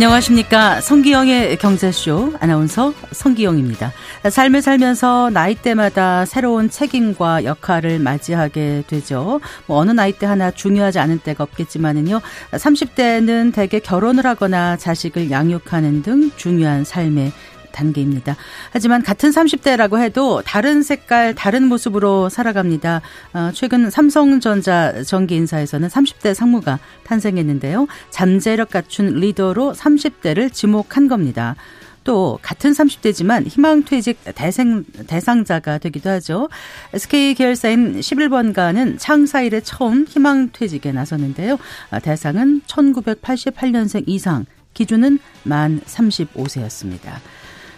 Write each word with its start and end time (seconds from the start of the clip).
안녕하십니까. 0.00 0.80
성기영의 0.80 1.58
경제쇼 1.58 2.32
아나운서 2.40 2.94
성기영입니다. 3.12 3.92
삶을 4.30 4.62
살면서 4.62 5.28
나이대마다 5.28 6.24
새로운 6.24 6.70
책임과 6.70 7.44
역할을 7.44 7.98
맞이하게 7.98 8.84
되죠. 8.86 9.42
뭐 9.66 9.76
어느 9.76 9.90
나이대 9.90 10.24
하나 10.24 10.50
중요하지 10.50 10.98
않은 11.00 11.18
때가 11.18 11.44
없겠지만은요. 11.44 12.22
30대는 12.52 13.52
대개 13.52 13.78
결혼을 13.78 14.24
하거나 14.24 14.78
자식을 14.78 15.30
양육하는 15.30 16.00
등 16.02 16.30
중요한 16.34 16.82
삶의 16.82 17.30
단계입니다. 17.72 18.36
하지만 18.72 19.02
같은 19.02 19.30
30대라고 19.30 20.00
해도 20.00 20.42
다른 20.44 20.82
색깔, 20.82 21.34
다른 21.34 21.64
모습으로 21.64 22.28
살아갑니다. 22.28 23.00
어, 23.34 23.50
최근 23.54 23.90
삼성전자 23.90 25.02
정기 25.02 25.36
인사에서는 25.36 25.88
30대 25.88 26.34
상무가 26.34 26.78
탄생했는데요. 27.04 27.86
잠재력 28.10 28.70
갖춘 28.70 29.14
리더로 29.14 29.72
30대를 29.72 30.52
지목한 30.52 31.08
겁니다. 31.08 31.56
또 32.04 32.38
같은 32.42 32.72
30대지만 32.72 33.46
희망퇴직 33.46 34.18
대생, 34.34 34.84
대상자가 35.06 35.78
되기도 35.78 36.10
하죠. 36.10 36.48
SK 36.94 37.34
계열사인 37.34 38.00
11번가는 38.00 38.96
창사 38.98 39.42
일에 39.42 39.60
처음 39.60 40.06
희망퇴직에 40.08 40.92
나섰는데요. 40.92 41.58
아, 41.90 41.98
대상은 42.00 42.62
1988년생 42.66 44.04
이상, 44.06 44.46
기준은 44.74 45.18
만 45.42 45.80
35세였습니다. 45.80 47.18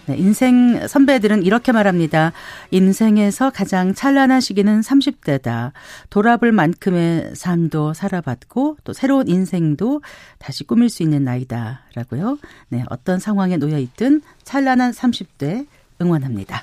네, 0.07 0.17
인생 0.17 0.87
선배들은 0.89 1.45
이렇게 1.45 1.71
말합니다. 1.71 2.33
인생에서 2.73 3.51
가장 3.51 3.95
찬란한 3.95 4.41
시기는 4.41 4.81
30대다. 4.81 5.73
돌아볼 6.11 6.51
만큼의 6.51 7.33
삶도 7.35 7.95
살아봤고 7.95 8.79
또 8.83 8.93
새로운 8.93 9.29
인생도 9.29 10.03
다시 10.39 10.65
꾸밀 10.65 10.89
수 10.89 11.05
있는 11.05 11.23
나이다. 11.23 11.83
라고요. 11.95 12.39
네, 12.69 12.85
어떤 12.91 13.21
상황에 13.21 13.57
놓여 13.59 13.79
있든 13.79 14.23
찬란한 14.43 14.91
30대 14.91 15.67
응원합니다. 16.01 16.63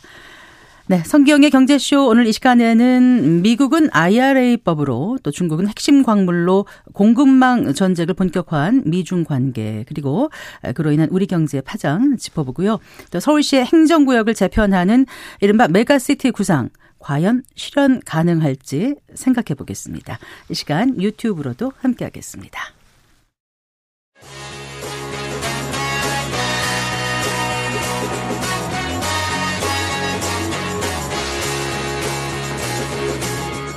네, 0.90 1.04
성기영의 1.06 1.52
경제쇼 1.52 2.08
오늘 2.08 2.26
이 2.26 2.34
시간에는 2.34 3.44
미국은 3.44 3.90
IRA법으로 3.92 5.20
또 5.22 5.30
중국은 5.30 5.68
핵심 5.68 6.02
광물로 6.02 6.66
공급망 6.94 7.76
전쟁을 7.76 8.16
본격화한 8.16 8.86
미중 8.88 9.24
관계 9.24 9.86
그리고 9.88 10.32
그로 10.74 10.92
인한 10.92 11.08
우리 11.12 11.28
경제 11.28 11.62
파장 11.62 12.18
짚어보고요. 12.18 12.80
또 13.12 13.20
서울시의 13.20 13.66
행정구역을 13.66 14.34
재편하는 14.34 15.06
이른바 15.42 15.68
메가시티 15.68 16.32
구상 16.32 16.70
과연 16.98 17.44
실현 17.54 18.02
가능할지 18.04 18.96
생각해 19.14 19.54
보겠습니다. 19.56 20.18
이 20.50 20.56
시간 20.56 21.00
유튜브로도 21.00 21.72
함께하겠습니다. 21.78 22.79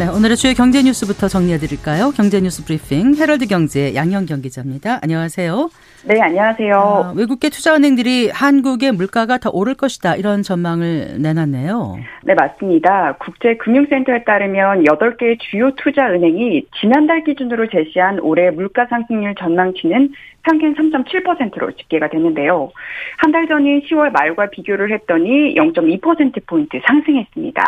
네, 0.00 0.08
오늘의 0.08 0.38
주요 0.38 0.54
경제 0.54 0.82
뉴스부터 0.82 1.28
정리해 1.28 1.58
드릴까요? 1.58 2.10
경제 2.16 2.40
뉴스 2.40 2.64
브리핑 2.64 3.16
헤럴드 3.20 3.46
경제 3.48 3.94
양현경 3.94 4.40
기자입니다. 4.40 4.98
안녕하세요. 5.02 5.68
네, 6.06 6.18
안녕하세요. 6.22 6.74
아, 6.74 7.12
외국계 7.14 7.50
투자은행들이 7.50 8.30
한국의 8.30 8.92
물가가 8.92 9.36
더 9.36 9.50
오를 9.52 9.74
것이다 9.74 10.16
이런 10.16 10.42
전망을 10.42 11.20
내놨네요. 11.20 11.98
네, 12.24 12.32
맞습니다. 12.32 13.16
국제금융센터에 13.18 14.24
따르면 14.24 14.84
8개 14.84 15.38
주요 15.38 15.70
투자은행이 15.74 16.62
지난달 16.80 17.22
기준으로 17.22 17.68
제시한 17.68 18.20
올해 18.20 18.50
물가 18.50 18.86
상승률 18.88 19.34
전망치는 19.34 20.14
평균 20.42 20.74
3.7%로 20.74 21.72
집계가 21.72 22.08
됐는데요. 22.08 22.70
한 23.18 23.30
달 23.30 23.46
전인 23.46 23.80
10월 23.82 24.10
말과 24.10 24.50
비교를 24.50 24.92
했더니 24.92 25.54
0.2%포인트 25.54 26.80
상승했습니다. 26.84 27.62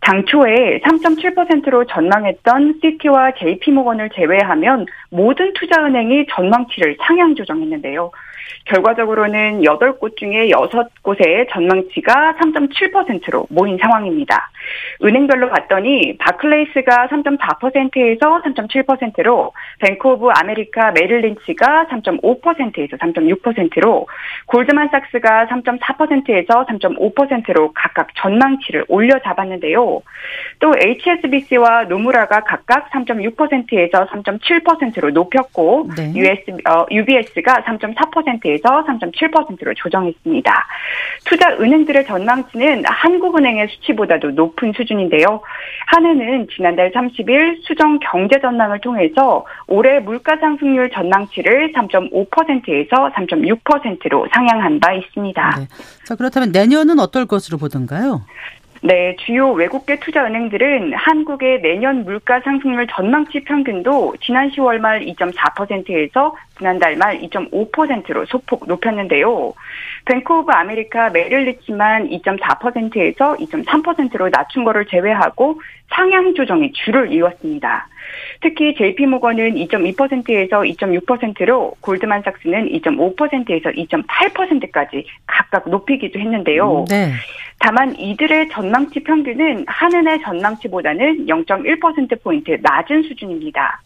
당초에 0.00 0.80
3.7%로 0.80 1.84
전망했던 1.86 2.78
시티와 2.80 3.32
JP모건을 3.32 4.10
제외하면 4.14 4.86
모든 5.10 5.52
투자은행이 5.54 6.26
전망치를 6.30 6.96
상향 7.00 7.34
조정했는데요. 7.34 8.10
결과적으로는 8.66 9.60
8곳 9.62 10.16
중에 10.16 10.48
6곳의 10.48 11.48
전망치가 11.50 12.34
3.7%로 12.40 13.46
모인 13.50 13.78
상황입니다. 13.78 14.50
은행별로 15.02 15.48
봤더니 15.50 16.16
바클레이스가 16.18 17.08
3.4%에서 17.08 18.42
3.7%로 18.42 19.52
뱅크 19.78 20.08
오브 20.08 20.28
아메리카 20.30 20.92
메릴린치가 20.92 21.86
3.5%에서 21.90 22.96
3.6%로 22.96 24.08
골드만삭스가 24.46 25.46
3.4%에서 25.46 26.66
3.5%로 26.66 27.72
각각 27.74 28.08
전망치를 28.16 28.84
올려 28.88 29.20
잡았는데요. 29.22 30.02
또 30.58 30.72
HSBC와 30.82 31.84
노무라가 31.84 32.40
각각 32.40 32.90
3.6%에서 32.90 34.06
3.7%로 34.06 35.10
높였고 35.10 35.88
네. 35.96 36.12
US, 36.16 36.50
어, 36.68 36.86
UBS가 36.90 37.62
3.4% 37.64 38.35
에서 38.44 38.84
3.7%로 38.86 39.74
조정했습니다. 39.74 40.66
투자 41.24 41.50
은행들의 41.54 42.06
전망치는 42.06 42.84
한국은행의 42.86 43.68
수치보다도 43.68 44.32
높은 44.32 44.72
수준인데요. 44.76 45.40
한은은 45.86 46.48
지난달 46.54 46.92
30일 46.92 47.60
수정 47.62 47.98
경제 47.98 48.40
전망을 48.40 48.80
통해서 48.80 49.44
올해 49.66 50.00
물가 50.00 50.36
상승률 50.36 50.90
전망치를 50.90 51.72
3.5%에서 51.72 53.10
3.6%로 53.14 54.26
상향한 54.32 54.80
바 54.80 54.92
있습니다. 54.92 55.54
네. 55.58 55.68
자, 56.04 56.14
그렇다면 56.14 56.52
내년은 56.52 56.98
어떨 56.98 57.26
것으로 57.26 57.58
보던가요? 57.58 58.22
네, 58.86 59.16
주요 59.18 59.50
외국계 59.50 59.98
투자 59.98 60.24
은행들은 60.24 60.94
한국의 60.94 61.60
내년 61.60 62.04
물가 62.04 62.38
상승률 62.38 62.86
전망치 62.86 63.40
평균도 63.40 64.14
지난 64.20 64.48
10월 64.50 64.78
말 64.78 65.00
2.4%에서 65.00 66.36
지난달 66.56 66.94
말 66.94 67.18
2.5%로 67.18 68.24
소폭 68.26 68.68
높였는데요. 68.68 69.54
뱅크 70.04 70.32
오브 70.32 70.52
아메리카 70.52 71.10
메릴린치만 71.10 72.10
2.4%에서 72.10 73.34
2.3%로 73.34 74.28
낮춘 74.28 74.62
거를 74.62 74.86
제외하고 74.86 75.60
상향 75.88 76.34
조정이 76.34 76.70
주를 76.70 77.12
이뤘습니다. 77.12 77.88
특히 78.40 78.74
JP모건은 78.74 79.54
2.2%에서 79.54 80.60
2.6%로 80.60 81.74
골드만삭스는 81.80 82.68
2.5%에서 82.68 83.70
2.8%까지 83.70 85.06
각각 85.26 85.68
높이기도 85.68 86.18
했는데요. 86.18 86.84
네. 86.88 87.12
다만 87.58 87.98
이들의 87.98 88.50
전망치 88.50 89.00
평균은 89.00 89.64
한은의 89.66 90.20
전망치보다는 90.22 91.26
0.1%포인트 91.26 92.58
낮은 92.62 93.02
수준입니다. 93.04 93.80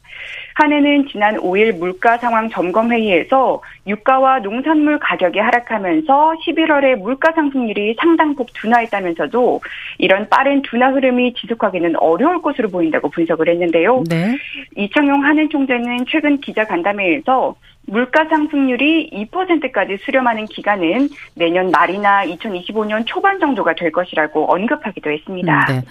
한해는 0.54 1.06
지난 1.08 1.36
5일 1.36 1.78
물가 1.78 2.18
상황 2.18 2.50
점검 2.50 2.92
회의에서 2.92 3.62
유가와 3.86 4.40
농산물 4.40 4.98
가격이 4.98 5.38
하락하면서 5.38 6.34
11월에 6.46 6.96
물가 6.96 7.32
상승률이 7.32 7.96
상당폭 7.98 8.52
둔화했다면서도 8.54 9.60
이런 9.98 10.28
빠른 10.28 10.62
둔화 10.62 10.90
흐름이 10.90 11.34
지속하기는 11.34 11.96
어려울 11.96 12.42
것으로 12.42 12.68
보인다고 12.68 13.08
분석을 13.10 13.48
했는데요. 13.48 14.04
네. 14.10 14.36
이창용 14.76 15.24
한해 15.24 15.48
총재는 15.48 16.04
최근 16.08 16.40
기자 16.40 16.64
간담회에서 16.64 17.54
물가 17.86 18.26
상승률이 18.28 19.10
2%까지 19.32 19.98
수렴하는 20.04 20.46
기간은 20.46 21.08
내년 21.34 21.70
말이나 21.70 22.24
2025년 22.26 23.04
초반 23.06 23.40
정도가 23.40 23.74
될 23.74 23.90
것이라고 23.90 24.52
언급하기도 24.52 25.10
했습니다. 25.10 25.66
네. 25.68 25.82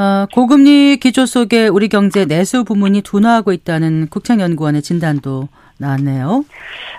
어, 0.00 0.26
고금리 0.32 0.98
기조 0.98 1.26
속에 1.26 1.66
우리 1.66 1.88
경제 1.88 2.24
내수 2.24 2.64
부문이 2.64 3.02
둔화하고 3.02 3.52
있다는 3.52 4.06
국책연구원의 4.08 4.82
진단도 4.82 5.48
나왔네요. 5.78 6.44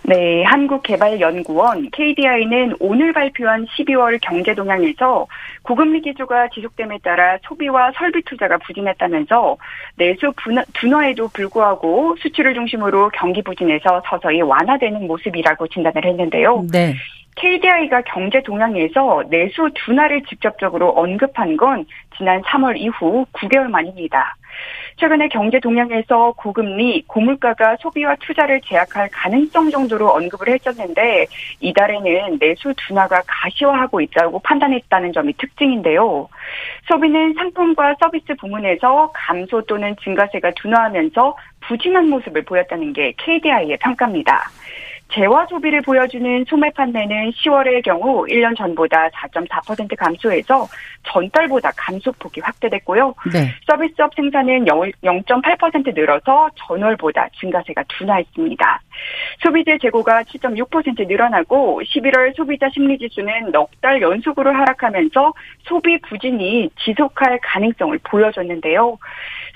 네, 0.03 0.43
한국개발연구원 0.43 1.89
KDI는 1.91 2.75
오늘 2.79 3.13
발표한 3.13 3.65
12월 3.65 4.17
경제 4.21 4.55
동향에서 4.55 5.27
고금리 5.63 6.01
기조가 6.01 6.49
지속됨에 6.49 6.99
따라 7.03 7.37
소비와 7.43 7.91
설비 7.97 8.21
투자가 8.23 8.57
부진했다면서 8.57 9.57
내수 9.97 10.33
둔화에도 10.73 11.27
불구하고 11.27 12.15
수출을 12.19 12.53
중심으로 12.53 13.09
경기 13.13 13.41
부진에서 13.41 14.01
서서히 14.09 14.41
완화되는 14.41 15.05
모습이라고 15.05 15.67
진단을 15.67 16.05
했는데요. 16.05 16.65
네. 16.71 16.95
KDI가 17.39 18.01
경제 18.01 18.41
동향에서 18.43 19.23
내수 19.29 19.69
둔화를 19.73 20.23
직접적으로 20.23 20.89
언급한 20.89 21.55
건 21.55 21.85
지난 22.17 22.41
3월 22.41 22.77
이후 22.77 23.25
9개월 23.31 23.69
만입니다. 23.69 24.35
최근에 24.97 25.29
경제 25.29 25.57
동향에서 25.61 26.33
고금리, 26.33 27.03
고물가가 27.07 27.77
소비와 27.79 28.17
투자를 28.19 28.59
제약할 28.65 29.07
가능성 29.13 29.69
정도로 29.69 30.09
언급을 30.09 30.49
했었는데 30.49 31.27
이달에는 31.61 32.39
내수 32.39 32.73
둔화가 32.75 33.21
가시화하고 33.25 34.01
있다고 34.01 34.39
판단했다는 34.39 35.13
점이 35.13 35.33
특징인데요. 35.37 36.27
소비는 36.89 37.35
상품과 37.35 37.95
서비스 38.01 38.35
부문에서 38.35 39.11
감소 39.13 39.61
또는 39.61 39.95
증가세가 40.03 40.51
둔화하면서 40.51 41.37
부진한 41.61 42.09
모습을 42.09 42.43
보였다는 42.43 42.91
게 42.91 43.13
KDI의 43.17 43.77
평가입니다. 43.77 44.49
재화 45.11 45.45
소비를 45.47 45.81
보여주는 45.81 46.45
소매 46.47 46.69
판매는 46.71 47.31
10월의 47.31 47.83
경우 47.83 48.25
1년 48.27 48.55
전보다 48.55 49.09
4.4% 49.09 49.95
감소해서 49.95 50.67
전달보다 51.03 51.71
감소폭이 51.75 52.41
확대됐고요. 52.41 53.15
네. 53.33 53.53
서비스업 53.65 54.13
생산은 54.15 54.65
0.8% 54.65 55.95
늘어서 55.95 56.49
전월보다 56.55 57.27
증가세가 57.39 57.83
둔화했습니다. 57.87 58.81
소비재 59.41 59.77
재고가 59.81 60.23
7.6% 60.23 61.07
늘어나고 61.07 61.81
11월 61.83 62.35
소비자 62.35 62.69
심리지수는 62.69 63.51
넉 63.51 63.69
달 63.81 64.01
연속으로 64.01 64.51
하락하면서 64.51 65.33
소비 65.63 65.99
부진이 66.01 66.69
지속할 66.79 67.39
가능성을 67.41 67.97
보여줬는데요. 68.03 68.97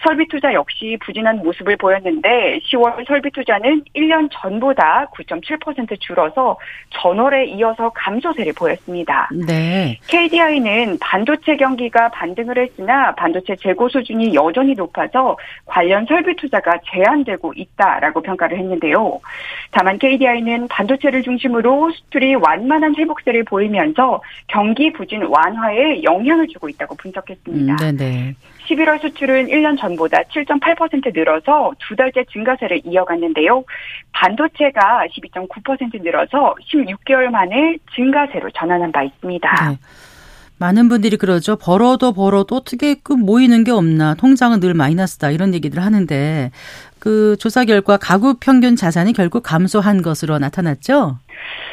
설비 0.04 0.28
투자 0.28 0.54
역시 0.54 0.98
부진한 1.02 1.38
모습을 1.38 1.78
보였는데 1.78 2.60
10월 2.60 3.08
설비 3.08 3.32
투자는 3.32 3.84
1년 3.96 4.30
전보다 4.32 5.08
9.7% 5.16 6.00
줄어서 6.00 6.58
전월에 6.90 7.46
이어서 7.46 7.90
감소세를 7.92 8.54
보였습니다. 8.54 9.30
네. 9.48 9.98
KDI는 10.08 10.98
반도체 11.00 11.56
경기가 11.56 12.10
반등을 12.10 12.58
했으나 12.58 13.14
반도체 13.16 13.56
재고 13.56 13.90
수준이 13.90 14.34
여전히 14.36 14.74
높아서 14.74 15.38
관련 15.66 16.06
설비 16.06 16.36
투자가 16.36 16.80
제한되고 16.92 17.54
있다라고 17.56 18.22
평가를 18.22 18.58
했는데요. 18.58 19.20
다만 19.72 19.98
KDI는 19.98 20.68
반도체를 20.68 21.24
중심으로 21.24 21.92
수출이 21.92 22.36
완만한 22.36 22.96
회복세를 22.96 23.44
보이면서 23.46 24.22
경기 24.48 24.92
부진 24.92 25.24
완화에 25.24 26.04
영향을 26.04 26.48
주고 26.48 26.70
있다고 26.70 26.96
분석했습니다. 26.96 27.74
음, 27.74 27.78
네네. 27.98 28.36
11월 28.74 29.02
수출은 29.02 29.48
1년 29.48 29.80
전보다 29.80 30.18
7.8% 30.34 31.14
늘어서 31.14 31.72
두 31.80 31.96
달째 31.96 32.26
증가세를 32.32 32.82
이어갔는데요. 32.86 33.64
반도체가 34.12 35.06
12.9% 35.12 36.02
늘어서 36.02 36.56
16개월 36.72 37.30
만에 37.30 37.78
증가세로 37.96 38.50
전환한 38.52 38.92
바 38.92 39.04
있습니다. 39.04 39.70
네. 39.70 39.78
많은 40.58 40.88
분들이 40.88 41.18
그러죠. 41.18 41.56
벌어도 41.56 42.14
벌어도 42.14 42.56
어떻게 42.56 42.96
그 42.96 43.14
모이는 43.14 43.64
게 43.64 43.72
없나. 43.72 44.16
통장은 44.16 44.60
늘 44.60 44.74
마이너스다. 44.74 45.32
이런 45.32 45.54
얘기들 45.54 45.84
하는데 45.84 46.52
그 47.00 47.36
조사 47.38 47.66
결과 47.66 47.98
가구 47.98 48.36
평균 48.40 48.76
자산이 48.76 49.14
결국 49.14 49.44
감소한 49.44 50.02
것으로 50.02 50.40
나타났죠? 50.40 51.18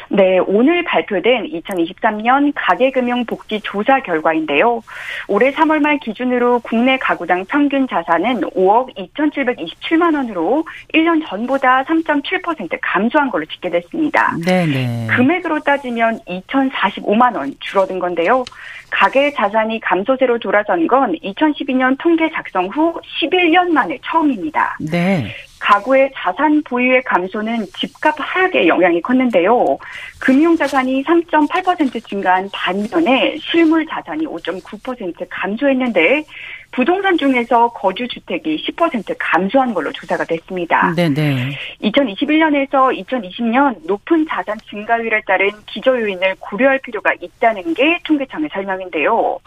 네, 0.09 0.39
오늘 0.39 0.83
발표된 0.83 1.47
2023년 1.47 2.51
가계금융복지 2.55 3.61
조사 3.61 4.01
결과인데요. 4.01 4.81
올해 5.27 5.51
3월 5.51 5.79
말 5.79 5.97
기준으로 5.99 6.59
국내 6.59 6.97
가구당 6.97 7.45
평균 7.45 7.87
자산은 7.87 8.41
5억 8.41 8.95
2,727만 8.97 10.15
원으로 10.15 10.65
1년 10.93 11.25
전보다 11.27 11.83
3.7% 11.83 12.77
감소한 12.81 13.29
걸로 13.29 13.45
집계됐습니다. 13.45 14.35
네네. 14.43 15.07
금액으로 15.15 15.59
따지면 15.61 16.19
2,045만 16.27 17.35
원 17.37 17.53
줄어든 17.59 17.99
건데요. 17.99 18.43
가계 18.89 19.31
자산이 19.31 19.79
감소세로 19.79 20.37
돌아선 20.39 20.85
건 20.87 21.13
2012년 21.23 21.97
통계 21.97 22.29
작성 22.31 22.67
후 22.67 22.99
11년 23.21 23.69
만에 23.69 23.97
처음입니다. 24.03 24.77
네. 24.91 25.33
가구의 25.61 26.11
자산 26.15 26.61
보유의 26.63 27.03
감소는 27.03 27.65
집값 27.77 28.15
하락에 28.17 28.67
영향이 28.67 29.01
컸는데요. 29.01 29.77
금융 30.19 30.55
자산이 30.57 31.03
3.8% 31.03 32.07
증가한 32.07 32.49
반면에 32.51 33.37
실물 33.37 33.85
자산이 33.85 34.25
5.9% 34.25 35.27
감소했는데 35.29 36.25
부동산 36.71 37.17
중에서 37.17 37.69
거주 37.73 38.07
주택이 38.07 38.65
10% 38.65 39.15
감소한 39.19 39.73
걸로 39.73 39.91
조사가 39.91 40.25
됐습니다. 40.25 40.93
네네. 40.95 41.51
2021년에서 41.83 43.05
2020년 43.05 43.85
높은 43.85 44.25
자산 44.27 44.57
증가율에 44.69 45.21
따른 45.27 45.51
기저 45.67 45.99
요인을 45.99 46.35
고려할 46.39 46.79
필요가 46.79 47.13
있다는 47.21 47.73
게 47.73 47.99
통계청의 48.03 48.49
설명인데요. 48.51 49.39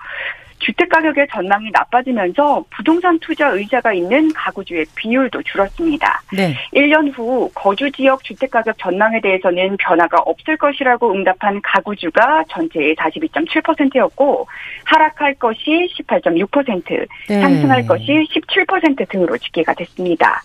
주택 0.65 0.89
가격의 0.89 1.27
전망이 1.31 1.71
나빠지면서 1.73 2.65
부동산 2.71 3.19
투자 3.19 3.49
의자가 3.51 3.93
있는 3.93 4.33
가구주의 4.33 4.87
비율도 4.95 5.43
줄었습니다. 5.43 6.23
네. 6.33 6.55
1년 6.73 7.17
후 7.17 7.51
거주 7.55 7.91
지역 7.93 8.25
주택 8.25 8.51
가격 8.51 8.77
전망에 8.79 9.21
대해서는 9.21 9.77
변화가 9.77 10.23
없을 10.23 10.57
것이라고 10.57 11.13
응답한 11.13 11.61
가구주가 11.63 12.45
전체의 12.49 12.97
42.7%였고 12.97 14.47
하락할 14.85 15.35
것이 15.35 15.89
18.6%, 15.99 17.07
네. 17.29 17.41
상승할 17.41 17.87
것이 17.87 18.07
17% 18.07 19.09
등으로 19.11 19.37
집계가 19.37 19.75
됐습니다. 19.75 20.43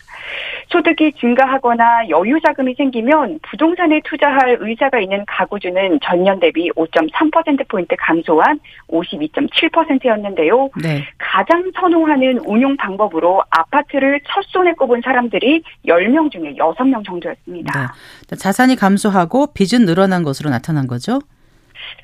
소득이 0.70 1.14
증가하거나 1.14 2.10
여유 2.10 2.40
자금이 2.46 2.76
생기면 2.76 3.40
부동산에 3.44 4.02
투자할 4.04 4.58
의사가 4.60 5.00
있는 5.00 5.24
가구주는 5.28 6.00
전년 6.04 6.40
대비 6.40 6.70
5.3%포인트 6.72 7.96
감소한 7.98 8.60
52.7%였는데요. 8.90 10.70
네. 10.82 11.06
가장 11.18 11.72
선호하는 11.80 12.40
운용 12.46 12.78
방법으로 12.78 13.44
아파트를 13.50 14.20
첫 14.28 14.44
손에 14.48 14.74
꼽은 14.74 15.02
사람들이 15.04 15.64
10명 15.86 16.32
중에 16.32 16.56
6명 16.56 17.06
정도였습니다. 17.06 17.94
네. 18.30 18.36
자산이 18.36 18.76
감소하고 18.76 19.54
빚은 19.54 19.86
늘어난 19.86 20.24
것으로 20.24 20.50
나타난 20.50 20.88
거죠? 20.88 21.20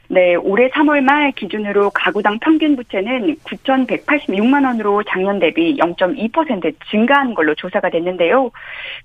네, 0.08 0.36
올해 0.36 0.70
3월 0.70 1.02
말 1.02 1.32
기준으로 1.32 1.90
가구당 1.92 2.40
평균 2.40 2.76
부채는 2.76 3.36
9,186만 3.44 4.66
원으로 4.66 5.04
작년 5.04 5.40
대비 5.40 5.78
0.2% 5.78 6.76
증가한 6.90 7.34
걸로 7.34 7.56
조사가 7.56 7.90
됐는데요. 7.90 8.52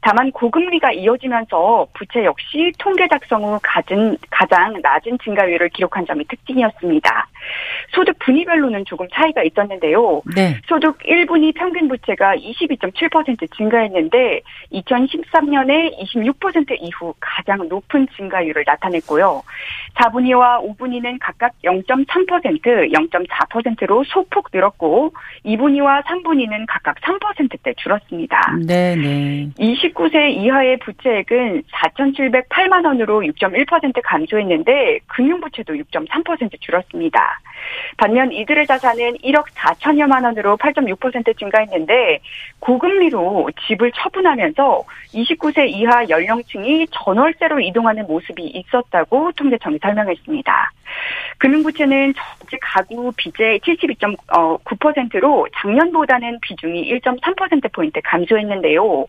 다만 0.00 0.30
고금리가 0.32 0.92
이어지면서 0.92 1.88
부채 1.94 2.24
역시 2.24 2.72
통계 2.78 3.08
작성 3.08 3.44
후 3.44 3.58
가진, 3.62 4.16
가장 4.30 4.74
낮은 4.82 5.18
증가율을 5.24 5.70
기록한 5.70 6.04
점이 6.06 6.24
특징이었습니다. 6.26 7.28
소득 7.92 8.18
분위별로는 8.18 8.84
조금 8.84 9.08
차이가 9.12 9.42
있었는데요. 9.42 10.22
네. 10.36 10.56
소득 10.66 10.98
1분위 10.98 11.54
평균 11.54 11.88
부채가 11.88 12.36
22.7% 12.36 13.56
증가했는데 13.56 14.40
2013년에 14.72 15.98
26% 15.98 16.76
이후 16.80 17.14
가장 17.20 17.68
높은 17.68 18.06
증가율을 18.16 18.64
나타냈고요. 18.66 19.42
4분위와 19.94 20.60
5분위 20.66 20.89
는 20.98 21.18
각각 21.20 21.52
0.3%, 21.62 22.92
0.4%로 22.92 24.02
소폭 24.04 24.48
늘었고 24.52 25.12
2분위와 25.44 26.02
3분위는 26.04 26.64
각각 26.66 26.96
3%대 27.00 27.74
줄었습니다. 27.74 28.56
네 28.66 28.96
네. 28.96 29.48
29세 29.58 30.30
이하의 30.30 30.78
부채액은 30.78 31.62
4,708만 31.70 32.84
원으로 32.84 33.20
6.1% 33.20 34.00
감소했는데 34.02 34.98
금융부채도 35.06 35.74
6.3% 35.74 36.60
줄었습니다. 36.60 37.40
반면 37.96 38.32
이들의 38.32 38.66
자산은 38.66 39.18
1억 39.18 39.44
4천여만 39.54 40.24
원으로 40.24 40.56
8.6% 40.56 41.38
증가했는데 41.38 42.20
고금리로 42.60 43.50
집을 43.66 43.92
처분하면서 43.92 44.84
29세 45.12 45.68
이하 45.68 46.08
연령층이 46.08 46.86
전월세로 46.90 47.60
이동하는 47.60 48.06
모습이 48.06 48.42
있었다고 48.44 49.32
통계청이 49.32 49.78
설명했습니다. 49.80 50.72
금융부채는 51.38 52.14
전체 52.14 52.58
가구 52.60 53.12
빚의 53.16 53.60
72.9%로 53.60 55.46
작년보다는 55.56 56.38
비중이 56.40 56.92
1.3%포인트 57.00 58.00
감소했는데요. 58.04 59.06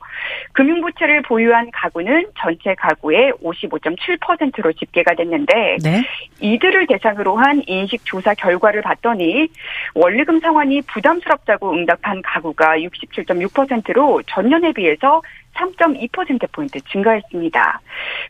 금융부채를 0.53 1.21
보유한 1.23 1.69
가구는 1.71 2.27
전체 2.39 2.73
가구의 2.75 3.33
55.7%로 3.43 4.73
집계가 4.73 5.15
됐는데 5.15 5.77
네? 5.83 6.03
이들을 6.39 6.87
대상으로 6.87 7.37
한 7.37 7.61
인식조사 7.65 8.33
결과를 8.35 8.81
봤더니 8.81 9.47
원리금 9.95 10.39
상환이 10.39 10.81
부담스럽다고 10.81 11.73
응답한 11.73 12.21
가구가 12.21 12.77
67.6%로 12.77 14.21
전년에 14.27 14.71
비해서 14.73 15.21
3.2%포인트 15.55 16.79
증가했습니다. 16.91 17.81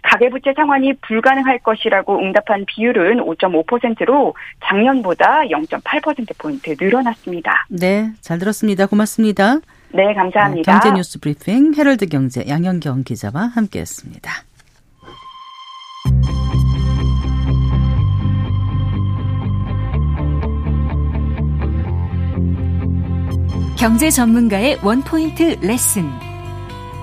가계부채 0.04 0.54
상환이 0.56 0.94
불가능할 1.01 1.60
것이라고 1.60 2.20
응답한 2.20 2.66
비율은 2.66 3.20
5.5%로 3.20 4.36
작년보다 4.63 5.42
0.8%포인트 5.44 6.75
늘어났습니다. 6.80 7.66
네, 7.70 8.12
잘 8.22 8.40
들었습니다. 8.40 8.86
고맙습니다. 8.86 9.60
네, 9.94 10.13
감사합니다. 10.13 10.74
네, 10.74 10.80
경제 10.80 10.92
뉴스 10.96 11.20
브리핑 11.20 11.74
헤럴드 11.78 12.08
경제 12.08 12.46
양현경 12.48 13.04
기자와 13.04 13.51
함께했습니다. 13.54 14.32
경제 23.78 24.12
전문가의 24.12 24.78
원포인트 24.84 25.58
레슨. 25.66 26.31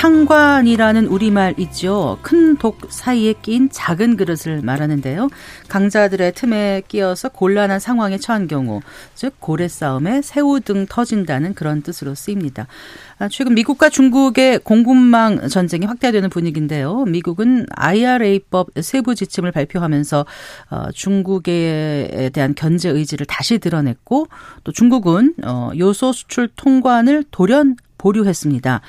탕관이라는 0.00 1.08
우리말 1.08 1.56
있죠. 1.58 2.18
큰 2.22 2.56
독 2.56 2.78
사이에 2.90 3.34
낀 3.42 3.68
작은 3.70 4.16
그릇을 4.16 4.60
말하는데요. 4.62 5.28
강자들의 5.68 6.32
틈에 6.32 6.82
끼어서 6.88 7.28
곤란한 7.28 7.80
상황에 7.80 8.18
처한 8.18 8.48
경우, 8.48 8.80
즉 9.14 9.34
고래 9.40 9.68
싸움에 9.68 10.22
새우 10.22 10.60
등 10.60 10.86
터진다는 10.88 11.54
그런 11.54 11.82
뜻으로 11.82 12.14
쓰입니다. 12.14 12.66
아, 13.18 13.28
최근 13.28 13.54
미국과 13.54 13.88
중국의 13.88 14.60
공군망 14.60 15.48
전쟁이 15.48 15.84
확대되는 15.86 16.28
분위기인데요. 16.30 17.04
미국은 17.04 17.66
IRA법 17.70 18.68
세부 18.80 19.14
지침을 19.14 19.52
발표하면서 19.52 20.26
어, 20.70 20.90
중국에 20.92 22.30
대한 22.32 22.54
견제 22.54 22.88
의지를 22.88 23.26
다시 23.26 23.58
드러냈고 23.58 24.28
또 24.64 24.72
중국은 24.72 25.34
어, 25.44 25.70
요소 25.78 26.12
수출 26.12 26.48
통관을 26.56 27.24
돌연 27.30 27.76
보류했습니다. 27.98 28.80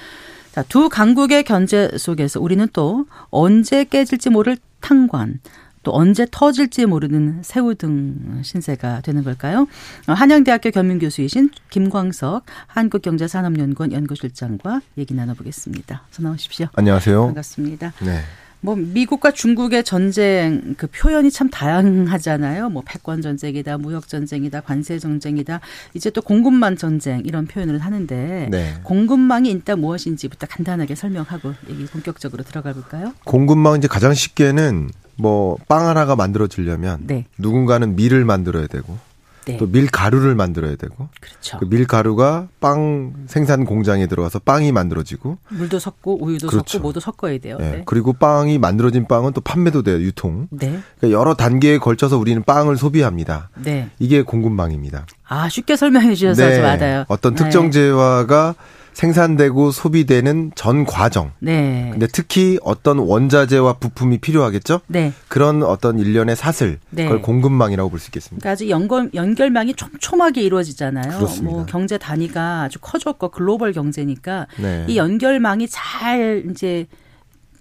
자, 0.52 0.64
두 0.64 0.90
강국의 0.90 1.44
견제 1.44 1.90
속에서 1.98 2.42
우리는 2.42 2.68
또 2.74 3.06
언제 3.30 3.86
깨질지 3.86 4.30
모를 4.30 4.58
탕관, 4.82 5.40
또 5.84 5.96
언제 5.96 6.28
터질지 6.30 6.86
모르는 6.86 7.42
새우 7.44 7.74
등 7.76 8.42
신세가 8.44 9.02
되는 9.02 9.24
걸까요? 9.24 9.68
어, 10.08 10.14
한양대학교 10.14 10.72
겸임교수이신 10.72 11.52
김광석 11.70 12.46
한국경제산업연구원 12.68 13.94
연구실장과 13.94 14.82
얘기 14.98 15.14
나눠보겠습니다. 15.14 16.04
전화 16.12 16.32
오십시오. 16.32 16.68
안녕하세요. 16.74 17.26
반갑습니다. 17.26 17.94
네. 18.02 18.22
뭐 18.62 18.76
미국과 18.76 19.32
중국의 19.32 19.84
전쟁 19.84 20.76
그 20.78 20.88
표현이 20.88 21.32
참 21.32 21.50
다양하잖아요. 21.50 22.70
뭐 22.70 22.84
패권 22.86 23.22
전쟁이다, 23.22 23.78
무역 23.80 24.08
전쟁이다, 24.08 24.62
관세 24.62 25.00
전쟁이다. 25.00 25.60
이제 25.94 26.10
또 26.12 26.22
공급망 26.22 26.76
전쟁 26.78 27.22
이런 27.26 27.46
표현을 27.48 27.80
하는데 27.80 28.48
네. 28.52 28.74
공급망이 28.84 29.50
일단 29.50 29.80
무엇인지부터 29.82 30.48
간단하게 30.48 30.96
설명하고 30.96 31.54
얘기 31.70 31.86
본격적으로 31.86 32.44
들어가 32.44 32.74
볼까요? 32.74 33.14
공급망 33.26 33.78
이제 33.78 33.88
가장 33.88 34.14
쉽게는 34.14 34.90
뭐 35.18 35.58
빵 35.68 35.88
하나가 35.88 36.16
만들어지려면 36.16 37.00
네. 37.08 37.26
누군가는 37.38 37.96
밀을 37.96 38.26
만들어야 38.26 38.68
되고 38.68 38.98
네. 39.46 39.58
또 39.58 39.66
밀가루를 39.66 40.36
만들어야 40.36 40.76
되고 40.76 41.10
그렇죠. 41.20 41.58
그 41.58 41.66
밀가루가 41.66 42.48
빵 42.60 43.14
생산 43.28 43.66
공장에 43.66 44.08
들어가서 44.08 44.40
빵이 44.40 44.72
만들어지고 44.72 45.38
물도 45.50 45.80
섞고 45.80 46.24
우유도 46.24 46.48
그렇죠. 46.48 46.78
섞고 46.78 46.88
모두 46.88 47.00
섞어야 47.00 47.38
돼요. 47.40 47.58
네. 47.60 47.72
네. 47.72 47.84
그리고 47.86 48.14
빵이 48.14 48.58
만들어진 48.60 49.08
빵은 49.08 49.34
또 49.34 49.42
판매도 49.42 49.82
돼요. 49.84 49.98
유통. 49.98 50.48
네. 50.52 50.80
그러니까 51.00 51.20
여러 51.20 51.34
단계에 51.34 51.80
걸쳐서 51.80 52.18
우리는 52.18 52.44
빵을 52.44 52.78
소비합니다. 52.78 53.50
네. 53.64 53.90
이게 54.00 54.22
공급망입니다. 54.22 55.06
아 55.28 55.50
쉽게 55.50 55.76
설명해 55.76 56.14
주셔서 56.16 56.48
네. 56.48 56.62
맞아요. 56.62 57.06
어떤 57.08 57.36
특정 57.36 57.66
네. 57.66 57.72
재화가 57.72 58.56
생산되고 58.94 59.72
소비되는 59.72 60.52
전 60.56 60.86
과정. 60.86 61.32
네. 61.40 61.90
근데 61.92 62.08
특히 62.08 62.60
어떤 62.62 63.00
원자재와 63.00 63.74
부품이 63.74 64.20
필요하겠죠? 64.20 64.82
네. 64.88 65.14
그런 65.28 65.64
어떤 65.64 65.98
일련의 66.00 66.36
사슬. 66.36 66.80
네. 66.90 67.04
그걸 67.06 67.22
공급망이라고 67.22 67.90
볼 67.90 68.00
수 68.00 68.08
있겠습니다. 68.10 68.42
그러니까 68.42 68.52
아주 68.52 68.70
연결, 68.70 69.10
연결망이 69.14 69.74
촘촘하게 69.76 70.42
이루어지잖아요. 70.42 71.18
그렇습니다. 71.18 71.52
뭐 71.52 71.66
경제 71.66 71.98
단위가 71.98 72.64
아주 72.64 72.80
커졌고 72.80 73.30
글로벌 73.30 73.74
경제니까 73.74 74.48
네. 74.60 74.86
이 74.88 74.98
연결망이 74.98 75.68
잘 75.70 76.44
이제 76.50 76.88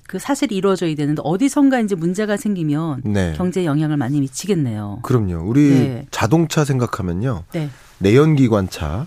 그 0.06 0.18
사실이 0.18 0.56
이루어져야 0.56 0.94
되는데 0.96 1.22
어디선가 1.24 1.78
이제 1.80 1.94
문제가 1.94 2.36
생기면 2.36 3.02
네. 3.04 3.32
경제에 3.36 3.64
영향을 3.64 3.96
많이 3.96 4.20
미치겠네요. 4.20 4.98
그럼요. 5.02 5.48
우리 5.48 5.70
네. 5.70 6.06
자동차 6.10 6.64
생각하면요. 6.64 7.44
네. 7.52 7.70
내연기관차 7.98 9.06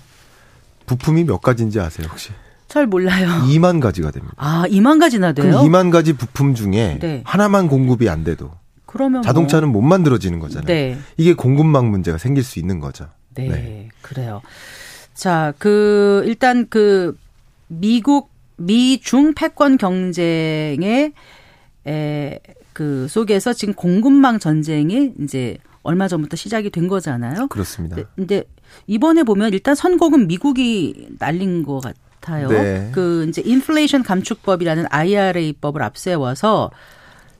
부품이 0.85 1.23
몇 1.25 1.41
가지인지 1.41 1.79
아세요, 1.79 2.07
혹시? 2.09 2.31
잘 2.67 2.87
몰라요. 2.87 3.27
2만 3.47 3.79
가지가 3.79 4.11
됩니다. 4.11 4.33
아, 4.37 4.65
2만 4.67 4.99
가지나 4.99 5.33
돼요? 5.33 5.51
그럼 5.51 5.65
2만 5.65 5.91
가지 5.91 6.13
부품 6.13 6.55
중에 6.55 6.97
네. 6.99 7.21
하나만 7.23 7.67
공급이 7.67 8.09
안 8.09 8.23
돼도 8.23 8.51
그러면 8.85 9.21
뭐 9.21 9.21
자동차는 9.21 9.69
뭐... 9.69 9.81
못 9.81 9.87
만들어지는 9.87 10.39
거잖아요. 10.39 10.65
네. 10.65 10.97
이게 11.17 11.33
공급망 11.33 11.91
문제가 11.91 12.17
생길 12.17 12.43
수 12.43 12.59
있는 12.59 12.79
거죠. 12.79 13.07
네, 13.35 13.47
네. 13.47 13.89
그래요. 14.01 14.41
자, 15.13 15.53
그 15.57 16.23
일단 16.25 16.67
그 16.69 17.17
미국 17.67 18.31
미중 18.57 19.33
패권 19.33 19.77
경쟁의 19.77 21.13
에, 21.85 22.39
그 22.71 23.07
속에서 23.07 23.53
지금 23.53 23.73
공급망 23.73 24.39
전쟁이 24.39 25.13
이제 25.21 25.57
얼마 25.83 26.07
전부터 26.07 26.37
시작이 26.37 26.69
된 26.69 26.87
거잖아요. 26.87 27.47
그렇습니다. 27.47 27.95
네, 27.97 28.03
근데 28.15 28.43
이번에 28.87 29.23
보면 29.23 29.53
일단 29.53 29.75
선곡은 29.75 30.27
미국이 30.27 31.07
날린 31.19 31.63
것 31.63 31.81
같아요. 31.81 32.47
네. 32.49 32.89
그 32.93 33.25
이제 33.29 33.41
인플레이션 33.43 34.03
감축법이라는 34.03 34.85
IRA법을 34.89 35.81
앞세워서 35.81 36.71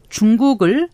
중국을 0.09 0.89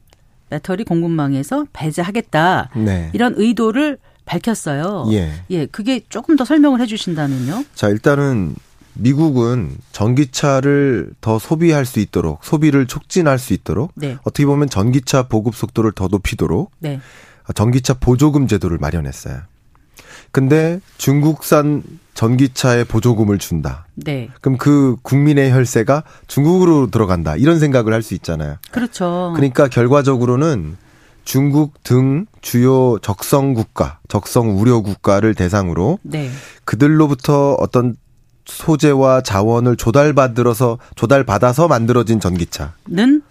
배터리 0.49 0.83
공급망에서 0.83 1.65
배제하겠다. 1.73 2.69
네. 2.75 3.09
이런 3.13 3.33
의도를 3.37 3.97
밝혔어요. 4.25 5.07
예. 5.11 5.31
예, 5.49 5.65
그게 5.65 6.01
조금 6.09 6.35
더 6.35 6.45
설명을 6.45 6.81
해 6.81 6.85
주신다면요. 6.85 7.65
자, 7.73 7.89
일단은 7.89 8.55
미국은 8.93 9.75
전기차를 9.91 11.11
더 11.21 11.39
소비할 11.39 11.85
수 11.85 11.99
있도록 11.99 12.43
소비를 12.43 12.85
촉진할 12.85 13.39
수 13.39 13.53
있도록 13.53 13.91
네. 13.95 14.17
어떻게 14.23 14.45
보면 14.45 14.69
전기차 14.69 15.23
보급 15.23 15.55
속도를 15.55 15.93
더 15.93 16.07
높이도록 16.07 16.71
네. 16.79 16.99
전기차 17.55 17.95
보조금 17.95 18.47
제도를 18.47 18.77
마련했어요. 18.77 19.41
근데 20.31 20.79
중국산 20.97 21.83
전기차에 22.13 22.83
보조금을 22.83 23.37
준다. 23.37 23.85
네. 23.95 24.29
그럼 24.41 24.57
그 24.57 24.97
국민의 25.03 25.51
혈세가 25.51 26.03
중국으로 26.27 26.89
들어간다. 26.91 27.35
이런 27.35 27.59
생각을 27.59 27.93
할 27.93 28.01
수 28.01 28.13
있잖아요. 28.15 28.57
그렇죠. 28.71 29.31
그러니까 29.35 29.67
결과적으로는 29.67 30.77
중국 31.23 31.83
등 31.83 32.25
주요 32.41 32.97
적성 33.01 33.53
국가, 33.53 33.99
적성 34.07 34.59
우려 34.59 34.81
국가를 34.81 35.35
대상으로 35.35 35.99
네. 36.01 36.29
그들로부터 36.65 37.53
어떤 37.53 37.95
소재와 38.45 39.21
자원을 39.21 39.75
조달받들어서 39.77 40.79
조달받아서 40.95 41.67
만들어진 41.67 42.19
전기차는 42.19 43.21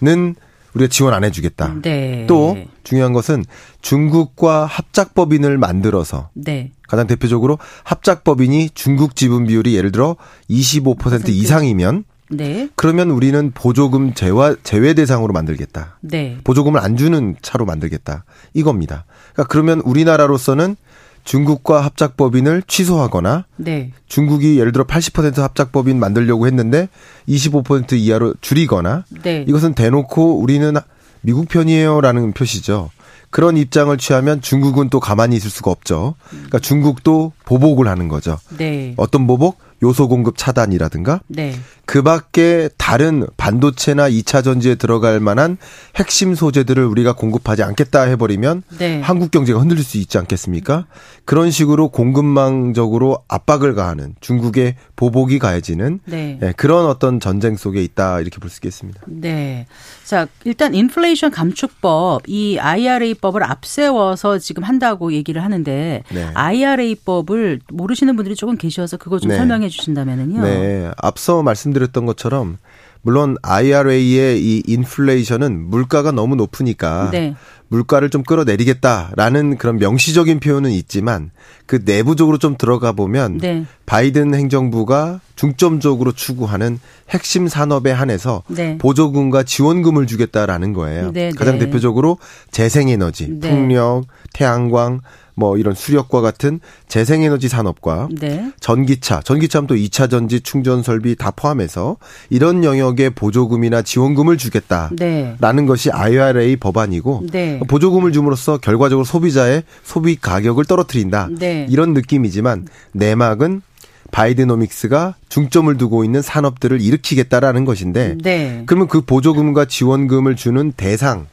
는 0.00 0.34
우리가 0.74 0.88
지원 0.88 1.14
안 1.14 1.24
해주겠다. 1.24 1.76
네. 1.82 2.24
또 2.26 2.56
중요한 2.84 3.12
것은 3.12 3.44
중국과 3.82 4.66
합작법인을 4.66 5.58
만들어서 5.58 6.30
네. 6.34 6.70
가장 6.88 7.06
대표적으로 7.06 7.58
합작법인이 7.84 8.70
중국 8.74 9.16
지분 9.16 9.46
비율이 9.46 9.74
예를 9.74 9.92
들어 9.92 10.16
25% 10.50 11.28
이상이면 11.28 12.04
네. 12.30 12.68
그러면 12.76 13.10
우리는 13.10 13.50
보조금 13.52 14.14
제외, 14.14 14.54
제외 14.62 14.94
대상으로 14.94 15.32
만들겠다. 15.32 15.98
네. 16.00 16.38
보조금을 16.44 16.80
안 16.80 16.96
주는 16.96 17.36
차로 17.42 17.66
만들겠다. 17.66 18.24
이겁니다. 18.54 19.04
그러니까 19.32 19.50
그러면 19.50 19.80
우리나라로서는 19.80 20.76
중국과 21.24 21.84
합작법인을 21.84 22.62
취소하거나 22.66 23.44
네. 23.56 23.92
중국이 24.06 24.58
예를 24.58 24.72
들어 24.72 24.84
80% 24.84 25.36
합작법인 25.36 25.98
만들려고 25.98 26.46
했는데 26.46 26.88
25% 27.28 27.92
이하로 27.92 28.34
줄이거나 28.40 29.04
네. 29.22 29.44
이것은 29.48 29.74
대놓고 29.74 30.38
우리는 30.38 30.74
미국 31.20 31.48
편이에요라는 31.48 32.32
표시죠. 32.32 32.90
그런 33.30 33.56
입장을 33.56 33.96
취하면 33.96 34.42
중국은 34.42 34.90
또 34.90 35.00
가만히 35.00 35.36
있을 35.36 35.48
수가 35.48 35.70
없죠. 35.70 36.16
그러니까 36.28 36.58
중국도 36.58 37.32
보복을 37.46 37.88
하는 37.88 38.08
거죠. 38.08 38.38
네. 38.58 38.92
어떤 38.98 39.26
보복? 39.26 39.58
요소 39.82 40.08
공급 40.08 40.36
차단이라든가 40.38 41.20
네. 41.26 41.54
그 41.84 42.02
밖에 42.02 42.68
다른 42.78 43.26
반도체나 43.36 44.08
2차 44.08 44.44
전지에 44.44 44.76
들어갈 44.76 45.18
만한 45.18 45.56
핵심 45.96 46.34
소재들을 46.34 46.84
우리가 46.84 47.14
공급하지 47.14 47.62
않겠다 47.64 48.02
해버리면 48.02 48.62
네. 48.78 49.00
한국 49.00 49.30
경제가 49.32 49.58
흔들릴 49.58 49.82
수 49.82 49.98
있지 49.98 50.16
않겠습니까? 50.18 50.86
그런 51.24 51.50
식으로 51.50 51.88
공급망적으로 51.88 53.18
압박을 53.28 53.74
가하는 53.74 54.14
중국의 54.20 54.76
보복이 54.96 55.38
가해지는 55.38 56.00
네. 56.04 56.38
네, 56.40 56.52
그런 56.56 56.86
어떤 56.86 57.18
전쟁 57.20 57.56
속에 57.56 57.82
있다 57.82 58.20
이렇게 58.20 58.38
볼 58.38 58.50
수 58.50 58.58
있겠습니다. 58.58 59.00
네. 59.06 59.66
자, 60.12 60.26
일단 60.44 60.74
인플레이션 60.74 61.30
감축법 61.30 62.24
이 62.26 62.58
IRA법을 62.58 63.42
앞세워서 63.44 64.40
지금 64.40 64.62
한다고 64.62 65.14
얘기를 65.14 65.42
하는데 65.42 66.02
네. 66.06 66.30
IRA법을 66.34 67.60
모르시는 67.72 68.14
분들이 68.14 68.36
조금 68.36 68.58
계셔서 68.58 68.98
그거 68.98 69.18
좀 69.18 69.30
네. 69.30 69.38
설명해 69.38 69.70
주신다면은요. 69.70 70.42
네. 70.42 70.90
앞서 70.98 71.42
말씀드렸던 71.42 72.04
것처럼 72.04 72.58
물론 73.00 73.38
IRA의 73.40 74.38
이 74.38 74.62
인플레이션은 74.66 75.70
물가가 75.70 76.12
너무 76.12 76.36
높으니까 76.36 77.08
네. 77.10 77.34
물가를 77.72 78.10
좀 78.10 78.22
끌어내리겠다라는 78.22 79.56
그런 79.56 79.78
명시적인 79.78 80.40
표현은 80.40 80.70
있지만 80.72 81.30
그 81.64 81.80
내부적으로 81.84 82.36
좀 82.36 82.56
들어가 82.58 82.92
보면 82.92 83.38
네. 83.38 83.64
바이든 83.86 84.34
행정부가 84.34 85.20
중점적으로 85.36 86.12
추구하는 86.12 86.78
핵심 87.08 87.48
산업에 87.48 87.90
한해서 87.90 88.42
네. 88.48 88.76
보조금과 88.76 89.44
지원금을 89.44 90.06
주겠다라는 90.06 90.74
거예요. 90.74 91.12
네, 91.12 91.30
가장 91.30 91.58
네. 91.58 91.64
대표적으로 91.66 92.18
재생에너지, 92.50 93.28
네. 93.40 93.48
풍력, 93.48 94.04
태양광, 94.34 95.00
뭐 95.34 95.56
이런 95.56 95.74
수력과 95.74 96.20
같은 96.20 96.60
재생에너지 96.88 97.48
산업과 97.48 98.08
네. 98.20 98.52
전기차, 98.60 99.20
전기차는 99.22 99.66
또 99.66 99.74
2차 99.74 100.10
전지 100.10 100.40
충전 100.40 100.82
설비 100.82 101.16
다 101.16 101.30
포함해서 101.30 101.96
이런 102.30 102.64
영역에 102.64 103.10
보조금이나 103.10 103.82
지원금을 103.82 104.36
주겠다라는 104.36 104.96
네. 104.96 105.66
것이 105.66 105.90
IRA 105.90 106.56
법안이고 106.56 107.26
네. 107.32 107.60
보조금을 107.66 108.12
줌으로써 108.12 108.58
결과적으로 108.58 109.04
소비자의 109.04 109.62
소비 109.82 110.16
가격을 110.16 110.64
떨어뜨린다. 110.64 111.28
네. 111.38 111.66
이런 111.70 111.94
느낌이지만 111.94 112.66
내막은 112.92 113.62
바이드노믹스가 114.10 115.14
중점을 115.28 115.74
두고 115.78 116.04
있는 116.04 116.20
산업들을 116.20 116.80
일으키겠다라는 116.80 117.64
것인데 117.64 118.18
네. 118.22 118.62
그러면 118.66 118.88
그 118.88 119.00
보조금과 119.00 119.64
지원금을 119.64 120.36
주는 120.36 120.72
대상 120.72 121.26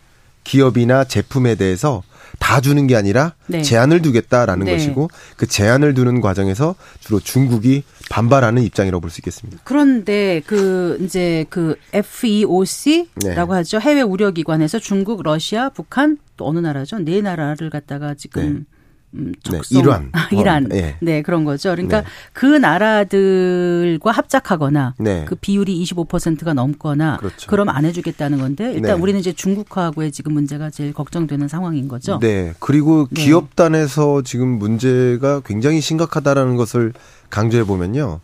기업이나 0.45 1.03
제품에 1.03 1.55
대해서 1.55 2.01
다 2.39 2.61
주는 2.61 2.87
게 2.87 2.95
아니라 2.95 3.33
네. 3.47 3.61
제한을 3.61 4.01
두겠다라는 4.01 4.65
네. 4.65 4.73
것이고 4.73 5.09
그 5.37 5.45
제한을 5.45 5.93
두는 5.93 6.21
과정에서 6.21 6.75
주로 6.99 7.19
중국이 7.19 7.83
반발하는 8.09 8.63
입장이라고 8.63 9.01
볼 9.01 9.09
수 9.11 9.19
있겠습니다. 9.21 9.61
그런데 9.63 10.41
그 10.47 10.97
이제 11.01 11.45
그 11.49 11.75
FEOC라고 11.93 13.53
네. 13.53 13.57
하죠. 13.57 13.79
해외 13.79 14.01
우려 14.01 14.31
기관에서 14.31 14.79
중국, 14.79 15.21
러시아, 15.23 15.69
북한 15.69 16.17
또 16.37 16.47
어느 16.47 16.59
나라죠? 16.59 16.99
네 16.99 17.21
나라를 17.21 17.69
갖다가 17.69 18.13
지금 18.15 18.65
네. 19.11 19.21
음, 19.21 19.33
네, 19.51 19.59
이란. 19.71 20.09
아, 20.11 20.27
이란. 20.31 20.65
어, 20.65 20.69
네. 20.69 20.95
네, 20.99 21.21
그런 21.21 21.43
거죠. 21.43 21.71
그러니까 21.71 22.01
네. 22.01 22.07
그 22.33 22.45
나라들과 22.45 24.11
합작하거나 24.11 24.95
네. 24.99 25.25
그 25.25 25.35
비율이 25.35 25.83
25%가 25.83 26.53
넘거나 26.53 27.17
그렇죠. 27.17 27.47
그럼 27.47 27.69
안 27.69 27.85
해주겠다는 27.85 28.39
건데 28.39 28.73
일단 28.73 28.95
네. 28.95 29.01
우리는 29.01 29.19
이제 29.19 29.33
중국하고의 29.33 30.11
지금 30.11 30.33
문제가 30.33 30.69
제일 30.69 30.93
걱정되는 30.93 31.47
상황인 31.47 31.87
거죠. 31.87 32.19
네. 32.19 32.53
그리고 32.59 33.07
네. 33.09 33.23
기업단에서 33.23 34.21
지금 34.21 34.47
문제가 34.47 35.41
굉장히 35.41 35.81
심각하다라는 35.81 36.55
것을 36.55 36.93
강조해 37.29 37.63
보면요. 37.63 38.19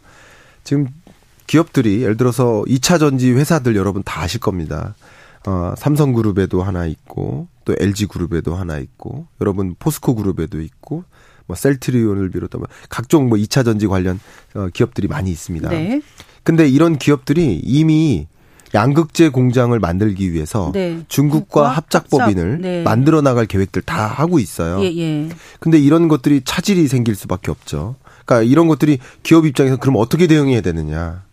지금 0.64 0.88
기업들이 1.48 2.02
예를 2.02 2.18
들어서 2.18 2.64
2차 2.68 3.00
전지 3.00 3.32
회사들 3.32 3.76
여러분 3.76 4.02
다 4.04 4.22
아실 4.22 4.40
겁니다. 4.40 4.96
어, 5.46 5.74
삼성그룹에도 5.78 6.64
하나 6.64 6.86
있고 6.86 7.48
또 7.66 7.76
LG그룹에도 7.80 8.56
하나 8.56 8.78
있고 8.78 9.28
여러분 9.42 9.76
포스코그룹에도 9.78 10.62
있고 10.62 11.04
뭐 11.48 11.56
셀트리온을 11.56 12.32
비롯한 12.32 12.60
뭐 12.60 12.68
각종 12.90 13.30
뭐 13.30 13.38
2차 13.38 13.64
전지 13.64 13.88
관련 13.88 14.20
어, 14.56 14.68
기업들이 14.74 15.08
많이 15.08 15.30
있습니다. 15.32 15.70
네. 15.70 16.02
근데 16.44 16.68
이런 16.68 16.98
기업들이 16.98 17.60
이미 17.64 18.28
양극재 18.74 19.30
공장을 19.30 19.78
만들기 19.80 20.34
위해서 20.34 20.72
네. 20.74 21.04
중국과 21.08 21.70
합작법인을 21.70 22.54
합작, 22.54 22.62
네. 22.62 22.84
만들어 22.84 23.22
나갈 23.22 23.46
계획들 23.46 23.82
다 23.84 24.06
하고 24.08 24.38
있어요. 24.38 24.84
예, 24.84 24.96
예. 24.98 25.30
근데 25.60 25.80
이런 25.80 26.08
것들이 26.08 26.42
차질이 26.44 26.88
생길 26.88 27.16
수밖에 27.16 27.52
없죠. 27.52 27.96
그러니까 28.26 28.50
이런 28.50 28.68
것들이 28.68 29.00
기업 29.24 29.46
입장에서 29.46 29.78
그럼 29.78 29.96
어떻게 29.98 30.28
대응해야 30.28 30.62
되느냐. 30.62 31.24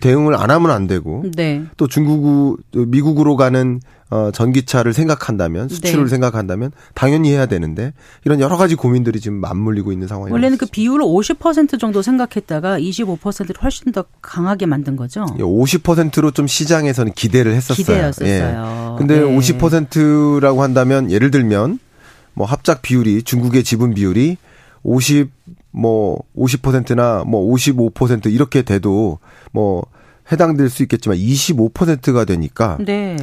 대응을 0.00 0.34
안 0.34 0.50
하면 0.50 0.70
안 0.70 0.86
되고 0.86 1.24
네. 1.34 1.62
또 1.76 1.86
중국 1.88 2.58
미국으로 2.72 3.36
가는 3.36 3.80
어 4.08 4.30
전기차를 4.32 4.92
생각한다면 4.92 5.68
수출을 5.68 6.04
네. 6.04 6.10
생각한다면 6.10 6.70
당연히 6.94 7.32
해야 7.32 7.46
되는데 7.46 7.92
이런 8.24 8.38
여러 8.38 8.56
가지 8.56 8.76
고민들이 8.76 9.20
지금 9.20 9.40
맞물리고 9.40 9.90
있는 9.90 10.06
상황이에요. 10.06 10.32
원래는 10.32 10.58
그 10.58 10.66
비율을 10.66 11.04
50% 11.04 11.80
정도 11.80 12.02
생각했다가 12.02 12.78
25%를 12.78 13.56
훨씬 13.60 13.90
더 13.90 14.04
강하게 14.22 14.66
만든 14.66 14.94
거죠. 14.94 15.26
50%로 15.38 16.28
예, 16.28 16.30
좀 16.32 16.46
시장에서는 16.46 17.14
기대를 17.14 17.52
했었어요. 17.52 17.84
기대였었어요. 17.84 18.94
예. 18.94 18.98
근데 18.98 19.18
네. 19.18 19.36
50%라고 19.36 20.62
한다면 20.62 21.10
예를 21.10 21.32
들면 21.32 21.80
뭐 22.34 22.46
합작 22.46 22.82
비율이 22.82 23.24
중국의 23.24 23.64
지분 23.64 23.94
비율이 23.94 24.36
50 24.84 25.30
뭐 25.76 26.24
50%나 26.36 27.24
뭐 27.26 27.52
55% 27.52 28.32
이렇게 28.32 28.62
돼도 28.62 29.18
뭐 29.52 29.84
해당될 30.32 30.70
수 30.70 30.82
있겠지만 30.82 31.18
25%가 31.18 32.24
되니까 32.24 32.78
네. 32.80 33.16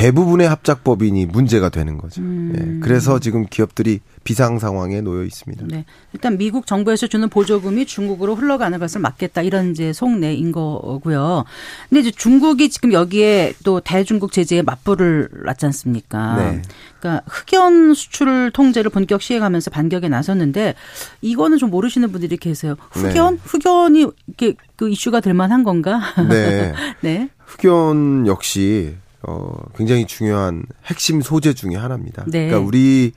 대부분의 0.00 0.48
합작법인이 0.48 1.26
문제가 1.26 1.68
되는 1.68 1.98
거죠. 1.98 2.22
음. 2.22 2.54
예. 2.56 2.80
그래서 2.80 3.18
지금 3.18 3.44
기업들이 3.44 4.00
비상 4.24 4.58
상황에 4.58 5.02
놓여 5.02 5.24
있습니다. 5.24 5.66
네. 5.68 5.84
일단 6.14 6.38
미국 6.38 6.66
정부에서 6.66 7.06
주는 7.06 7.28
보조금이 7.28 7.84
중국으로 7.84 8.34
흘러가는 8.34 8.78
것을 8.78 9.02
막겠다 9.02 9.42
이런 9.42 9.72
이제 9.72 9.92
속내인 9.92 10.52
거고요. 10.52 11.44
근데 11.90 12.00
이제 12.00 12.10
중국이 12.10 12.70
지금 12.70 12.94
여기에 12.94 13.52
또 13.62 13.80
대중국 13.80 14.32
제재에 14.32 14.62
맞불을 14.62 15.28
놨지 15.44 15.66
않습니까? 15.66 16.36
네. 16.36 16.62
그러니까 16.98 17.22
흑연 17.26 17.92
수출 17.92 18.50
통제를 18.52 18.90
본격 18.90 19.20
시행하면서 19.20 19.70
반격에 19.70 20.08
나섰는데 20.08 20.76
이거는 21.20 21.58
좀 21.58 21.68
모르시는 21.68 22.10
분들이 22.10 22.38
계세요. 22.38 22.76
흑연? 22.92 23.34
네. 23.34 23.40
흑연이 23.44 24.06
이렇게 24.28 24.54
그 24.76 24.88
이슈가 24.88 25.20
될 25.20 25.34
만한 25.34 25.62
건가? 25.62 26.00
네. 26.26 26.72
네. 27.02 27.28
흑연 27.44 28.26
역시 28.26 28.96
어 29.22 29.52
굉장히 29.76 30.06
중요한 30.06 30.64
핵심 30.86 31.20
소재 31.20 31.52
중의 31.52 31.76
하나입니다. 31.78 32.24
네. 32.26 32.46
그러니까 32.46 32.66
우리 32.66 33.12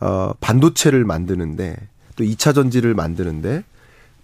어, 0.00 0.32
반도체를 0.40 1.04
만드는데 1.04 1.76
또 2.16 2.24
2차 2.24 2.54
전지를 2.54 2.94
만드는데 2.94 3.64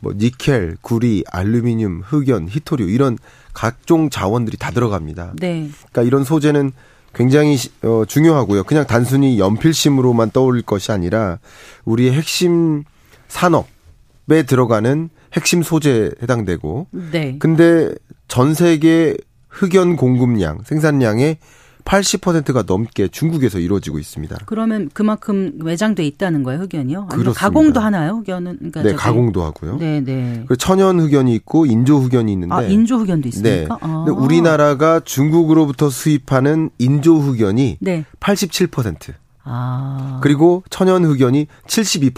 뭐 0.01 0.13
니켈, 0.17 0.77
구리, 0.81 1.25
알루미늄, 1.31 2.03
흑연, 2.05 2.49
히토류 2.49 2.89
이런 2.89 3.19
각종 3.53 4.11
자원들이 4.11 4.57
다 4.57 4.71
들어갑니다. 4.71 5.35
네. 5.41 5.71
그러니까 5.91 6.03
이런 6.03 6.25
소재는 6.25 6.73
굉장히 7.15 7.57
어, 7.83 8.05
중요하고요. 8.07 8.65
그냥 8.65 8.87
단순히 8.87 9.39
연필심으로만 9.39 10.31
떠올릴 10.33 10.63
것이 10.63 10.93
아니라 10.93 11.39
우리의 11.85 12.13
핵심 12.13 12.85
산업에 13.29 14.43
들어가는 14.47 15.09
핵심 15.33 15.63
소재에 15.63 16.11
해당되고. 16.23 16.89
네. 17.13 17.37
근데 17.39 17.95
전 18.29 18.53
세계 18.53 19.17
흑연 19.57 19.97
공급량, 19.97 20.61
생산량의 20.65 21.39
80%가 21.85 22.65
넘게 22.67 23.09
중국에서 23.09 23.61
이루어지고 23.61 23.99
있습니다. 23.99 24.37
그러면 24.47 24.91
그만큼 24.93 25.53
외장돼 25.63 26.05
있다는 26.05 26.43
거예요, 26.43 26.63
흑연이요? 26.63 27.07
그렇습니다. 27.07 27.41
가공도 27.41 27.81
하나요, 27.81 28.17
흑연은? 28.17 28.57
그러니까 28.57 28.83
네, 28.83 28.89
저기. 28.91 28.99
가공도 29.01 29.43
하고요. 29.45 29.77
네, 29.79 30.01
네. 30.01 30.45
그 30.49 30.57
천연 30.57 30.99
흑연이 30.99 31.35
있고 31.37 31.65
인조 31.65 31.99
흑연이 32.01 32.33
있는데. 32.33 32.55
아, 32.55 32.63
인조 32.63 32.97
흑연도 32.97 33.29
있습니까? 33.29 33.75
네. 33.75 33.81
아. 33.81 34.05
근데 34.05 34.21
우리나라가 34.21 35.01
중국으로부터 35.01 35.89
수입하는 35.89 36.71
인조 36.79 37.19
흑연이 37.19 37.79
네. 37.81 38.05
87%. 38.19 39.13
아. 39.45 40.19
그리고 40.23 40.65
천연 40.69 41.05
흑연이 41.05 41.47
72%. 41.69 42.13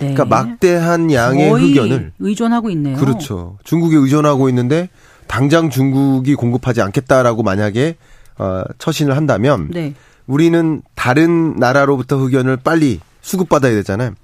네. 0.00 0.14
그러니까 0.14 0.24
막대한 0.26 1.10
양의 1.10 1.50
흑연을 1.50 2.12
의존하고 2.18 2.70
있네요. 2.70 2.96
그렇죠. 2.96 3.58
중국에 3.64 3.96
의존하고 3.96 4.48
있는데 4.50 4.88
당장 5.30 5.70
중국이 5.70 6.34
공급하지 6.34 6.82
않겠다라고 6.82 7.44
만약에 7.44 7.94
어, 8.36 8.64
처신을 8.78 9.16
한다면 9.16 9.68
네. 9.70 9.94
우리는 10.26 10.82
다른 10.96 11.54
나라로부터 11.54 12.18
흑연을 12.18 12.56
빨리 12.56 12.98
수급받아야 13.20 13.72
되잖아요. 13.74 14.14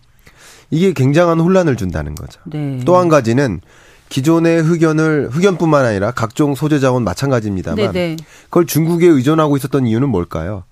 이게 0.73 0.93
굉장한 0.93 1.39
혼란을 1.39 1.77
준다는 1.77 2.17
거죠. 2.17 2.41
네. 2.47 2.81
또한 2.85 3.09
가지는 3.09 3.61
기존의 4.09 4.63
흑연을 4.63 5.29
흑연뿐만 5.31 5.85
아니라 5.85 6.11
각종 6.11 6.57
소재 6.57 6.81
자원 6.81 7.05
마찬가지입니다만 7.05 7.77
네, 7.77 7.93
네. 7.93 8.17
그걸 8.45 8.67
중국에 8.67 9.07
의존하고 9.07 9.57
있었던 9.57 9.87
이유는 9.87 10.09
뭘까요? 10.09 10.65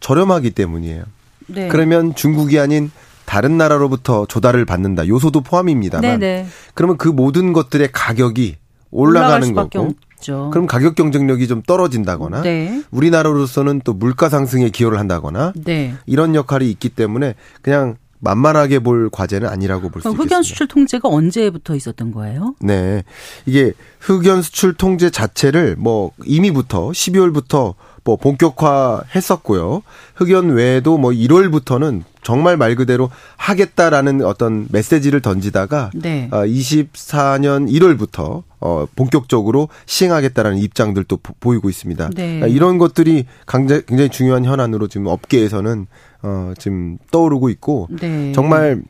저렴하기 0.00 0.52
때문이에요. 0.52 1.04
네. 1.48 1.68
그러면 1.68 2.14
중국이 2.14 2.58
아닌 2.58 2.90
다른 3.26 3.58
나라로부터 3.58 4.24
조달을 4.24 4.64
받는다. 4.64 5.06
요소도 5.06 5.42
포함입니다만. 5.42 6.02
네네. 6.02 6.42
네. 6.44 6.48
그러면 6.72 6.96
그 6.96 7.08
모든 7.08 7.52
것들의 7.52 7.90
가격이 7.92 8.56
올라가는 8.94 9.52
거고. 9.52 9.94
없죠. 10.16 10.50
그럼 10.52 10.66
가격 10.66 10.94
경쟁력이 10.94 11.46
좀 11.48 11.60
떨어진다거나 11.62 12.42
네. 12.42 12.82
우리나라로서는 12.90 13.82
또 13.84 13.92
물가 13.92 14.28
상승에 14.30 14.70
기여를 14.70 14.98
한다거나 14.98 15.52
네. 15.64 15.94
이런 16.06 16.34
역할이 16.34 16.70
있기 16.70 16.88
때문에 16.90 17.34
그냥 17.60 17.96
만만하게 18.20 18.78
볼 18.78 19.10
과제는 19.10 19.46
아니라고 19.48 19.90
볼 19.90 20.00
수 20.00 20.08
있습니다. 20.08 20.22
흑연 20.34 20.42
수출 20.42 20.66
통제가 20.66 21.08
언제부터 21.10 21.74
있었던 21.74 22.10
거예요? 22.12 22.54
네. 22.60 23.02
이게 23.44 23.72
흑연 24.00 24.40
수출 24.40 24.72
통제 24.72 25.10
자체를 25.10 25.76
뭐 25.78 26.10
이미부터 26.24 26.88
12월부터 26.88 27.74
뭐 28.04 28.16
본격화했었고요. 28.16 29.82
흑연 30.14 30.50
외에도 30.50 30.98
뭐 30.98 31.10
1월부터는 31.10 32.02
정말 32.22 32.56
말 32.56 32.74
그대로 32.74 33.10
하겠다라는 33.36 34.22
어떤 34.24 34.66
메시지를 34.70 35.20
던지다가 35.20 35.90
네. 35.94 36.28
어, 36.30 36.44
24년 36.44 37.70
1월부터 37.70 38.42
어, 38.60 38.86
본격적으로 38.94 39.68
시행하겠다라는 39.86 40.58
입장들도 40.58 41.18
보, 41.40 41.54
이고 41.54 41.68
있습니다. 41.68 42.10
네. 42.10 42.26
그러니까 42.40 42.46
이런 42.46 42.78
것들이 42.78 43.26
굉장히 43.46 44.08
중요한 44.10 44.44
현안으로 44.44 44.88
지금 44.88 45.06
업계에서는 45.06 45.86
어, 46.22 46.52
지금 46.58 46.98
떠오르고 47.10 47.48
있고 47.50 47.88
네. 47.90 48.32
정말 48.32 48.82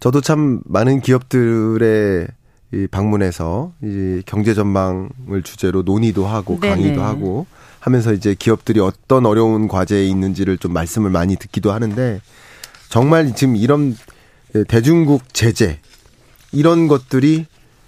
저도 0.00 0.20
참 0.20 0.60
많은 0.64 1.00
기업들의 1.00 2.26
이 2.72 2.86
방문해서 2.90 3.72
이 3.82 4.22
경제 4.26 4.52
전망을 4.52 5.42
주제로 5.42 5.82
논의도 5.82 6.26
하고 6.26 6.58
네네. 6.60 6.74
강의도 6.74 7.02
하고 7.02 7.46
하면서 7.80 8.12
이제 8.12 8.34
기업들이 8.38 8.80
어떤 8.80 9.26
어려운 9.26 9.68
과제에 9.68 10.06
있는지를 10.06 10.58
좀 10.58 10.72
말씀을 10.72 11.10
많이 11.10 11.36
듣기도 11.36 11.72
하는데 11.72 12.20
정말 12.88 13.34
지금 13.34 13.56
이런 13.56 13.96
대중국 14.68 15.34
제재 15.34 15.80
이런 16.52 16.88
것들이 16.88 17.46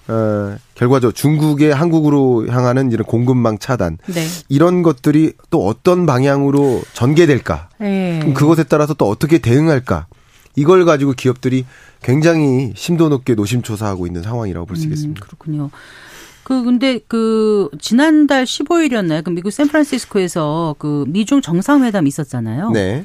어, 0.09 0.57
결과적으로 0.75 1.13
중국의 1.13 1.73
한국으로 1.73 2.49
향하는 2.49 2.91
이런 2.91 3.05
공급망 3.05 3.59
차단 3.59 3.97
네. 4.09 4.27
이런 4.49 4.83
것들이 4.83 5.35
또 5.51 5.67
어떤 5.67 6.05
방향으로 6.05 6.83
전개될까 6.95 7.69
네. 7.79 8.33
그것에 8.35 8.65
따라서 8.65 8.93
또 8.95 9.09
어떻게 9.09 9.39
대응할까 9.39 10.07
이걸 10.57 10.85
가지고 10.85 11.13
기업들이 11.13 11.65
굉장히 12.03 12.73
심도 12.75 13.09
높게 13.09 13.35
노심초사하고 13.35 14.07
있는 14.07 14.23
상황이라고 14.23 14.67
볼수 14.67 14.85
음, 14.85 14.89
있겠습니다. 14.89 15.21
음, 15.21 15.23
그렇군요. 15.25 15.71
그 16.51 16.65
근데 16.65 16.99
그 17.07 17.71
지난달 17.81 18.43
15일이었나요? 18.43 19.23
그 19.23 19.31
미국 19.31 19.53
샌프란시스코에서 19.53 20.75
그 20.81 21.05
미중 21.07 21.43
정상회담 21.43 22.09
있었잖아요. 22.09 22.71
네. 22.71 23.05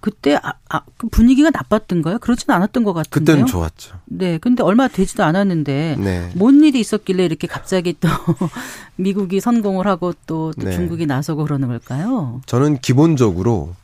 그때 0.00 0.36
아, 0.42 0.54
아, 0.70 0.80
그 0.96 1.06
분위기가 1.08 1.50
나빴던가요? 1.50 2.18
그렇지는 2.20 2.56
않았던 2.56 2.82
것 2.82 2.94
같은데요. 2.94 3.34
그때는 3.34 3.46
좋았죠. 3.46 3.98
네, 4.06 4.38
근데 4.38 4.62
얼마 4.62 4.88
되지도 4.88 5.22
않았는데 5.22 5.96
네. 5.98 6.30
뭔 6.34 6.64
일이 6.64 6.80
있었길래 6.80 7.26
이렇게 7.26 7.46
갑자기 7.46 7.94
또 8.00 8.08
미국이 8.96 9.40
선공을 9.40 9.86
하고 9.86 10.14
또, 10.26 10.52
또 10.58 10.64
네. 10.64 10.72
중국이 10.72 11.04
나서고 11.04 11.42
그러는 11.42 11.68
걸까요? 11.68 12.40
저는 12.46 12.78
기본적으로 12.78 13.74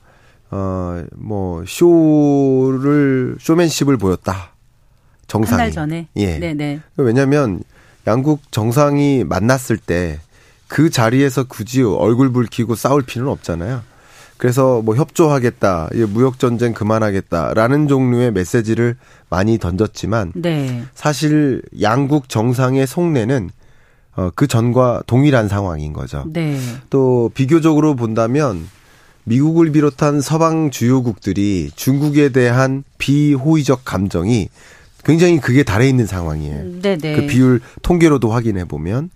어뭐 0.49 1.65
쇼를 1.67 3.37
쇼맨십을 3.39 3.99
보였다. 3.99 4.53
정상이. 5.27 5.61
한달 5.61 5.73
전에. 5.73 6.09
예. 6.17 6.39
네네. 6.39 6.55
네. 6.55 6.81
왜냐하면 6.97 7.63
양국 8.09 8.51
정상이 8.51 9.25
만났을 9.25 9.77
때 9.77 10.19
그 10.69 10.91
자리에서 10.91 11.45
굳이 11.45 11.83
얼굴 11.83 12.31
붉히고 12.31 12.77
싸울 12.77 13.03
필요는 13.03 13.33
없잖아요. 13.33 13.83
그래서 14.37 14.83
뭐 14.83 14.95
협조하겠다, 14.95 15.89
무역 16.11 16.39
전쟁 16.39 16.73
그만하겠다라는 16.73 17.89
종류의 17.89 18.31
메시지를 18.31 18.97
많이 19.31 19.59
던졌지만 19.59 20.33
네. 20.37 20.85
사실 20.95 21.63
양국 21.81 22.29
정상의 22.29 22.87
속내는 22.87 23.51
어, 24.15 24.31
그 24.35 24.47
전과 24.47 25.03
동일한 25.07 25.49
상황인 25.49 25.93
거죠. 25.93 26.25
네. 26.33 26.57
또 26.91 27.33
비교적으로 27.35 27.97
본다면 27.97 28.69
미국을 29.25 29.73
비롯한 29.73 30.21
서방 30.21 30.71
주요국들이 30.71 31.71
중국에 31.75 32.29
대한 32.29 32.85
비호의적 32.99 33.85
감정이 33.85 34.49
굉장히 35.09 35.41
그게 35.41 35.63
달해 35.63 35.89
있는 35.89 36.07
상황이에요. 36.07 36.83
네네. 36.83 36.97
네. 36.99 37.17
그 37.17 37.27
비율 37.27 37.61
통계로도 37.81 38.31
확인해 38.31 38.67
보면, 38.67 39.09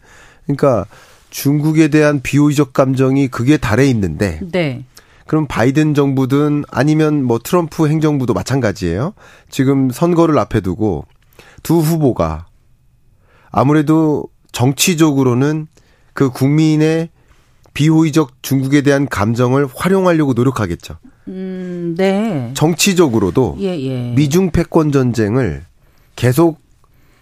그러니까 0.46 0.86
중국에 1.28 1.88
대한 1.88 2.22
비호의적 2.22 2.72
감정이 2.72 3.28
그게 3.28 3.58
달해 3.58 3.84
있는데, 3.88 4.40
네. 4.52 4.86
그럼 5.26 5.46
바이든 5.46 5.92
정부든 5.92 6.64
아니면 6.70 7.22
뭐 7.22 7.38
트럼프 7.38 7.88
행정부도 7.88 8.32
마찬가지예요. 8.32 9.12
지금 9.50 9.90
선거를 9.90 10.38
앞에 10.38 10.60
두고 10.60 11.04
두 11.62 11.80
후보가 11.80 12.46
아무래도 13.50 14.24
정치적으로는 14.52 15.66
그 16.14 16.30
국민의 16.30 17.10
비호의적 17.74 18.42
중국에 18.42 18.80
대한 18.80 19.06
감정을 19.06 19.68
활용하려고 19.74 20.32
노력하겠죠. 20.32 20.96
음, 21.28 21.94
네. 21.98 22.50
정치적으로도 22.54 23.58
예, 23.60 23.78
예. 23.78 24.12
미중 24.14 24.52
패권 24.52 24.90
전쟁을 24.90 25.64
계속 26.22 26.60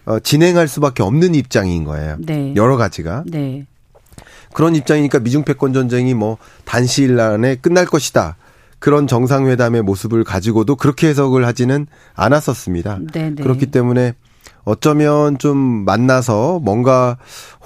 어, 0.05 0.19
진행할 0.19 0.67
수밖에 0.67 1.01
없는 1.01 1.33
입장인 1.33 1.85
거예요. 1.85 2.17
네. 2.19 2.53
여러 2.55 2.77
가지가. 2.77 3.23
네. 3.25 3.65
그런 4.53 4.75
입장이니까 4.75 5.17
미중 5.17 5.43
패권 5.43 5.73
전쟁이 5.73 6.13
뭐 6.13 6.37
단시일 6.65 7.19
안에 7.19 7.55
끝날 7.55 7.87
것이다. 7.87 8.37
그런 8.77 9.07
정상회담의 9.07 9.81
모습을 9.81 10.23
가지고도 10.23 10.75
그렇게 10.75 11.07
해석을 11.07 11.47
하지는 11.47 11.87
않았었습니다. 12.13 12.99
네네. 13.11 13.35
네. 13.37 13.41
그렇기 13.43 13.71
때문에 13.71 14.13
어쩌면 14.65 15.39
좀 15.39 15.57
만나서 15.57 16.59
뭔가 16.59 17.17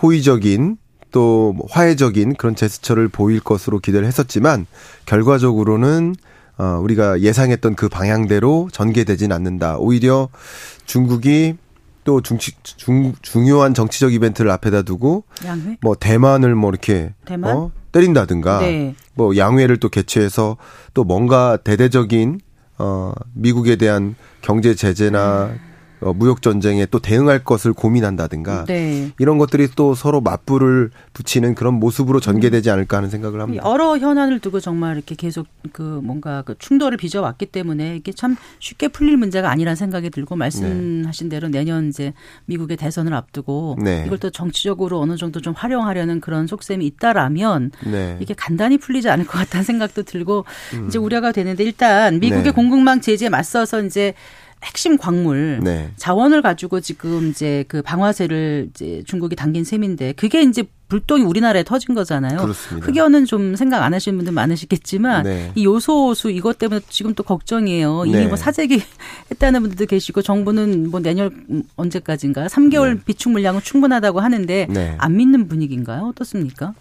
호의적인 0.02 0.78
또 1.12 1.54
화해적인 1.70 2.36
그런 2.36 2.56
제스처를 2.56 3.10
보일 3.10 3.42
것으로 3.42 3.80
기대를 3.80 4.08
했었지만 4.08 4.68
결과적으로는 5.06 6.16
어 6.58 6.80
우리가 6.82 7.20
예상했던 7.22 7.76
그 7.76 7.90
방향대로 7.90 8.70
전개되진 8.72 9.32
않는다. 9.32 9.78
오히려 9.78 10.30
중국이 10.86 11.58
또 12.06 12.22
중치, 12.22 12.54
중, 12.64 13.14
중요한 13.22 13.74
정치적 13.74 14.14
이벤트를 14.14 14.52
앞에다 14.52 14.84
두고 14.84 15.24
양회? 15.44 15.78
뭐 15.82 15.96
대만을 15.96 16.56
뭐 16.56 16.70
이렇게 16.70 17.14
대만? 17.26 17.56
어, 17.56 17.72
때린다든가 17.92 18.60
네. 18.60 18.96
뭐 19.16 19.36
양회를 19.36 19.78
또 19.78 19.90
개최해서 19.90 20.58
또 20.94 21.04
뭔가 21.04 21.58
대대적인 21.58 22.40
어 22.78 23.14
미국에 23.34 23.76
대한 23.76 24.16
경제 24.42 24.76
제재나 24.76 25.46
음. 25.46 25.60
어, 26.02 26.14
무역 26.14 26.42
전쟁에 26.42 26.86
또 26.86 27.00
대응할 27.00 27.44
것을 27.44 27.74
고민한다든가 27.74 28.66
네. 28.66 29.12
이런 29.20 29.38
것들이 29.38 29.70
또 29.76 29.96
서로 29.96 30.22
맞불을 30.22 30.92
붙이는 31.14 31.56
그런 31.56 31.76
모습으로 31.76 32.20
전개되지 32.20 32.70
않을까 32.70 32.98
하는 32.98 33.10
생각을 33.10 33.42
합니다. 33.42 33.64
여러 33.66 33.98
현안을 33.98 34.40
두고 34.40 34.60
정말 34.60 34.96
이렇게 34.96 35.16
계속 35.16 35.48
그 35.72 35.82
뭔가 35.82 36.42
그 36.42 36.56
충돌을 36.60 36.98
빚어왔기 36.98 37.48
때문에 37.48 37.96
이게 37.96 38.12
참 38.12 38.36
쉽게 38.60 38.90
풀릴 38.90 39.18
문제가 39.18 39.50
아니라는 39.50 39.76
생각이 39.76 40.10
들고 40.10 40.36
말씀하신 40.36 41.30
대로 41.30 41.48
내년 41.48 41.90
이제 41.90 42.14
미국의 42.46 42.78
대선을 42.78 43.14
앞두고 43.14 43.78
네. 43.82 44.04
이걸 44.06 44.18
또 44.18 44.30
정치적으로 44.30 45.00
어느 45.00 45.16
정도 45.16 45.40
좀 45.42 45.54
활용하려는 45.54 46.20
그런 46.20 46.48
속셈이 46.48 46.86
있다라면 46.86 47.72
네. 47.86 48.18
이게 48.20 48.34
간단히 48.34 48.78
풀리지 48.78 49.10
않을 49.10 49.26
것 49.26 49.38
같다는 49.38 49.64
생각도 49.64 50.04
들고 50.04 50.46
음. 50.74 50.88
이제 50.88 51.00
우려가 51.00 51.32
되는데 51.32 51.64
일단 51.64 52.20
미국의 52.20 52.44
네. 52.44 52.52
공급망 52.52 53.02
제재에 53.02 53.30
맞서서 53.30 53.84
이제 53.84 54.14
핵심 54.64 54.98
광물 54.98 55.60
네. 55.64 55.92
자원을 55.98 56.42
가지고 56.42 56.80
지금 56.80 57.30
이제 57.30 57.66
그 57.68 57.82
방화쇠를 57.82 58.70
이제 58.72 59.04
중국이 59.06 59.36
당긴 59.36 59.64
셈인데 59.64 60.14
그게 60.14 60.42
이제 60.42 60.64
불똥이 60.88 61.24
우리나라에 61.24 61.64
터진 61.64 61.96
거잖아요. 61.96 62.38
그렇습니다. 62.38 62.88
흑연은 62.88 63.26
좀 63.26 63.56
생각 63.56 63.84
안 63.84 63.94
하시는 63.94 64.18
분들 64.18 64.34
많으시겠지만 64.34 65.24
네. 65.24 65.52
이 65.56 65.66
요소수 65.66 66.30
이것 66.30 66.58
때문에 66.60 66.82
지금 66.90 67.14
또 67.16 67.24
걱정이에요. 67.24 68.06
이미 68.06 68.18
네. 68.18 68.28
뭐 68.28 68.36
사재기 68.36 68.82
했다는 69.32 69.62
분들도 69.62 69.86
계시고 69.88 70.22
정부는 70.22 70.90
뭐 70.92 71.00
내년 71.00 71.64
언제까지인가 71.76 72.48
3개월 72.48 72.96
네. 72.96 73.02
비축 73.06 73.32
물량은 73.32 73.62
충분하다고 73.62 74.20
하는데 74.20 74.68
네. 74.70 74.96
안 75.00 75.18
믿는 75.18 75.48
분위기인가요? 75.48 76.08
어떻습니까? 76.10 76.74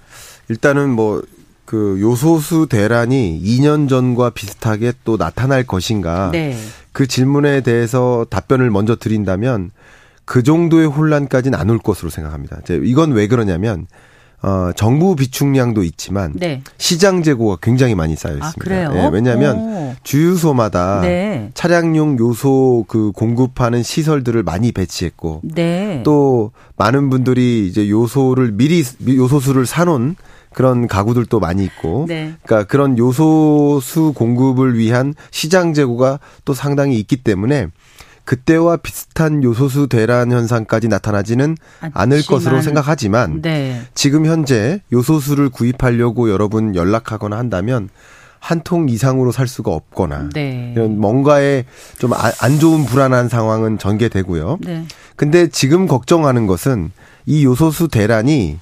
일단은 0.48 0.90
뭐그 0.90 1.98
요소수 2.00 2.66
대란이 2.68 3.40
2년 3.42 3.88
전과 3.88 4.30
비슷하게 4.30 4.92
또 5.04 5.16
나타날 5.16 5.66
것인가? 5.66 6.30
네. 6.30 6.56
그 6.94 7.06
질문에 7.06 7.60
대해서 7.60 8.24
답변을 8.30 8.70
먼저 8.70 8.94
드린다면 8.96 9.72
그 10.24 10.42
정도의 10.42 10.86
혼란까지는 10.86 11.58
안 11.58 11.68
올 11.68 11.78
것으로 11.78 12.08
생각합니다. 12.08 12.60
이건 12.84 13.12
왜 13.12 13.26
그러냐면 13.26 13.86
어, 14.42 14.70
정부 14.76 15.16
비축량도 15.16 15.82
있지만 15.82 16.32
네. 16.36 16.62
시장 16.76 17.22
재고가 17.22 17.56
굉장히 17.62 17.94
많이 17.94 18.14
쌓여 18.14 18.34
아, 18.40 18.46
있습니다. 18.46 18.86
아, 18.88 18.92
네, 18.92 19.10
왜냐하면 19.10 19.56
오. 19.56 19.94
주유소마다 20.02 21.00
네. 21.00 21.50
차량용 21.54 22.18
요소 22.18 22.84
그 22.86 23.10
공급하는 23.12 23.82
시설들을 23.82 24.42
많이 24.42 24.70
배치했고 24.70 25.40
네. 25.44 26.02
또 26.04 26.52
많은 26.76 27.10
분들이 27.10 27.66
이제 27.66 27.88
요소를 27.88 28.52
미리 28.52 28.84
요소수를 29.06 29.66
사놓은 29.66 30.14
그런 30.54 30.86
가구들도 30.86 31.40
많이 31.40 31.64
있고, 31.64 32.06
네. 32.08 32.34
그러니까 32.44 32.66
그런 32.68 32.96
요소수 32.96 34.12
공급을 34.14 34.78
위한 34.78 35.14
시장 35.30 35.74
재고가 35.74 36.20
또 36.44 36.54
상당히 36.54 36.98
있기 37.00 37.16
때문에 37.16 37.68
그때와 38.24 38.78
비슷한 38.78 39.42
요소수 39.42 39.88
대란 39.88 40.32
현상까지 40.32 40.88
나타나지는 40.88 41.56
않지만, 41.80 41.90
않을 41.94 42.24
것으로 42.24 42.62
생각하지만 42.62 43.42
네. 43.42 43.82
지금 43.94 44.24
현재 44.24 44.80
요소수를 44.92 45.50
구입하려고 45.50 46.30
여러분 46.30 46.74
연락하거나 46.74 47.36
한다면 47.36 47.90
한 48.44 48.60
통 48.62 48.90
이상으로 48.90 49.32
살 49.32 49.48
수가 49.48 49.72
없거나 49.72 50.28
네. 50.34 50.72
이런 50.76 50.98
뭔가에 51.00 51.64
좀안 51.98 52.58
좋은 52.60 52.84
불안한 52.84 53.30
상황은 53.30 53.78
전개되고요. 53.78 54.58
네. 54.60 54.84
근데 55.16 55.48
지금 55.48 55.86
걱정하는 55.86 56.46
것은 56.46 56.92
이 57.24 57.42
요소수 57.44 57.88
대란이 57.88 58.58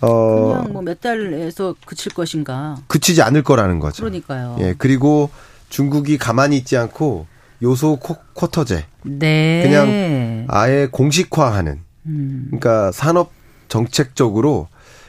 어 0.00 0.52
그냥 0.58 0.72
뭐 0.72 0.82
몇 0.82 1.00
달에서 1.00 1.74
그칠 1.86 2.12
것인가? 2.12 2.76
그치지 2.86 3.22
않을 3.22 3.42
거라는 3.42 3.80
거죠. 3.80 4.02
그러니까요. 4.02 4.56
예 4.60 4.74
그리고 4.76 5.30
중국이 5.68 6.18
가만히 6.18 6.56
있지 6.58 6.76
않고 6.76 7.26
요소 7.62 7.98
쿼터제, 8.34 8.84
네. 9.04 9.62
그냥 9.64 10.44
아예 10.48 10.88
공식화하는. 10.90 11.80
음. 12.06 12.44
그러니까 12.48 12.92
산업 12.92 13.32
정책적으로 13.68 14.68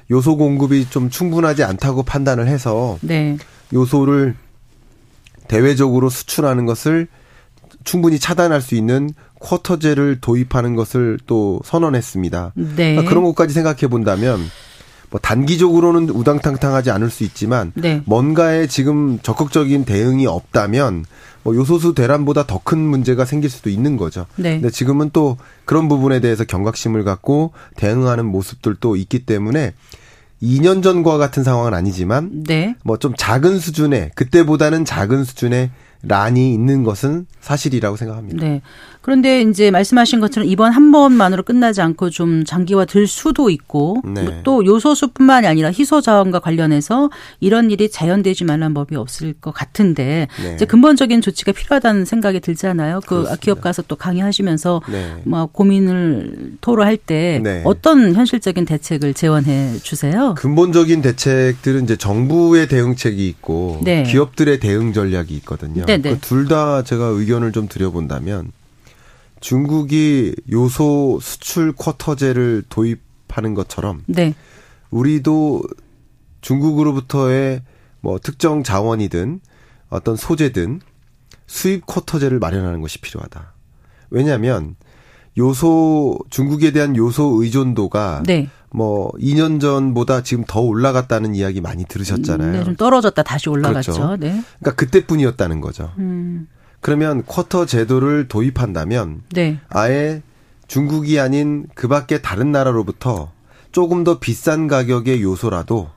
요소 0.10 0.38
공급이 0.38 0.90
좀 0.90 1.10
충분하지 1.10 1.64
않다고 1.64 2.04
판단을 2.04 2.48
해서 2.48 2.98
네. 3.02 3.38
요소를 3.74 4.36
대외적으로 5.48 6.10
수출하는 6.10 6.66
것을 6.66 7.08
충분히 7.84 8.20
차단할 8.20 8.62
수 8.62 8.76
있는 8.76 9.10
쿼터제를 9.40 10.20
도입하는 10.22 10.76
것을 10.76 11.20
또 11.28 11.60
선언했습니다. 11.66 12.54
네. 12.56 12.76
그러니까 12.76 13.04
그런 13.10 13.24
것까지 13.26 13.54
생각해 13.54 13.88
본다면 13.88 14.40
뭐 15.10 15.20
단기적으로는 15.22 16.10
우당탕탕하지 16.10 16.92
않을 16.92 17.10
수 17.10 17.24
있지만 17.24 17.72
네. 17.76 18.02
뭔가에 18.06 18.68
지금 18.68 19.20
적극적인 19.22 19.86
대응이 19.86 20.28
없다면 20.28 21.06
뭐 21.44 21.56
요소수 21.56 21.94
대란보다 21.94 22.46
더 22.46 22.60
큰 22.64 22.80
문제가 22.80 23.24
생길 23.24 23.50
수도 23.50 23.70
있는 23.70 23.96
거죠. 23.96 24.26
네. 24.36 24.56
근데 24.56 24.70
지금은 24.70 25.12
또 25.14 25.38
그런 25.64 25.88
부분에 25.88 26.20
대해서 26.20 26.44
경각심을 26.44 27.06
갖고 27.06 27.54
대응하는 27.78 28.26
모습들도 28.26 28.98
있기 28.98 29.20
때문에 29.26 29.74
2년 30.44 30.84
전과 30.84 31.18
같은 31.18 31.44
상황은 31.44 31.74
아니지만 31.74 32.44
네. 32.44 32.76
뭐 32.84 32.98
좀 32.98 33.14
작은 33.18 33.60
수준의 33.60 34.12
그때보다는 34.16 34.84
작은 34.86 35.24
수준의 35.24 35.72
란이 36.04 36.54
있는 36.54 36.84
것은 36.84 37.26
사실이라고 37.42 37.98
생각합니다. 37.98 38.46
네. 38.46 38.62
그런데 39.08 39.42
이제 39.42 39.72
말씀하신 39.72 40.20
것처럼 40.20 40.50
이번 40.50 40.74
한 40.74 40.92
번만으로 40.92 41.44
끝나지 41.44 41.80
않고 41.80 42.10
좀 42.10 42.44
장기화 42.44 42.84
될 42.84 43.08
수도 43.08 43.50
있고 43.50 44.02
네. 44.04 44.42
또 44.44 44.66
요소수뿐만이 44.66 45.48
아니라 45.48 45.72
희소 45.72 46.02
자원과 46.02 46.40
관련해서 46.40 47.10
이런 47.40 47.72
일이 47.72 47.90
자연되지 47.90 48.44
말란 48.44 48.74
법이 48.74 48.98
없을 48.98 49.32
것 49.32 49.54
같은데 49.54 50.28
네. 50.44 50.56
이제 50.56 50.66
근본적인 50.66 51.22
조치가 51.22 51.54
필요하다는 51.54 52.04
생각이 52.04 52.42
들잖아요. 52.42 53.00
그 53.00 53.08
그렇습니다. 53.08 53.36
기업 53.38 53.62
가서 53.62 53.82
또 53.84 53.96
강의하시면서 53.96 54.82
네. 54.92 55.22
뭐 55.24 55.46
고민을 55.46 56.58
토로할 56.60 56.98
때 56.98 57.40
네. 57.42 57.62
어떤 57.64 58.14
현실적인 58.14 58.66
대책을 58.66 59.14
제언해 59.14 59.78
주세요. 59.84 60.36
근본적인 60.38 61.02
대책들은 61.02 61.86
이제 61.86 61.96
정부의 61.96 62.68
대응책이 62.68 63.26
있고 63.30 63.80
네. 63.86 64.04
기업들의 64.04 64.60
대응 64.60 64.92
전략이 64.92 65.34
있거든요. 65.36 65.86
네, 65.88 65.98
그둘 66.02 66.48
다 66.48 66.84
제가 66.84 67.06
의견을 67.06 67.52
좀 67.52 67.68
드려본다면 67.68 68.52
중국이 69.40 70.36
요소 70.52 71.20
수출 71.22 71.74
쿼터제를 71.74 72.64
도입하는 72.70 73.54
것처럼 73.54 74.04
네. 74.08 74.36
우리도 74.92 75.64
중국으로부터의 76.42 77.62
뭐 78.02 78.20
특정 78.20 78.64
자원이든 78.64 79.40
어떤 79.90 80.16
소재든 80.16 80.82
수입 81.46 81.86
쿼터제를 81.86 82.40
마련하는 82.40 82.82
것이 82.82 83.00
필요하다. 83.00 83.54
왜냐하면 84.10 84.76
요소 85.38 86.20
중국에 86.30 86.72
대한 86.72 86.96
요소 86.96 87.42
의존도가 87.42 88.24
네. 88.26 88.50
뭐 88.72 89.12
2년 89.14 89.62
전보다 89.62 90.24
지금 90.24 90.44
더 90.48 90.62
올라갔다는 90.62 91.36
이야기 91.36 91.62
많이 91.62 91.86
들으셨잖아요. 91.86 92.52
네, 92.52 92.64
좀 92.64 92.76
떨어졌다 92.76 93.22
다시 93.24 93.50
올라갔죠. 93.50 93.94
그렇죠. 93.94 94.18
네. 94.18 94.44
그러니까 94.60 94.76
그때뿐이었다는 94.76 95.62
거죠. 95.62 95.92
음. 96.00 96.48
그러면 96.82 97.24
쿼터 97.26 97.66
제도를 97.66 98.28
도입한다면 98.28 99.22
네. 99.32 99.60
아예 99.70 100.22
중국이 100.68 101.20
아닌 101.20 101.66
그 101.76 101.88
밖에 101.88 102.22
다른 102.22 102.52
나라로부터 102.52 103.32
조금 103.72 104.04
더 104.04 104.20
비싼 104.20 104.68
가격의 104.68 105.22
요소라도 105.22 105.90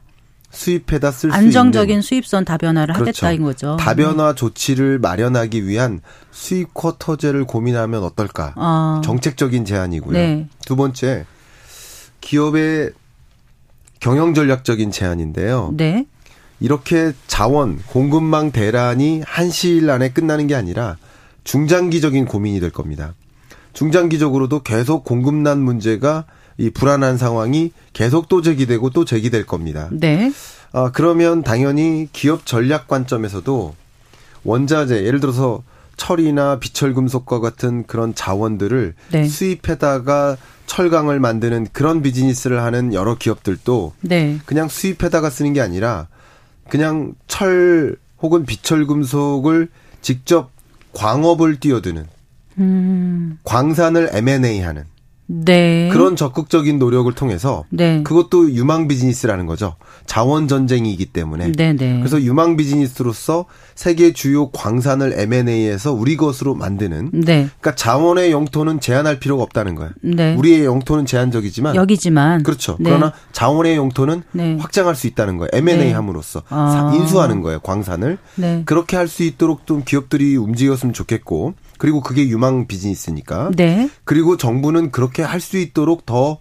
수입해다 0.50 1.12
쓸 1.12 1.30
수 1.30 1.36
있는 1.36 1.46
안정적인 1.46 2.02
수입선 2.02 2.44
다변화를 2.44 2.94
그렇죠. 2.94 3.26
하겠다인 3.26 3.42
거죠. 3.44 3.76
다변화 3.78 4.34
조치를 4.34 4.98
마련하기 4.98 5.66
위한 5.66 6.00
수입 6.32 6.74
쿼터제를 6.74 7.44
고민하면 7.44 8.02
어떨까? 8.02 8.52
아. 8.56 9.00
정책적인 9.04 9.64
제안이고요. 9.64 10.12
네. 10.12 10.48
두 10.66 10.76
번째 10.76 11.24
기업의 12.20 12.90
경영 14.00 14.34
전략적인 14.34 14.90
제안인데요. 14.90 15.72
네. 15.76 16.06
이렇게 16.58 17.12
자원 17.26 17.80
공급망 17.86 18.50
대란이 18.50 19.22
한 19.24 19.50
시일 19.50 19.88
안에 19.88 20.10
끝나는 20.10 20.46
게 20.46 20.54
아니라 20.54 20.96
중장기적인 21.44 22.26
고민이 22.26 22.60
될 22.60 22.70
겁니다. 22.70 23.14
중장기적으로도 23.72 24.62
계속 24.62 25.04
공급난 25.04 25.60
문제가 25.60 26.26
이 26.60 26.68
불안한 26.68 27.16
상황이 27.16 27.72
계속 27.94 28.28
또 28.28 28.42
제기되고 28.42 28.90
또 28.90 29.06
제기될 29.06 29.46
겁니다. 29.46 29.88
네. 29.90 30.30
아, 30.72 30.90
그러면 30.92 31.42
당연히 31.42 32.06
기업 32.12 32.44
전략 32.44 32.86
관점에서도 32.86 33.74
원자재 34.44 35.06
예를 35.06 35.20
들어서 35.20 35.62
철이나 35.96 36.58
비철금속과 36.58 37.40
같은 37.40 37.86
그런 37.86 38.14
자원들을 38.14 38.94
네. 39.10 39.24
수입해다가 39.24 40.36
철강을 40.66 41.18
만드는 41.18 41.68
그런 41.72 42.02
비즈니스를 42.02 42.62
하는 42.62 42.92
여러 42.92 43.16
기업들도 43.16 43.94
네. 44.02 44.38
그냥 44.44 44.68
수입해다가 44.68 45.30
쓰는 45.30 45.54
게 45.54 45.62
아니라 45.62 46.08
그냥 46.68 47.14
철 47.26 47.96
혹은 48.20 48.44
비철금속을 48.44 49.68
직접 50.02 50.50
광업을 50.92 51.58
뛰어드는 51.58 52.06
음. 52.58 53.38
광산을 53.44 54.10
M&A 54.12 54.60
하는 54.60 54.84
네. 55.32 55.88
그런 55.92 56.16
적극적인 56.16 56.78
노력을 56.78 57.12
통해서 57.12 57.64
네. 57.70 58.02
그것도 58.02 58.52
유망 58.52 58.88
비즈니스라는 58.88 59.46
거죠. 59.46 59.76
자원 60.06 60.48
전쟁이기 60.48 61.06
때문에. 61.06 61.52
네, 61.52 61.72
네. 61.74 61.98
그래서 61.98 62.20
유망 62.20 62.56
비즈니스로서 62.56 63.44
세계 63.74 64.12
주요 64.12 64.50
광산을 64.50 65.14
M&A해서 65.16 65.92
우리 65.92 66.16
것으로 66.16 66.54
만드는. 66.54 67.10
네. 67.12 67.48
그러니까 67.60 67.74
자원의 67.74 68.32
영토는 68.32 68.80
제한할 68.80 69.20
필요가 69.20 69.42
없다는 69.42 69.74
거예요. 69.76 69.92
네. 70.02 70.34
우리의 70.34 70.64
영토는 70.64 71.06
제한적이지만 71.06 71.76
여기지만 71.76 72.42
그렇죠. 72.42 72.76
네. 72.80 72.90
그러나 72.90 73.12
자원의 73.32 73.76
영토는 73.76 74.22
네. 74.32 74.56
확장할 74.58 74.96
수 74.96 75.06
있다는 75.06 75.36
거예요. 75.36 75.50
M&A 75.52 75.92
함으로써 75.92 76.42
아. 76.48 76.92
인수하는 76.96 77.42
거예요. 77.42 77.60
광산을. 77.60 78.18
그렇게 78.64 78.96
할 78.96 79.10
수 79.10 79.24
있도록 79.24 79.66
좀 79.66 79.82
기업들이 79.84 80.36
움직였으면 80.36 80.94
좋겠고 80.94 81.54
그리고 81.80 82.02
그게 82.02 82.28
유망 82.28 82.66
비즈니스니까. 82.66 83.50
네. 83.56 83.88
그리고 84.04 84.36
정부는 84.36 84.90
그렇게 84.90 85.22
할 85.22 85.40
수 85.40 85.56
있도록 85.56 86.04
더 86.04 86.38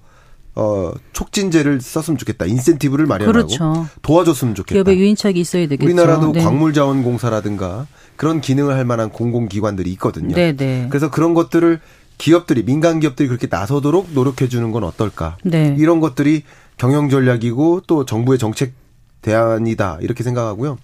어, 0.55 0.91
촉진제를 1.13 1.79
썼으면 1.79 2.17
좋겠다. 2.17 2.45
인센티브를 2.45 3.05
마련하고 3.05 3.31
그렇죠. 3.31 3.87
도와줬으면 4.01 4.55
좋겠다. 4.55 4.73
기업의 4.73 4.99
유인책이 4.99 5.39
있어야 5.39 5.67
되겠죠. 5.69 5.85
우리나라도 5.85 6.33
네. 6.33 6.43
광물자원공사라든가 6.43 7.87
그런 8.17 8.41
기능을 8.41 8.73
할 8.75 8.83
만한 8.83 9.09
공공기관들이 9.09 9.89
있거든요. 9.93 10.35
네, 10.35 10.53
네. 10.55 10.87
그래서 10.89 11.09
그런 11.09 11.33
것들을 11.33 11.79
기업들이 12.17 12.65
민간 12.65 12.99
기업들이 12.99 13.29
그렇게 13.29 13.47
나서도록 13.49 14.09
노력해 14.11 14.49
주는 14.49 14.71
건 14.73 14.83
어떨까? 14.83 15.37
네. 15.43 15.73
이런 15.79 16.01
것들이 16.01 16.43
경영 16.77 17.07
전략이고 17.07 17.83
또 17.87 18.03
정부의 18.03 18.37
정책 18.39 18.73
대안이다 19.21 19.99
이렇게 20.01 20.23
생각하고요. 20.23 20.77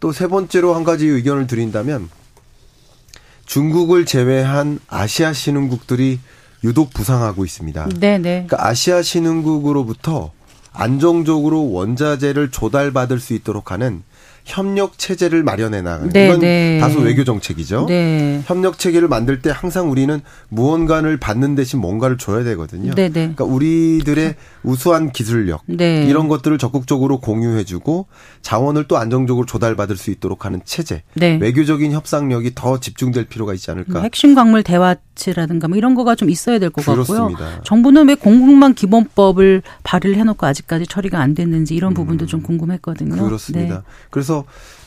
또 0.00 0.12
세 0.12 0.26
번째로 0.28 0.74
한 0.74 0.84
가지 0.84 1.06
의견을 1.06 1.46
드린다면 1.46 2.10
중국을 3.50 4.06
제외한 4.06 4.78
아시아 4.86 5.32
신흥국들이 5.32 6.20
유독 6.62 6.94
부상하고 6.94 7.44
있습니다. 7.44 7.88
네네. 7.98 8.18
네. 8.18 8.46
그러니까 8.46 8.68
아시아 8.68 9.02
신흥국으로부터 9.02 10.30
안정적으로 10.72 11.72
원자재를 11.72 12.52
조달받을 12.52 13.18
수 13.18 13.34
있도록 13.34 13.72
하는 13.72 14.04
협력 14.44 14.98
체제를 14.98 15.42
마련해 15.42 15.82
나가는 15.82 16.10
네, 16.12 16.26
이건 16.26 16.40
네. 16.40 16.78
다소 16.80 17.00
외교 17.00 17.24
정책이죠. 17.24 17.86
네. 17.88 18.42
협력 18.46 18.78
체계를 18.78 19.08
만들 19.08 19.42
때 19.42 19.50
항상 19.54 19.90
우리는 19.90 20.20
무언가를 20.48 21.18
받는 21.18 21.54
대신 21.54 21.80
뭔가를 21.80 22.18
줘야 22.18 22.42
되거든요. 22.44 22.94
네, 22.94 23.08
네. 23.08 23.12
그러니까 23.34 23.44
우리들의 23.44 24.34
우수한 24.62 25.12
기술력 25.12 25.62
네. 25.66 26.06
이런 26.06 26.28
것들을 26.28 26.56
적극적으로 26.58 27.20
공유해주고 27.20 28.06
자원을 28.42 28.84
또 28.88 28.96
안정적으로 28.96 29.46
조달받을 29.46 29.96
수 29.96 30.10
있도록 30.10 30.44
하는 30.44 30.60
체제, 30.64 31.02
네. 31.14 31.38
외교적인 31.40 31.92
협상력이 31.92 32.52
더 32.54 32.80
집중될 32.80 33.26
필요가 33.26 33.54
있지 33.54 33.70
않을까. 33.70 33.92
뭐 33.92 34.02
핵심 34.02 34.34
광물 34.34 34.62
대화체라든가 34.62 35.68
뭐 35.68 35.76
이런 35.76 35.94
거가 35.94 36.14
좀 36.14 36.30
있어야 36.30 36.58
될 36.58 36.70
것 36.70 36.84
같고요. 36.84 37.30
정부는 37.64 38.08
왜 38.08 38.14
공급망 38.14 38.74
기본법을 38.74 39.62
발의를 39.82 40.16
해놓고 40.18 40.46
아직까지 40.46 40.86
처리가 40.86 41.18
안 41.20 41.34
됐는지 41.34 41.74
이런 41.74 41.94
부분도 41.94 42.24
음. 42.24 42.26
좀 42.26 42.42
궁금했거든요. 42.42 43.22
그렇습니다. 43.24 43.82
그래서 44.10 44.29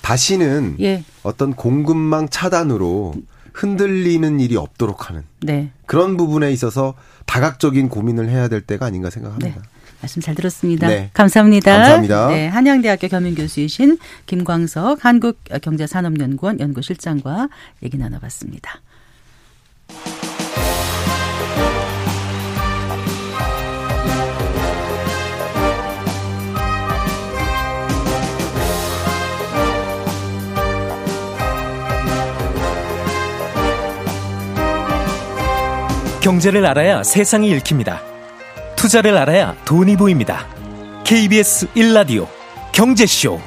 다시는 0.01 0.77
예. 0.81 1.03
어떤 1.23 1.53
공급망 1.53 2.27
차단으로 2.29 3.13
흔들리는 3.53 4.39
일이 4.39 4.57
없도록 4.57 5.09
하는 5.09 5.23
네. 5.41 5.71
그런 5.85 6.17
부분에 6.17 6.51
있어서 6.51 6.95
다각적인 7.25 7.89
고민을 7.89 8.29
해야 8.29 8.47
될 8.47 8.61
때가 8.61 8.85
아닌가 8.85 9.09
생각합니다. 9.09 9.61
네. 9.61 9.67
말씀 10.01 10.21
잘 10.21 10.35
들었습니다. 10.35 10.87
네. 10.87 11.09
감사합니다. 11.13 11.71
감사합니다. 11.71 12.27
네, 12.27 12.47
한양대학교 12.47 13.07
겸임교수이신 13.07 13.97
김광석 14.25 15.05
한국경제산업연구원 15.05 16.59
연구실장과 16.59 17.47
얘기 17.83 17.97
나눠봤습니다. 17.97 18.81
경제를 36.23 36.65
알아야 36.65 37.03
세상이 37.03 37.49
읽힙니다. 37.49 38.01
투자를 38.77 39.17
알아야 39.17 39.57
돈이 39.65 39.97
보입니다. 39.97 40.47
KBS 41.03 41.67
1라디오 41.73 42.27
경제쇼. 42.71 43.41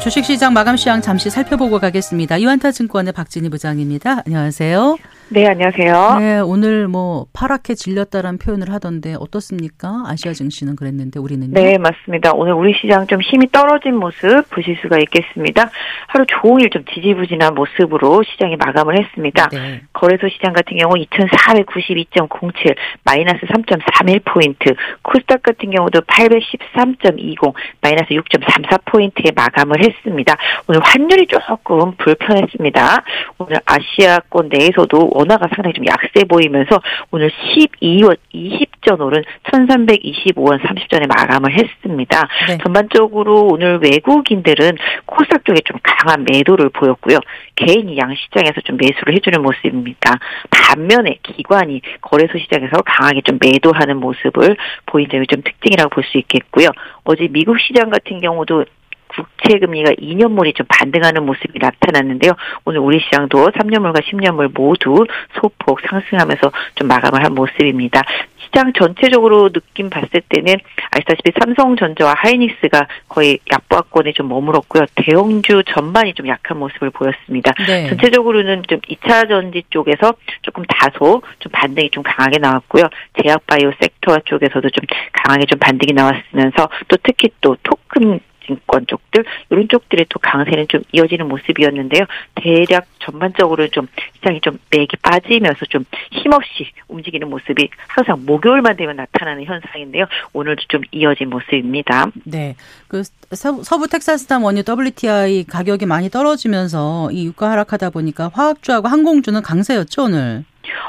주식시장 0.00 0.54
마감 0.54 0.78
시황 0.78 1.02
잠시 1.02 1.28
살펴보고 1.28 1.78
가겠습니다. 1.78 2.38
이완타 2.38 2.72
증권의 2.72 3.12
박진희 3.12 3.50
부장입니다. 3.50 4.22
안녕하세요. 4.24 4.96
네, 5.32 5.46
안녕하세요. 5.46 6.18
네, 6.18 6.40
오늘 6.40 6.88
뭐 6.88 7.24
파랗게 7.32 7.74
질렸다라는 7.74 8.38
표현을 8.38 8.70
하던데 8.70 9.14
어떻습니까? 9.18 10.04
아시아 10.06 10.34
증시는 10.34 10.76
그랬는데 10.76 11.18
우리는요? 11.18 11.54
네, 11.54 11.78
맞습니다. 11.78 12.32
오늘 12.34 12.52
우리 12.52 12.74
시장 12.74 13.06
좀 13.06 13.18
힘이 13.22 13.50
떨어진 13.50 13.96
모습 13.96 14.50
보실 14.50 14.76
수가 14.82 14.98
있겠습니다. 14.98 15.70
하루 16.08 16.26
종일 16.26 16.68
좀 16.68 16.84
지지부진한 16.84 17.54
모습으로 17.54 18.22
시장이 18.24 18.56
마감을 18.56 19.02
했습니다. 19.02 19.48
네. 19.48 19.80
거래소 19.94 20.28
시장 20.28 20.52
같은 20.52 20.76
경우 20.76 20.92
2,492.07 20.96 22.76
마이너스 23.04 23.38
3.31포인트, 23.46 24.76
코스닥 25.00 25.42
같은 25.42 25.70
경우도 25.70 26.02
813.20 26.02 27.54
마이너스 27.80 28.10
6.34포인트에 28.10 29.34
마감을 29.34 29.82
했습니다. 29.82 30.36
오늘 30.68 30.82
환율이 30.84 31.26
조금 31.28 31.92
불편했습니다. 31.96 33.04
오늘 33.38 33.60
아시아권 33.64 34.50
내에서도 34.50 35.21
원화가 35.22 35.48
상당히 35.54 35.74
좀 35.74 35.86
약세 35.86 36.24
보이면서 36.24 36.80
오늘 37.10 37.30
12월 37.30 38.16
20전 38.34 39.00
오른 39.00 39.22
1325원 39.44 40.60
30전에 40.60 41.06
마감을 41.08 41.52
했습니다. 41.52 42.28
네. 42.48 42.58
전반적으로 42.58 43.46
오늘 43.46 43.78
외국인들은 43.82 44.76
코스닥 45.06 45.44
쪽에 45.44 45.60
좀 45.64 45.78
강한 45.82 46.24
매도를 46.28 46.70
보였고요. 46.70 47.18
개인이 47.56 47.96
양시장에서 47.96 48.60
좀 48.64 48.76
매수를 48.76 49.14
해주는 49.14 49.40
모습입니다. 49.40 50.18
반면에 50.50 51.18
기관이 51.22 51.80
거래소 52.00 52.38
시장에서 52.38 52.82
강하게 52.84 53.20
좀 53.22 53.38
매도하는 53.40 53.98
모습을 53.98 54.56
보인 54.86 55.08
점이 55.08 55.26
좀 55.26 55.42
특징이라고 55.42 55.90
볼 55.90 56.02
수 56.02 56.18
있겠고요. 56.18 56.68
어제 57.04 57.28
미국 57.30 57.58
시장 57.60 57.88
같은 57.88 58.20
경우도 58.20 58.64
국채 59.14 59.58
금리가 59.58 59.92
2년물이 59.92 60.54
좀 60.54 60.66
반등하는 60.68 61.24
모습이 61.24 61.58
나타났는데요. 61.58 62.32
오늘 62.64 62.80
우리 62.80 63.00
시장도 63.00 63.50
3년물과 63.50 64.02
10년물 64.02 64.52
모두 64.54 65.04
소폭 65.40 65.80
상승하면서 65.88 66.50
좀 66.74 66.88
마감을 66.88 67.24
한 67.24 67.34
모습입니다. 67.34 68.02
시장 68.44 68.72
전체적으로 68.74 69.48
느낌 69.48 69.88
봤을 69.88 70.20
때는 70.28 70.56
아시다시피 70.90 71.32
삼성전자와 71.40 72.14
하이닉스가 72.18 72.86
거의 73.08 73.38
약보합권에 73.50 74.12
좀 74.12 74.28
머물었고요. 74.28 74.84
대형주 74.94 75.62
전반이 75.68 76.12
좀 76.14 76.28
약한 76.28 76.58
모습을 76.58 76.90
보였습니다. 76.90 77.52
네. 77.66 77.88
전체적으로는 77.88 78.64
좀 78.68 78.80
2차 78.80 79.28
전지 79.28 79.62
쪽에서 79.70 80.14
조금 80.42 80.64
다소 80.68 81.22
좀 81.38 81.52
반등이 81.52 81.90
좀 81.90 82.02
강하게 82.02 82.38
나왔고요. 82.38 82.84
제약바이오 83.22 83.72
섹터 83.80 84.18
쪽에서도 84.26 84.68
좀 84.68 84.84
강하게 85.12 85.46
좀 85.46 85.58
반등이 85.58 85.92
나왔으면서 85.94 86.68
또 86.88 86.96
특히 87.02 87.30
또 87.40 87.56
토큰 87.62 88.20
증권 88.46 88.86
쪽들 88.86 89.24
이런 89.50 89.68
쪽들의 89.68 90.06
또 90.08 90.18
강세는 90.18 90.68
좀 90.68 90.82
이어지는 90.92 91.28
모습이었는데요. 91.28 92.04
대략 92.34 92.86
전반적으로 92.98 93.68
좀 93.68 93.88
시장이 94.16 94.40
좀 94.40 94.58
맥이 94.70 94.88
빠지면서 95.02 95.66
좀 95.66 95.84
힘없이 96.10 96.70
움직이는 96.88 97.28
모습이 97.28 97.68
항상 97.88 98.24
목요일만 98.24 98.76
되면 98.76 98.96
나타나는 98.96 99.44
현상인데요. 99.44 100.06
오늘도 100.32 100.62
좀 100.68 100.82
이어진 100.92 101.30
모습입니다. 101.30 102.06
네. 102.24 102.56
그 102.88 103.02
서부 103.02 103.88
텍사스탄 103.88 104.42
원유 104.42 104.62
WTI 104.68 105.44
가격이 105.44 105.86
많이 105.86 106.10
떨어지면서 106.10 107.10
이 107.12 107.26
유가 107.26 107.50
하락하다 107.50 107.90
보니까 107.90 108.30
화학주하고 108.32 108.88
항공주는 108.88 109.40
강세였죠, 109.42 110.04
오늘. 110.04 110.44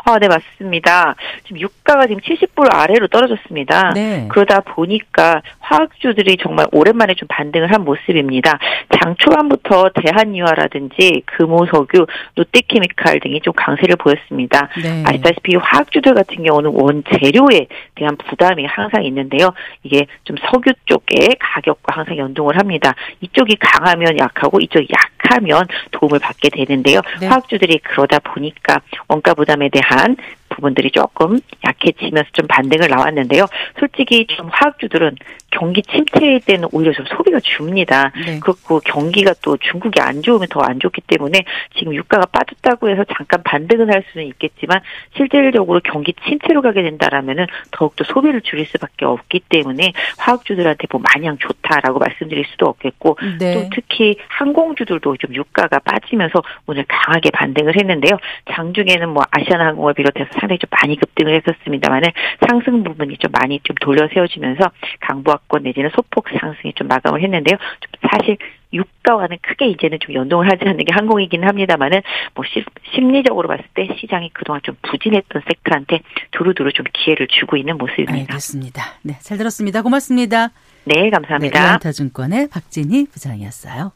아, 0.06 0.20
네, 0.20 0.28
맞습니다. 0.28 1.16
지금 1.46 1.62
유가가 1.62 2.08
지금 2.08 2.22
70불 2.22 2.74
아래로 2.74 3.08
떨어졌습니다. 3.08 3.92
네. 3.94 4.28
그러다 4.30 4.62
보니까 4.62 5.42
화학주들이 5.60 6.38
정말 6.38 6.68
오랜만에 6.72 7.14
좀 7.16 7.28
반등을 7.28 7.72
한 7.72 7.84
모습입니다. 7.84 8.60
장 9.02 9.16
초반부터 9.18 9.90
대한유화라든지 9.96 11.24
금호석유, 11.26 12.06
롯데케미칼 12.36 13.20
등이 13.20 13.42
좀 13.42 13.54
강세를 13.56 13.96
보였습니다. 13.98 14.70
네. 14.82 15.04
아시다시피 15.06 15.56
화학주들 15.56 16.14
같은 16.14 16.44
경우는 16.44 16.72
원재료에 16.74 17.68
대한 17.96 18.18
부담이 18.18 18.66
항상 18.66 19.04
있는데요. 19.06 19.54
이게 19.84 20.06
좀 20.24 20.36
석유 20.50 20.72
쪽의 20.86 21.38
가격과 21.40 21.96
항상 21.98 22.18
연동을 22.18 22.58
합니다. 22.58 22.94
이쪽이 23.22 23.56
강하면 23.60 24.18
약하고 24.20 24.60
이쪽이 24.60 24.88
약하면 24.92 25.68
도움을 25.92 26.20
받게 26.20 26.50
되는데요. 26.50 27.02
네. 27.20 27.28
화학주들이 27.28 27.80
그러다 27.80 28.20
보니까 28.20 28.82
원가 29.08 29.34
부담에 29.34 29.63
대한 29.70 30.16
부분들이 30.56 30.90
조금 30.92 31.40
약해지면서 31.66 32.30
좀 32.34 32.48
반등을 32.48 32.90
나왔는데요. 32.90 33.46
솔직히 33.80 34.26
좀 34.28 34.50
화학주들은 34.52 35.16
경기 35.52 35.84
침체일 35.84 36.42
때는 36.42 36.68
오히려 36.72 36.94
좀 36.94 37.06
소비가 37.06 37.40
줍니다. 37.40 38.12
네. 38.26 38.40
그렇고 38.40 38.80
경기가 38.80 39.34
또 39.44 39.56
중국이 39.58 40.02
안 40.02 40.24
좋으면 40.24 40.48
더 40.50 40.64
안 40.64 40.80
좋기 40.80 41.02
때문에 41.02 41.44
지금 41.76 41.94
유가가 41.94 42.26
빠졌다고 42.26 42.90
해서 42.90 43.04
잠깐 43.16 43.44
반등은 43.44 43.94
할 43.94 44.04
수는 44.12 44.26
있겠지만 44.28 44.80
실질적으로 45.16 45.82
경기 45.84 46.14
침체로 46.26 46.62
가게 46.62 46.82
된다라면은 46.82 47.48
더욱더 47.72 48.04
소비를 48.06 48.42
줄일 48.42 48.66
수밖에 48.68 49.06
없기 49.06 49.42
때문에 49.50 49.94
화학주들한테 50.18 50.88
뭐 50.92 51.02
마냥 51.14 51.38
좋다라고 51.38 52.00
말씀드릴 52.00 52.46
수도 52.46 52.68
없겠고 52.68 53.18
네. 53.40 53.54
또 53.54 53.70
특히 53.74 54.16
항공주들도 54.30 55.18
좀 55.18 55.36
유가가 55.36 55.80
빠지면서 55.80 56.42
오늘 56.66 56.86
강하게 56.88 57.30
반등을 57.32 57.76
했는데요. 57.78 58.18
장중에는 58.52 59.10
뭐 59.10 59.24
아시아나항공을 59.32 59.94
비롯해서 59.94 60.30
상당히 60.44 60.60
좀 60.60 60.68
많이 60.70 60.98
급등을 60.98 61.42
했었습니다만은 61.42 62.10
상승 62.48 62.84
부분이 62.84 63.18
좀 63.18 63.32
많이 63.32 63.60
좀 63.64 63.76
돌려 63.80 64.08
세워지면서 64.14 64.72
강보합권 65.00 65.64
내지는 65.64 65.90
소폭 65.96 66.28
상승이 66.40 66.74
좀 66.76 66.88
마감을 66.88 67.22
했는데요. 67.22 67.58
좀 67.58 68.10
사실 68.12 68.38
유가와는 68.74 69.38
크게 69.42 69.68
이제는 69.68 70.00
좀 70.02 70.16
연동을 70.16 70.52
하지 70.52 70.66
않는 70.66 70.84
게 70.84 70.92
항공이긴 70.92 71.44
합니다만은 71.44 72.02
뭐 72.34 72.44
시, 72.46 72.66
심리적으로 72.94 73.48
봤을 73.48 73.64
때 73.76 73.88
시장이 74.00 74.32
그동안 74.34 74.62
좀 74.64 74.76
부진했던 74.82 75.44
섹터한테 75.48 76.00
두루두루 76.32 76.74
좀 76.74 76.86
기회를 76.92 77.28
주고 77.28 77.56
있는 77.56 77.78
모습입니다. 77.78 78.34
알겠습니다. 78.34 78.84
네, 79.04 79.18
잘 79.20 79.38
들었습니다. 79.38 79.82
고맙습니다. 79.82 80.50
네, 80.86 81.10
감사합니다. 81.10 81.74
네, 81.74 81.80
타증권의 81.80 82.50
박진희 82.50 83.08
부장이었어요. 83.12 83.92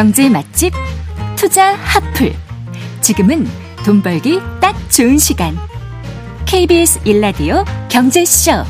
경제 0.00 0.30
맛집 0.30 0.72
투자 1.36 1.74
핫플. 1.74 2.32
지금은 3.02 3.46
돈 3.84 4.00
벌기 4.00 4.38
딱 4.58 4.74
좋은 4.88 5.18
시간. 5.18 5.54
KBS 6.46 7.00
일라디오 7.04 7.66
경제쇼. 7.90 8.64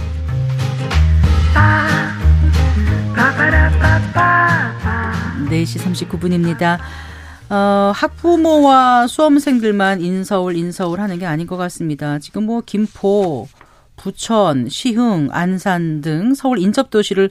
네시 5.49 5.79
39분입니다. 5.79 6.81
어, 7.49 7.93
학부모와 7.95 9.07
수험생들만 9.07 10.01
인서울, 10.01 10.57
인서울 10.57 10.99
하는 10.99 11.21
게 11.21 11.27
아닌 11.27 11.47
것 11.47 11.57
같습니다. 11.57 12.19
지금 12.19 12.47
뭐, 12.47 12.61
김포, 12.67 13.47
부천, 13.95 14.69
시흥, 14.69 15.29
안산 15.31 16.01
등 16.01 16.35
서울 16.35 16.59
인접 16.59 16.91
도시를 16.91 17.31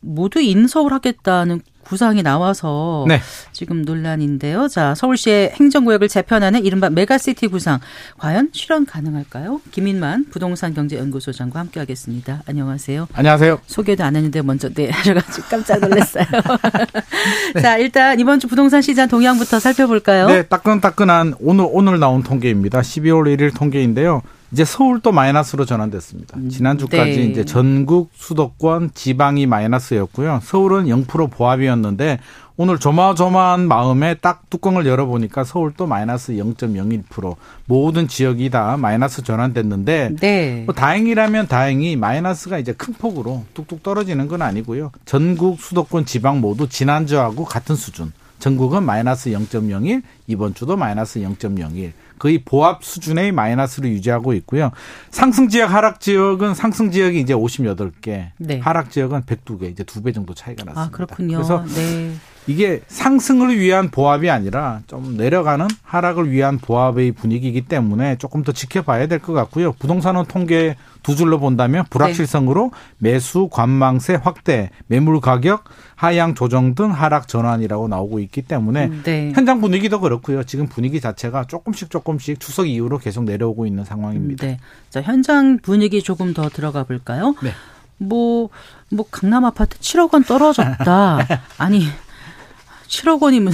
모두 0.00 0.40
인서울 0.40 0.94
하겠다는 0.94 1.60
구상이 1.84 2.22
나와서 2.22 3.04
네. 3.08 3.20
지금 3.52 3.82
논란인데요. 3.82 4.68
자, 4.68 4.94
서울시의 4.94 5.52
행정구역을 5.54 6.08
재편하는 6.08 6.64
이른바 6.64 6.90
메가시티 6.90 7.48
구상 7.48 7.80
과연 8.18 8.50
실현 8.52 8.86
가능할까요? 8.86 9.60
김인만 9.70 10.26
부동산 10.30 10.74
경제 10.74 10.96
연구소장과 10.98 11.60
함께 11.60 11.80
하겠습니다. 11.80 12.42
안녕하세요. 12.46 13.08
안녕하세요. 13.12 13.60
소개도 13.66 14.04
안 14.04 14.16
했는데 14.16 14.42
먼저 14.42 14.68
네 14.68 14.90
하셔 14.94 15.14
가지고 15.14 15.46
깜짝 15.48 15.78
놀랐어요. 15.80 16.24
네. 17.54 17.60
자, 17.60 17.76
일단 17.78 18.18
이번 18.18 18.40
주 18.40 18.48
부동산 18.48 18.82
시장 18.82 19.08
동향부터 19.08 19.60
살펴볼까요? 19.60 20.26
네, 20.26 20.42
따끈따끈한 20.42 21.34
오늘 21.40 21.66
오늘 21.70 21.98
나온 21.98 22.22
통계입니다. 22.22 22.80
12월 22.80 23.36
1일 23.36 23.54
통계인데요. 23.56 24.22
이제 24.54 24.64
서울도 24.64 25.10
마이너스로 25.10 25.64
전환됐습니다. 25.64 26.36
음, 26.36 26.48
지난주까지 26.48 27.16
네. 27.16 27.24
이제 27.24 27.44
전국 27.44 28.10
수도권 28.14 28.92
지방이 28.94 29.46
마이너스였고요. 29.46 30.38
서울은 30.44 30.84
0% 30.86 31.28
보합이었는데 31.28 32.20
오늘 32.56 32.78
조마조마한 32.78 33.66
마음에 33.66 34.14
딱 34.14 34.48
뚜껑을 34.50 34.86
열어보니까 34.86 35.42
서울도 35.42 35.88
마이너스 35.88 36.34
0.01% 36.34 37.34
모든 37.64 38.06
지역이 38.06 38.50
다 38.50 38.76
마이너스 38.76 39.24
전환됐는데 39.24 40.16
네. 40.20 40.62
뭐 40.66 40.72
다행이라면 40.72 41.48
다행히 41.48 41.96
마이너스가 41.96 42.58
이제 42.58 42.72
큰 42.74 42.94
폭으로 42.94 43.42
뚝뚝 43.54 43.82
떨어지는 43.82 44.28
건 44.28 44.40
아니고요. 44.40 44.92
전국 45.04 45.60
수도권 45.60 46.06
지방 46.06 46.40
모두 46.40 46.68
지난주하고 46.68 47.44
같은 47.44 47.74
수준. 47.74 48.12
전국은 48.38 48.84
마이너스 48.84 49.30
0.01, 49.30 50.02
이번 50.28 50.54
주도 50.54 50.76
마이너스 50.76 51.18
0.01. 51.18 51.92
거의 52.18 52.42
보합 52.44 52.84
수준의 52.84 53.32
마이너스를 53.32 53.90
유지하고 53.90 54.32
있고요. 54.34 54.70
상승 55.10 55.48
지역, 55.48 55.72
하락 55.72 56.00
지역은 56.00 56.54
상승 56.54 56.90
지역이 56.90 57.20
이제 57.20 57.34
58개, 57.34 58.30
네. 58.38 58.58
하락 58.60 58.90
지역은 58.90 59.22
102개, 59.22 59.70
이제 59.70 59.82
두 59.84 60.02
배 60.02 60.12
정도 60.12 60.34
차이가 60.34 60.64
났습니다. 60.64 60.82
아, 60.82 60.90
그렇군요. 60.90 61.36
그래서 61.36 61.64
네. 61.74 62.12
이게 62.46 62.82
상승을 62.88 63.58
위한 63.58 63.90
보합이 63.90 64.28
아니라 64.28 64.80
좀 64.86 65.16
내려가는 65.16 65.66
하락을 65.82 66.30
위한 66.30 66.58
보합의 66.58 67.12
분위기이기 67.12 67.62
때문에 67.62 68.16
조금 68.18 68.42
더 68.42 68.52
지켜봐야 68.52 69.06
될 69.06 69.18
것 69.18 69.32
같고요. 69.32 69.72
부동산은 69.72 70.26
통계 70.26 70.76
두 71.02 71.16
줄로 71.16 71.38
본다면 71.38 71.84
불확실성으로 71.88 72.70
매수 72.98 73.48
관망세 73.50 74.18
확대, 74.22 74.68
매물 74.88 75.20
가격 75.20 75.64
하향 75.96 76.34
조정 76.34 76.74
등 76.74 76.90
하락 76.90 77.28
전환이라고 77.28 77.88
나오고 77.88 78.18
있기 78.20 78.42
때문에 78.42 78.90
네. 79.04 79.32
현장 79.34 79.60
분위기도 79.60 80.00
그렇고요. 80.00 80.44
지금 80.44 80.66
분위기 80.66 81.00
자체가 81.00 81.44
조금씩 81.44 81.90
조금씩 81.90 82.40
추석 82.40 82.66
이후로 82.66 82.98
계속 82.98 83.24
내려오고 83.24 83.66
있는 83.66 83.84
상황입니다. 83.84 84.46
네. 84.46 84.58
자, 84.90 85.00
현장 85.02 85.58
분위기 85.58 86.02
조금 86.02 86.34
더 86.34 86.48
들어가 86.48 86.84
볼까요? 86.84 87.34
네. 87.42 87.52
뭐, 87.98 88.50
뭐, 88.90 89.06
강남 89.10 89.44
아파트 89.44 89.78
7억 89.78 90.12
원 90.12 90.24
떨어졌다. 90.24 91.18
아니, 91.58 91.86
7억 92.88 93.22
원이면 93.22 93.52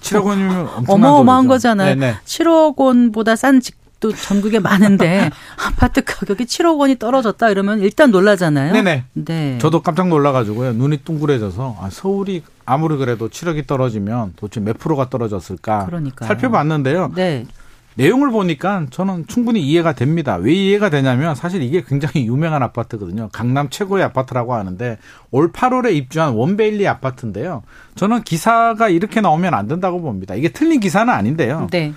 7억 0.00 0.24
원이면 0.24 0.68
어마어마한 0.88 1.48
거잖아요. 1.48 1.94
네네. 1.96 2.16
7억 2.24 2.76
원보다 2.78 3.36
싼 3.36 3.60
집 3.60 3.83
도 4.04 4.12
전국에 4.12 4.58
많은데 4.58 5.30
아파트 5.56 6.04
가격이 6.04 6.44
7억 6.44 6.78
원이 6.78 6.98
떨어졌다 6.98 7.48
이러면 7.48 7.80
일단 7.80 8.10
놀라잖아요. 8.10 8.74
네네. 8.74 9.04
네. 9.14 9.58
저도 9.62 9.80
깜짝 9.80 10.08
놀라가지고요. 10.08 10.74
눈이 10.74 10.98
둥그레져서 11.04 11.78
아, 11.80 11.88
서울이 11.90 12.42
아무리 12.66 12.98
그래도 12.98 13.30
7억이 13.30 13.66
떨어지면 13.66 14.34
도대체 14.36 14.60
몇 14.60 14.78
프로가 14.78 15.08
떨어졌을까 15.08 15.86
그러니까요. 15.86 16.26
살펴봤는데요. 16.26 17.12
네. 17.14 17.46
내용을 17.94 18.30
보니까 18.30 18.84
저는 18.90 19.26
충분히 19.26 19.62
이해가 19.62 19.94
됩니다. 19.94 20.36
왜 20.36 20.52
이해가 20.52 20.90
되냐면 20.90 21.34
사실 21.34 21.62
이게 21.62 21.82
굉장히 21.82 22.26
유명한 22.26 22.62
아파트거든요. 22.62 23.30
강남 23.32 23.70
최고의 23.70 24.04
아파트라고 24.04 24.52
하는데 24.52 24.98
올 25.30 25.50
8월에 25.50 25.94
입주한 25.94 26.34
원베일리 26.34 26.86
아파트인데요. 26.86 27.62
저는 27.94 28.22
기사가 28.24 28.90
이렇게 28.90 29.22
나오면 29.22 29.54
안 29.54 29.66
된다고 29.66 30.02
봅니다. 30.02 30.34
이게 30.34 30.50
틀린 30.50 30.80
기사는 30.80 31.10
아닌데요. 31.10 31.68
네. 31.70 31.94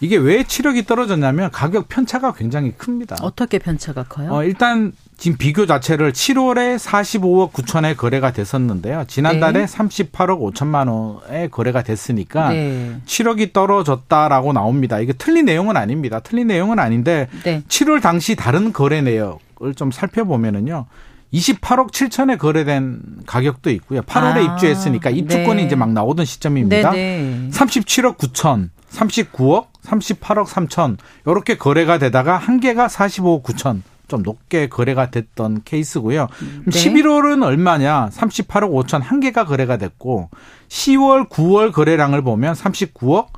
이게 0.00 0.16
왜 0.16 0.42
7억이 0.42 0.86
떨어졌냐면 0.86 1.50
가격 1.50 1.88
편차가 1.88 2.32
굉장히 2.34 2.72
큽니다. 2.72 3.16
어떻게 3.22 3.58
편차가 3.58 4.04
커요? 4.04 4.32
어, 4.32 4.44
일단 4.44 4.92
지금 5.16 5.38
비교 5.38 5.66
자체를 5.66 6.12
7월에 6.12 6.78
45억 6.78 7.52
9천에 7.52 7.96
거래가 7.96 8.32
됐었는데요. 8.32 9.04
지난달에 9.06 9.64
네. 9.64 9.66
38억 9.66 10.52
5천만 10.52 10.88
원에 10.88 11.48
거래가 11.48 11.82
됐으니까 11.82 12.50
네. 12.50 13.00
7억이 13.06 13.52
떨어졌다라고 13.52 14.52
나옵니다. 14.52 14.98
이게 14.98 15.12
틀린 15.12 15.44
내용은 15.44 15.76
아닙니다. 15.76 16.20
틀린 16.20 16.48
내용은 16.48 16.78
아닌데 16.78 17.28
네. 17.44 17.62
7월 17.68 18.02
당시 18.02 18.34
다른 18.34 18.72
거래 18.72 19.00
내역을 19.00 19.74
좀 19.76 19.90
살펴보면은요. 19.90 20.86
28억 21.34 21.90
7천에 21.90 22.38
거래된 22.38 23.00
가격도 23.26 23.70
있고요. 23.70 24.02
8월에 24.02 24.36
아, 24.36 24.40
입주했으니까 24.40 25.10
입주권이 25.10 25.62
네. 25.62 25.66
이제 25.66 25.74
막 25.74 25.92
나오던 25.92 26.24
시점입니다. 26.24 26.92
네네. 26.92 27.50
37억 27.50 28.16
9천, 28.18 28.70
39억, 28.90 29.66
38억 29.84 30.46
3천 30.46 30.96
이렇게 31.26 31.56
거래가 31.56 31.98
되다가 31.98 32.36
한 32.36 32.60
개가 32.60 32.86
45억 32.86 33.42
9천 33.42 33.82
좀 34.06 34.22
높게 34.22 34.68
거래가 34.68 35.10
됐던 35.10 35.62
케이스고요. 35.64 36.28
네. 36.66 36.70
11월은 36.70 37.42
얼마냐? 37.42 38.10
38억 38.10 38.70
5천 38.70 39.02
한 39.02 39.20
개가 39.20 39.44
거래가 39.44 39.76
됐고 39.76 40.30
10월, 40.68 41.28
9월 41.28 41.72
거래량을 41.72 42.22
보면 42.22 42.54
39억, 42.54 43.28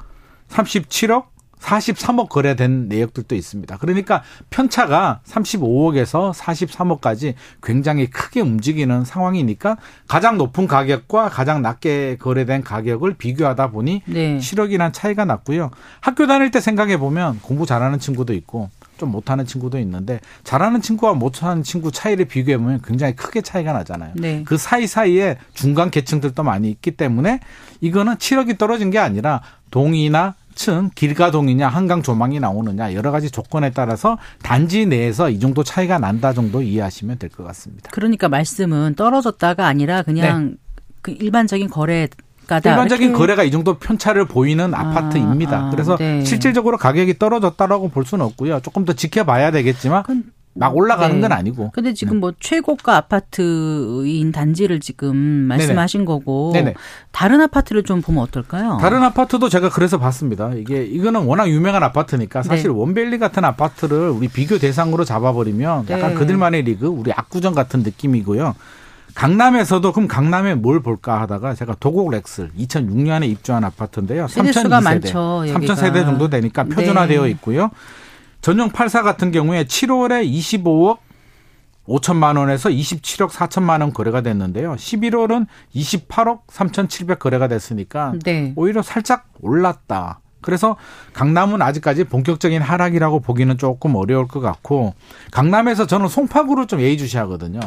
37억, 0.50 1.26
43억 1.66 2.28
거래된 2.28 2.88
내역들도 2.88 3.34
있습니다. 3.34 3.76
그러니까 3.78 4.22
편차가 4.50 5.20
35억에서 5.26 6.32
43억까지 6.32 7.34
굉장히 7.62 8.06
크게 8.06 8.40
움직이는 8.40 9.04
상황이니까 9.04 9.76
가장 10.06 10.38
높은 10.38 10.68
가격과 10.68 11.28
가장 11.28 11.62
낮게 11.62 12.18
거래된 12.20 12.62
가격을 12.62 13.14
비교하다 13.14 13.70
보니 13.70 14.02
네. 14.06 14.38
7억이란 14.38 14.92
차이가 14.92 15.24
났고요. 15.24 15.70
학교 16.00 16.26
다닐 16.26 16.50
때 16.50 16.60
생각해 16.60 16.98
보면 16.98 17.40
공부 17.42 17.66
잘하는 17.66 17.98
친구도 17.98 18.32
있고 18.34 18.70
좀 18.96 19.10
못하는 19.10 19.44
친구도 19.44 19.78
있는데 19.80 20.20
잘하는 20.44 20.80
친구와 20.80 21.14
못하는 21.14 21.62
친구 21.62 21.90
차이를 21.90 22.26
비교해 22.26 22.56
보면 22.56 22.80
굉장히 22.82 23.14
크게 23.14 23.42
차이가 23.42 23.72
나잖아요. 23.72 24.12
네. 24.14 24.42
그 24.46 24.56
사이 24.56 24.86
사이에 24.86 25.36
중간 25.52 25.90
계층들도 25.90 26.42
많이 26.42 26.70
있기 26.70 26.92
때문에 26.92 27.40
이거는 27.80 28.14
7억이 28.14 28.56
떨어진 28.56 28.90
게 28.90 28.98
아니라 28.98 29.42
동이나 29.70 30.34
층 30.56 30.90
길가동이냐 30.94 31.68
한강 31.68 32.02
조망이 32.02 32.40
나오느냐 32.40 32.94
여러 32.94 33.12
가지 33.12 33.30
조건에 33.30 33.70
따라서 33.70 34.18
단지 34.42 34.86
내에서 34.86 35.30
이 35.30 35.38
정도 35.38 35.62
차이가 35.62 35.98
난다 35.98 36.32
정도 36.32 36.62
이해하시면 36.62 37.18
될 37.18 37.30
것 37.30 37.44
같습니다. 37.44 37.90
그러니까 37.92 38.28
말씀은 38.28 38.94
떨어졌다가 38.96 39.66
아니라 39.66 40.02
그냥 40.02 40.50
네. 40.50 40.56
그 41.02 41.10
일반적인 41.12 41.68
거래 41.70 42.08
일반적인 42.48 43.08
이렇게. 43.08 43.18
거래가 43.18 43.42
이 43.42 43.50
정도 43.50 43.78
편차를 43.78 44.24
보이는 44.26 44.72
아, 44.72 44.90
파트입니다 44.92 45.66
아, 45.66 45.70
그래서 45.70 45.96
네. 45.96 46.24
실질적으로 46.24 46.78
가격이 46.78 47.18
떨어졌다라고 47.18 47.88
볼 47.90 48.06
수는 48.06 48.24
없고요. 48.24 48.60
조금 48.60 48.84
더 48.84 48.92
지켜봐야 48.92 49.50
되겠지만 49.50 50.04
막 50.56 50.76
올라가는 50.76 51.14
네. 51.14 51.20
건 51.20 51.32
아니고. 51.32 51.70
근데 51.72 51.92
지금 51.92 52.14
네. 52.14 52.20
뭐 52.20 52.32
최고가 52.40 52.96
아파트인 52.96 54.32
단지를 54.32 54.80
지금 54.80 55.16
말씀하신 55.16 56.00
네네. 56.00 56.06
거고 56.06 56.50
네네. 56.54 56.74
다른 57.12 57.40
아파트를 57.40 57.82
좀 57.82 58.00
보면 58.00 58.22
어떨까요? 58.22 58.78
다른 58.80 59.02
아파트도 59.02 59.48
제가 59.48 59.68
그래서 59.68 59.98
봤습니다. 59.98 60.52
이게 60.54 60.84
이거는 60.84 61.24
워낙 61.24 61.48
유명한 61.48 61.82
아파트니까 61.82 62.42
사실 62.42 62.70
네. 62.70 62.76
원벨리 62.76 63.18
같은 63.18 63.44
아파트를 63.44 64.08
우리 64.08 64.28
비교 64.28 64.58
대상으로 64.58 65.04
잡아버리면 65.04 65.86
약간 65.90 66.10
네. 66.10 66.14
그들만의 66.14 66.62
리그, 66.62 66.86
우리 66.86 67.12
압구정 67.12 67.54
같은 67.54 67.82
느낌이고요. 67.82 68.54
강남에서도 69.14 69.92
그럼 69.92 70.08
강남에 70.08 70.54
뭘 70.54 70.80
볼까 70.80 71.22
하다가 71.22 71.54
제가 71.54 71.76
도곡 71.80 72.10
렉스 72.10 72.50
2006년에 72.58 73.26
입주한 73.30 73.64
아파트인데요. 73.64 74.26
3,000세대, 74.26 75.10
3,000세대 75.52 76.04
정도 76.04 76.28
되니까 76.28 76.64
표준화되어 76.64 77.22
네. 77.22 77.30
있고요. 77.30 77.70
전용 78.46 78.70
84 78.70 79.02
같은 79.02 79.32
경우에 79.32 79.64
7월에 79.64 80.24
25억 80.24 80.98
5천만 81.88 82.38
원에서 82.38 82.68
27억 82.68 83.30
4천만 83.30 83.80
원 83.80 83.92
거래가 83.92 84.20
됐는데요. 84.20 84.76
11월은 84.76 85.48
28억 85.74 86.42
3,700 86.46 87.18
거래가 87.18 87.48
됐으니까 87.48 88.14
네. 88.22 88.52
오히려 88.54 88.82
살짝 88.82 89.26
올랐다. 89.40 90.20
그래서 90.42 90.76
강남은 91.12 91.60
아직까지 91.60 92.04
본격적인 92.04 92.62
하락이라고 92.62 93.18
보기는 93.18 93.58
조금 93.58 93.96
어려울 93.96 94.28
것 94.28 94.38
같고 94.38 94.94
강남에서 95.32 95.88
저는 95.88 96.06
송파구를 96.06 96.68
좀 96.68 96.78
예의주시하거든요. 96.78 97.58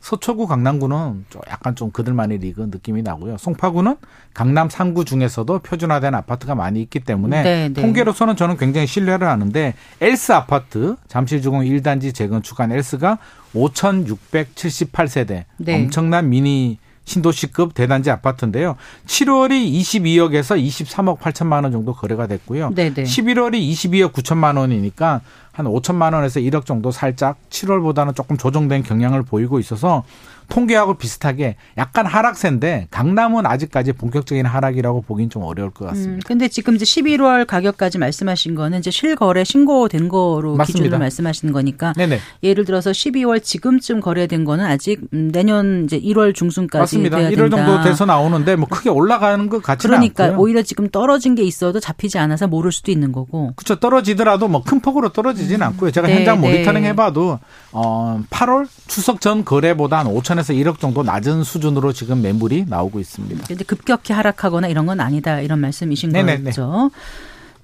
서초구 0.00 0.46
강남구는 0.46 1.26
약간 1.48 1.76
좀 1.76 1.90
그들만의 1.90 2.38
리그 2.38 2.62
느낌이 2.62 3.02
나고요. 3.02 3.36
송파구는 3.36 3.96
강남 4.32 4.68
3구 4.68 5.04
중에서도 5.06 5.58
표준화된 5.58 6.14
아파트가 6.14 6.54
많이 6.54 6.80
있기 6.82 7.00
때문에 7.00 7.42
네, 7.42 7.68
네. 7.68 7.82
통계로서는 7.82 8.36
저는 8.36 8.56
굉장히 8.56 8.86
신뢰를 8.86 9.28
하는데 9.28 9.74
엘스 10.00 10.32
아파트 10.32 10.96
잠실주공 11.08 11.60
1단지 11.60 12.14
재건축한 12.14 12.72
엘스가 12.72 13.18
5,678세대 13.54 15.44
네. 15.58 15.74
엄청난 15.74 16.30
미니 16.30 16.78
신도시급 17.10 17.74
대단지 17.74 18.10
아파트인데요. 18.10 18.76
7월이 19.06 19.72
22억에서 19.72 20.62
23억 20.62 21.18
8천만 21.18 21.64
원 21.64 21.72
정도 21.72 21.92
거래가 21.92 22.26
됐고요. 22.26 22.70
네네. 22.74 23.02
11월이 23.02 23.70
22억 23.70 24.12
9천만 24.12 24.56
원이니까 24.56 25.20
한 25.52 25.66
5천만 25.66 26.14
원에서 26.14 26.40
1억 26.40 26.64
정도 26.64 26.90
살짝 26.90 27.36
7월보다는 27.50 28.14
조금 28.14 28.36
조정된 28.36 28.84
경향을 28.84 29.22
보이고 29.22 29.58
있어서 29.58 30.04
통계하고 30.50 30.94
비슷하게 30.94 31.56
약간 31.78 32.04
하락세인데 32.04 32.88
강남은 32.90 33.46
아직까지 33.46 33.92
본격적인 33.94 34.44
하락이라고 34.44 35.00
보긴 35.02 35.30
좀 35.30 35.42
어려울 35.44 35.70
것 35.70 35.86
같습니다. 35.86 36.12
음, 36.16 36.20
근데 36.26 36.48
지금 36.48 36.74
이제 36.76 36.84
11월 36.84 37.46
가격까지 37.46 37.96
말씀하신 37.98 38.54
거는 38.54 38.80
이제 38.80 38.90
실거래 38.90 39.44
신고된 39.44 40.08
거로 40.08 40.56
맞습니다. 40.56 40.66
기준으로 40.66 40.98
말씀하시는 40.98 41.52
거니까 41.52 41.92
네네. 41.96 42.18
예를 42.42 42.64
들어서 42.64 42.90
12월 42.90 43.42
지금쯤 43.42 44.00
거래된 44.00 44.44
거는 44.44 44.64
아직 44.66 45.00
음, 45.14 45.30
내년 45.32 45.84
이제 45.84 45.98
1월 46.00 46.34
중순까지 46.34 46.80
맞습니다. 46.80 47.16
돼야 47.18 47.30
1월 47.30 47.50
정도 47.50 47.82
돼서 47.82 48.04
나오는데 48.04 48.56
뭐 48.56 48.68
크게 48.68 48.90
올라가는 48.90 49.48
것 49.48 49.62
같지는 49.62 49.94
그러니까 49.96 50.24
않고요. 50.24 50.40
오히려 50.40 50.62
지금 50.62 50.88
떨어진 50.88 51.34
게 51.34 51.42
있어도 51.44 51.80
잡히지 51.80 52.18
않아서 52.18 52.46
모를 52.48 52.72
수도 52.72 52.90
있는 52.92 53.12
거고. 53.12 53.52
그렇죠. 53.56 53.76
떨어지더라도 53.80 54.48
뭐 54.48 54.60
큰 54.70 54.80
폭으로 54.80 55.08
떨어지지는 55.08 55.62
음. 55.62 55.68
않고요. 55.68 55.90
제가 55.90 56.06
네, 56.06 56.16
현장 56.16 56.40
모니터링 56.40 56.82
네. 56.82 56.88
해봐도 56.90 57.38
어 57.72 58.22
8월 58.30 58.66
추석 58.88 59.20
전 59.20 59.44
거래보다 59.44 59.98
한 60.00 60.06
5천 60.06 60.40
5천에서 60.40 60.54
1억 60.56 60.80
정도 60.80 61.02
낮은 61.02 61.44
수준으로 61.44 61.92
지금 61.92 62.22
매물이 62.22 62.66
나오고 62.68 63.00
있습니다. 63.00 63.46
근데 63.46 63.64
급격히 63.64 64.12
하락하거나 64.12 64.68
이런 64.68 64.86
건 64.86 65.00
아니다 65.00 65.40
이런 65.40 65.60
말씀이신 65.60 66.10
네네네. 66.10 66.44
거죠. 66.44 66.90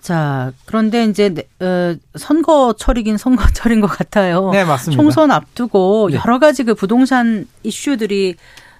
자, 0.01 0.53
그런데 0.67 1.05
이제 1.07 1.35
어, 1.59 1.97
선거철이긴 2.17 3.17
선거철인 3.17 3.81
것 3.83 3.89
같아요. 3.89 4.51
네, 4.53 4.65
맞습니다. 4.65 5.03
총선 5.03 5.33
앞두고 5.33 6.11
네. 6.13 6.19
여러 6.19 6.39
가지 6.39 6.63
그 6.63 6.75
부동산 6.75 7.49
이슈들이 7.65 8.37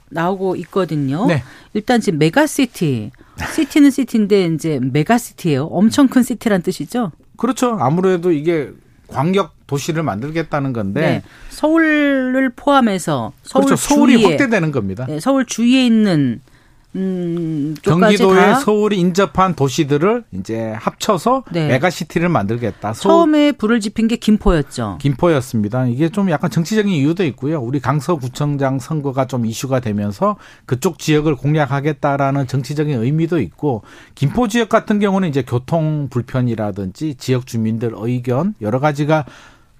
나오고 0.09 0.55
있거든요. 0.57 1.27
네. 1.27 1.43
일단 1.75 2.01
지금 2.01 2.21
메가시티, 2.21 3.11
시티는 3.55 3.91
시티인데 3.91 4.47
이제 4.55 4.79
메가시티예요. 4.81 5.65
엄청 5.65 6.07
큰 6.07 6.23
시티란 6.23 6.63
뜻이죠. 6.63 7.11
그렇죠. 7.37 7.77
아무래도 7.81 8.31
이게 8.31 8.71
광역 9.09 9.55
도시를 9.67 10.03
만들겠다는 10.03 10.73
건데 10.73 11.01
네. 11.01 11.23
서울을 11.51 12.53
포함해서 12.55 13.33
서울 13.43 13.65
그렇죠. 13.65 13.83
서울이 13.83 14.19
주위에, 14.19 14.31
확대되는 14.31 14.73
겁니다. 14.73 15.07
네, 15.09 15.21
서울 15.21 15.45
주위에 15.45 15.87
있는 15.87 16.41
음, 16.97 17.75
경기도에 17.83 18.55
서울이 18.55 18.99
인접한 18.99 19.55
도시들을 19.55 20.25
이제 20.33 20.73
합쳐서 20.79 21.45
네. 21.53 21.69
메가시티를 21.69 22.31
만들겠다. 22.31 22.95
처음에 22.95 23.53
불을 23.53 23.81
지핀 23.81 24.09
게 24.09 24.17
김포였죠. 24.17 24.97
김포였습니다. 25.01 25.87
이게 25.87 26.09
좀 26.09 26.31
약간 26.31 26.51
정치적인 26.51 26.91
이유도 26.91 27.25
있고요. 27.27 27.61
우리 27.61 27.81
강서구청장 27.81 28.79
선거가 28.79 29.27
좀 29.27 29.45
이슈가 29.45 29.81
되면서 29.81 30.37
그쪽 30.65 30.99
지역을 30.99 31.37
공략하겠다라는 31.37 32.47
정치적인 32.47 33.03
의미도 33.03 33.41
있고 33.41 33.83
김포 34.15 34.49
지역 34.49 34.71
같은 34.71 34.99
경우는 34.99 35.29
이제 35.29 35.43
교통 35.43 36.09
불편이라든지 36.09 37.17
지역 37.17 37.47
주민들 37.47 37.93
의견 37.95 38.55
여러 38.63 38.81
가지가 38.81 39.27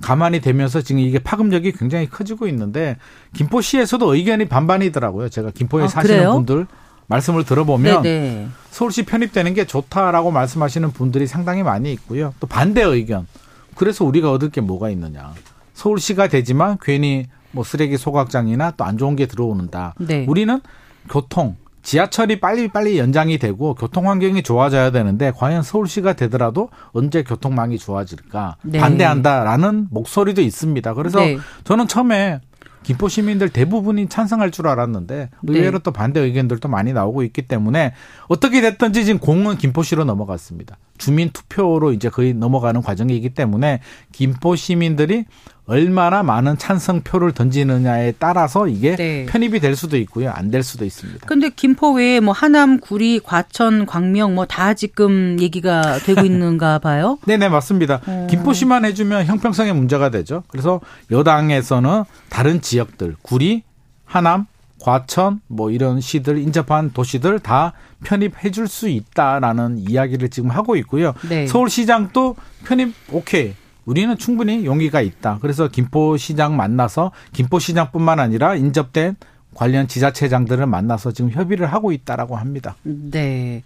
가만히 0.03 0.41
되면서 0.41 0.83
지금 0.83 1.01
이게 1.01 1.19
파급력이 1.19 1.73
굉장히 1.73 2.07
커지고 2.11 2.47
있는데 2.49 2.99
김포시에서도 3.35 4.15
의견이 4.15 4.47
반반이더라고요. 4.47 5.31
제가 5.31 5.51
김포에 5.53 5.85
아, 5.85 5.89
사시는 5.89 6.17
그래요? 6.17 6.33
분들 6.35 6.67
말씀을 7.09 7.45
들어보면 7.45 8.03
네네. 8.03 8.49
서울시 8.71 9.05
편입되는 9.05 9.55
게 9.55 9.65
좋다라고 9.65 10.31
말씀하시는 10.31 10.91
분들이 10.93 11.27
상당히 11.27 11.63
많이 11.63 11.93
있고요. 11.93 12.35
또 12.41 12.47
반대 12.47 12.83
의견. 12.83 13.27
그래서 13.75 14.05
우리가 14.05 14.33
얻을 14.33 14.51
게 14.51 14.61
뭐가 14.61 14.91
있느냐. 14.91 15.33
서울시가 15.75 16.29
되지만 16.29 16.79
괜히 16.81 17.27
뭐 17.53 17.65
쓰레기 17.65 17.97
소각장이나 17.97 18.73
또 18.73 18.85
안 18.85 18.99
좋은 18.99 19.17
게 19.17 19.27
들어오는다. 19.27 19.95
네. 19.99 20.25
우리는 20.29 20.61
교통, 21.09 21.57
지하철이 21.83 22.41
빨리 22.41 22.69
빨리 22.69 22.99
연장이 22.99 23.39
되고 23.39 23.75
교통 23.75 24.09
환경이 24.11 24.43
좋아져야 24.43 24.91
되는데 24.91 25.33
과연 25.35 25.63
서울시가 25.63 26.15
되더라도 26.15 26.69
언제 26.93 27.23
교통망이 27.23 27.79
좋아질까 27.79 28.57
네. 28.63 28.79
반대한다라는 28.81 29.87
목소리도 29.91 30.43
있습니다. 30.43 30.95
그래서 30.95 31.21
네. 31.21 31.39
저는 31.65 31.87
처음에 31.87 32.41
김포 32.87 33.09
시민들 33.09 33.49
대부분이 33.49 34.09
찬성할 34.09 34.53
줄 34.53 34.69
알았는데 34.69 35.31
의외로 35.43 35.79
네. 35.79 35.83
또 35.83 35.91
반대 35.91 36.21
의견들도 36.21 36.69
많이 36.69 36.93
나오고 36.93 37.25
있기 37.25 37.43
때문에 37.43 37.95
어떻게 38.29 38.61
됐든지 38.61 39.05
지금 39.05 39.19
공은 39.19 39.59
김포시로 39.59 40.05
넘어갔습니다. 40.05 40.79
주민 40.97 41.31
투표로 41.31 41.93
이제 41.93 42.09
거의 42.09 42.33
넘어가는 42.33 42.81
과정이기 42.83 43.31
때문에 43.31 43.81
김포 44.13 44.55
시민들이 44.55 45.25
얼마나 45.67 46.23
많은 46.23 46.59
찬성표를 46.59 47.33
던지느냐에 47.33 48.15
따라서 48.19 48.69
이게 48.69 48.95
네. 48.97 49.27
편입이 49.27 49.59
될 49.61 49.75
수도 49.75 49.97
있고요. 49.99 50.31
안 50.31 50.51
될 50.51 50.63
수도 50.63 50.85
있습니다. 50.85 51.27
근데 51.27 51.49
김포 51.51 51.93
외에 51.93 52.21
뭐 52.21 52.33
하남, 52.33 52.79
구리, 52.79 53.19
과천, 53.19 53.85
광명 53.87 54.35
뭐 54.37 54.47
다 54.47 54.75
지금 54.75 55.39
얘기가 55.41 55.99
되고 55.99 56.21
있는가 56.25 56.79
봐요. 56.79 57.19
네네 57.27 57.49
맞습니다. 57.49 58.01
어. 58.07 58.27
김포시만 58.31 58.85
해주면 58.85 59.27
형평성에 59.27 59.73
문제가 59.73 60.09
되죠. 60.11 60.45
그래서 60.49 60.81
여당에서는 61.11 62.05
다른 62.29 62.61
지역들 62.61 63.17
구리, 63.23 63.65
하남, 64.05 64.47
과천 64.81 65.41
뭐 65.49 65.73
이런 65.73 66.01
시들 66.01 66.39
인접한 66.39 66.93
도시들 66.93 67.41
다 67.41 67.73
편입해 68.05 68.53
줄 68.53 68.69
수 68.69 68.89
있다라는 68.89 69.79
이야기를 69.79 70.29
지금 70.29 70.51
하고 70.51 70.77
있고요. 70.77 71.13
네. 71.29 71.47
서울시장도 71.49 72.37
편입 72.65 72.95
오케이 73.11 73.55
우리는 73.87 74.17
충분히 74.19 74.67
용기가 74.67 75.01
있다. 75.01 75.39
그래서 75.41 75.69
김포시장 75.69 76.57
만나서 76.57 77.13
김포시장뿐만 77.33 78.21
아니라 78.21 78.55
인접된 78.57 79.17
관련 79.55 79.89
지자체장들을 79.89 80.67
만나서 80.67 81.13
지금 81.13 81.31
협의를 81.31 81.67
하고 81.67 81.93
있다라고 81.93 82.37
합니다. 82.37 82.77
네. 82.83 83.63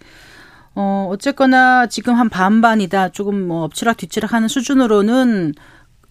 어, 0.73 1.09
어쨌거나 1.11 1.87
지금 1.87 2.15
한 2.15 2.29
반반이다. 2.29 3.09
조금 3.09 3.47
뭐 3.47 3.63
엎치락 3.63 3.97
뒤치락 3.97 4.31
하는 4.33 4.47
수준으로는 4.47 5.53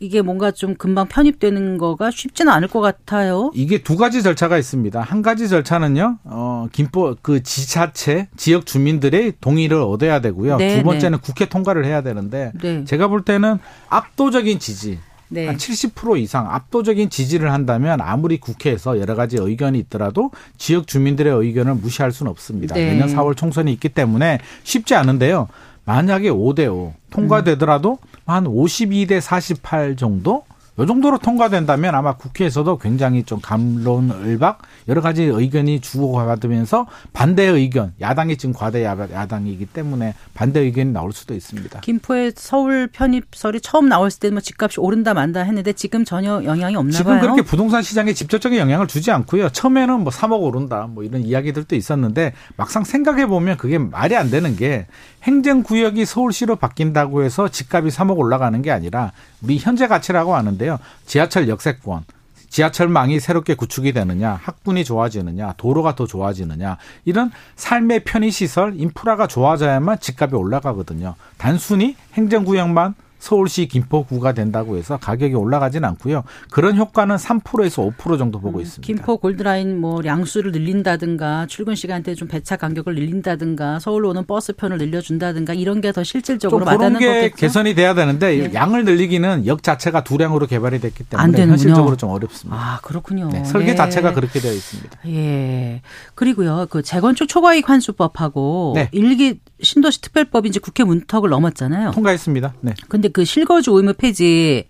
이게 0.01 0.23
뭔가 0.23 0.51
좀 0.51 0.75
금방 0.75 1.07
편입되는 1.09 1.77
거가 1.77 2.11
쉽지는 2.11 2.51
않을 2.55 2.69
것 2.69 2.81
같아요. 2.81 3.51
이게 3.55 3.83
두 3.83 3.99
가지 3.99 4.23
절차가 4.23 4.57
있습니다. 4.57 4.99
한 4.99 5.21
가지 5.21 5.47
절차는요, 5.47 6.19
어, 6.25 6.67
김포 6.73 7.15
그 7.21 7.43
지자체 7.43 8.29
지역 8.35 8.65
주민들의 8.65 9.35
동의를 9.43 9.77
얻어야 9.77 10.23
되고요. 10.23 10.57
네, 10.57 10.79
두 10.79 10.85
번째는 10.85 11.19
네. 11.19 11.23
국회 11.23 11.47
통과를 11.47 11.85
해야 11.85 12.03
되는데 12.03 12.51
네. 12.63 12.85
제가 12.87 13.09
볼 13.09 13.25
때는 13.25 13.59
압도적인 13.91 14.59
지지. 14.59 14.99
네. 15.33 15.47
한70% 15.47 16.19
이상 16.19 16.51
압도적인 16.51 17.09
지지를 17.09 17.53
한다면 17.53 18.01
아무리 18.01 18.39
국회에서 18.39 18.99
여러 18.99 19.15
가지 19.15 19.37
의견이 19.39 19.79
있더라도 19.81 20.33
지역 20.59 20.89
주민들의 20.89 21.33
의견을 21.33 21.77
무시할 21.77 22.11
수는 22.11 22.31
없습니다. 22.31 22.75
네. 22.75 22.87
내년 22.87 23.09
4월 23.09 23.37
총선이 23.37 23.73
있기 23.75 23.91
때문에 23.91 24.41
쉽지 24.65 24.97
않은데요. 24.97 25.47
만약에 25.85 26.31
5대5 26.31 26.93
통과되더라도 27.11 27.99
한 28.27 28.45
52대 28.45 29.21
48 29.21 29.97
정도 29.97 30.45
요 30.81 30.87
정도로 30.87 31.19
통과된다면 31.19 31.95
아마 31.95 32.15
국회에서도 32.15 32.79
굉장히 32.79 33.23
좀 33.23 33.39
감론을박 33.43 34.63
여러 34.89 35.03
가지 35.03 35.25
의견이 35.25 35.81
주고받으면서 35.81 36.87
반대 37.13 37.43
의견 37.43 37.93
야당이 38.01 38.39
지금 38.39 38.55
과대 38.55 38.83
야당이기 38.83 39.67
때문에 39.67 40.15
반대 40.33 40.61
의견이 40.61 40.93
나올 40.93 41.13
수도 41.13 41.35
있습니다. 41.35 41.81
김포에 41.81 42.33
서울 42.35 42.87
편입설이 42.87 43.61
처음 43.61 43.91
나왔을 43.91 44.21
때는 44.21 44.35
뭐 44.37 44.41
집값이 44.41 44.81
오른다 44.81 45.13
만다 45.13 45.43
했는데 45.43 45.75
지금 45.75 46.07
전혀 46.07 46.43
영향이 46.45 46.75
없나 46.77 46.93
지금 46.93 47.13
봐요. 47.13 47.21
지금 47.21 47.35
그렇게 47.35 47.47
부동산 47.47 47.83
시장에 47.83 48.15
직접적인 48.15 48.59
영향을 48.59 48.87
주지 48.87 49.11
않고요. 49.11 49.51
처음에는 49.51 50.01
뭐 50.01 50.11
3억 50.11 50.41
오른다 50.41 50.89
뭐 50.89 51.05
이런 51.05 51.23
이야기들도 51.23 51.77
있었는데 51.77 52.33
막상 52.57 52.85
생각해 52.85 53.27
보면 53.27 53.59
그게 53.59 53.77
말이 53.77 54.17
안 54.17 54.31
되는 54.31 54.57
게 54.57 54.87
행정구역이 55.25 56.07
서울시로 56.07 56.57
바뀐다고 56.57 57.23
해서 57.23 57.49
집값이 57.49 57.95
3억 57.95 58.17
올라가는 58.17 58.63
게 58.63 58.71
아니라 58.71 59.13
우리 59.43 59.59
현재 59.59 59.87
가치라고 59.87 60.35
하는데요. 60.35 60.79
지하철 61.07 61.49
역세권, 61.49 62.05
지하철망이 62.49 63.21
새롭게 63.21 63.55
구축이 63.55 63.93
되느냐, 63.93 64.39
학군이 64.43 64.85
좋아지느냐, 64.85 65.55
도로가 65.57 65.95
더 65.95 66.07
좋아지느냐, 66.07 66.79
이런 67.05 67.31
삶의 67.57 68.05
편의시설, 68.05 68.75
인프라가 68.77 69.27
좋아져야만 69.27 70.01
집값이 70.01 70.35
올라가거든요. 70.35 71.15
단순히 71.39 71.97
행정구역만 72.15 72.95
서울시 73.21 73.69
김포구가 73.69 74.33
된다고 74.33 74.77
해서 74.77 74.97
가격이 74.97 75.35
올라가진 75.35 75.85
않고요. 75.85 76.25
그런 76.51 76.77
효과는 76.77 77.17
3%에서 77.17 77.83
5% 77.83 78.19
정도 78.19 78.41
보고 78.41 78.59
음, 78.59 78.63
있습니다. 78.63 78.87
김포 78.87 79.19
골드라인 79.19 79.79
뭐 79.79 80.01
량수를 80.01 80.51
늘린다든가 80.53 81.47
출근 81.47 81.75
시간대 81.75 82.15
좀 82.15 82.27
배차 82.27 82.57
간격을 82.57 82.95
늘린다든가 82.95 83.79
서울로 83.79 84.09
오는 84.11 84.27
버스 84.27 84.55
편을 84.55 84.79
늘려준다든가 84.79 85.53
이런 85.55 85.81
게 85.83 85.91
더 85.91 86.05
실질적으로 86.05 86.65
와닿는 86.65 87.01
거겠죠. 87.01 87.35
개선이 87.37 87.75
돼야 87.75 87.95
되는데 87.95 88.49
네. 88.49 88.55
양을 88.55 88.85
늘리기는 88.85 89.45
역 89.47 89.63
자체가 89.65 90.05
두량으로 90.05 90.47
개발이 90.47 90.79
됐기 90.81 91.03
때문에 91.03 91.47
현실적으로 91.47 91.97
좀 91.97 92.11
어렵습니다. 92.11 92.57
아 92.57 92.79
그렇군요. 92.83 93.29
네, 93.33 93.43
설계 93.45 93.73
네. 93.73 93.75
자체가 93.75 94.13
그렇게 94.15 94.39
되어 94.39 94.53
있습니다. 94.53 94.99
예. 95.09 95.83
그리고요 96.15 96.67
그 96.71 96.83
재건축 96.83 97.29
초과이익 97.29 97.69
환수법하고 97.69 98.73
네. 98.77 98.89
일기 98.93 99.41
신도시 99.63 100.01
특별법이 100.01 100.49
이제 100.49 100.61
국회 100.61 100.85
문턱을 100.85 101.31
넘었잖아요. 101.31 101.93
통과했습니다. 101.93 102.55
네. 102.61 102.75
근데 102.89 103.09
그 103.09 103.25
실거주 103.25 103.73
의무 103.73 103.95
폐지 103.95 104.65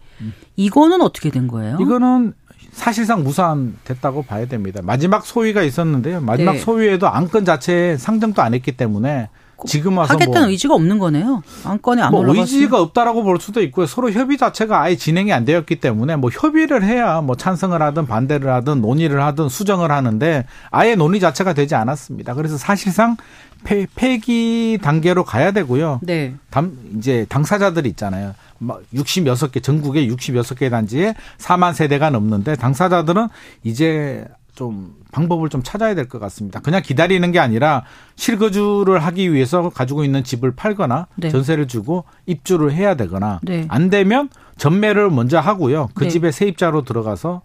이거는 0.57 1.01
어떻게 1.01 1.31
된 1.31 1.49
거예요? 1.49 1.79
이거는 1.81 2.35
사실상 2.73 3.25
무산됐다고 3.25 4.23
봐야 4.23 4.47
됩니다. 4.47 4.81
마지막 4.83 5.27
소위가 5.27 5.63
있었는데요. 5.63 6.21
마지막 6.21 6.53
네. 6.53 6.59
소위에도 6.59 7.09
안건 7.09 7.45
자체에 7.45 7.97
상정도 7.97 8.43
안 8.43 8.55
했기 8.55 8.77
때문에 8.77 9.29
지금 9.67 9.99
와서 9.99 10.15
하겠다는 10.15 10.43
뭐 10.43 10.51
의지가 10.51 10.75
없는 10.75 10.99
거네요. 10.99 11.43
안건이 11.65 12.03
안뭐 12.03 12.21
올라갔으면. 12.21 12.43
의지가 12.43 12.81
없다라고 12.81 13.23
볼 13.23 13.41
수도 13.41 13.63
있고요. 13.63 13.87
서로 13.87 14.11
협의 14.11 14.39
자체가 14.39 14.81
아예 14.81 14.97
진행이 14.97 15.33
안 15.33 15.45
되었기 15.45 15.77
때문에 15.77 16.17
뭐 16.17 16.31
협의를 16.31 16.85
해야 16.85 17.21
뭐 17.21 17.37
찬성을 17.37 17.81
하든 17.81 18.07
반대를 18.07 18.53
하든 18.53 18.81
논의를 18.81 19.23
하든 19.23 19.49
수정을 19.49 19.91
하는데 19.91 20.45
아예 20.71 20.95
논의 20.95 21.21
자체가 21.21 21.53
되지 21.53 21.75
않았습니다. 21.75 22.35
그래서 22.35 22.57
사실상 22.57 23.17
폐, 23.65 23.87
폐기 23.95 24.79
단계로 24.83 25.25
가야 25.25 25.53
되고요. 25.53 26.01
네. 26.03 26.35
담, 26.51 26.77
이제 26.97 27.27
당사자들이 27.29 27.89
있잖아요. 27.91 28.35
막 28.59 28.81
66개 28.95 29.63
전국에 29.63 30.07
66개 30.09 30.71
단지에 30.71 31.15
4만 31.39 31.75
세대가 31.75 32.11
넘는데 32.11 32.57
당사자들은 32.57 33.29
이제 33.65 34.25
좀 34.55 34.95
방법을 35.13 35.49
좀 35.49 35.63
찾아야 35.63 35.95
될 35.95 36.09
것 36.09 36.19
같습니다. 36.19 36.61
그냥 36.61 36.83
기다리는 36.83 37.31
게 37.33 37.39
아니라 37.39 37.85
실거주를 38.17 38.99
하기 39.01 39.33
위해서 39.33 39.69
가지고 39.71 40.05
있는 40.05 40.25
집을 40.25 40.53
팔거나 40.53 41.07
네. 41.17 41.29
전세를 41.31 41.69
주고 41.69 42.05
입주를 42.27 42.73
해야 42.73 42.95
되거나 42.95 43.41
네. 43.43 43.65
안 43.69 43.91
되면 43.91 44.29
전매를 44.57 45.11
먼저 45.11 45.39
하고요. 45.39 45.89
그 45.95 46.05
네. 46.05 46.11
집에 46.11 46.31
세입자로 46.31 46.83
들어가서 46.83 47.43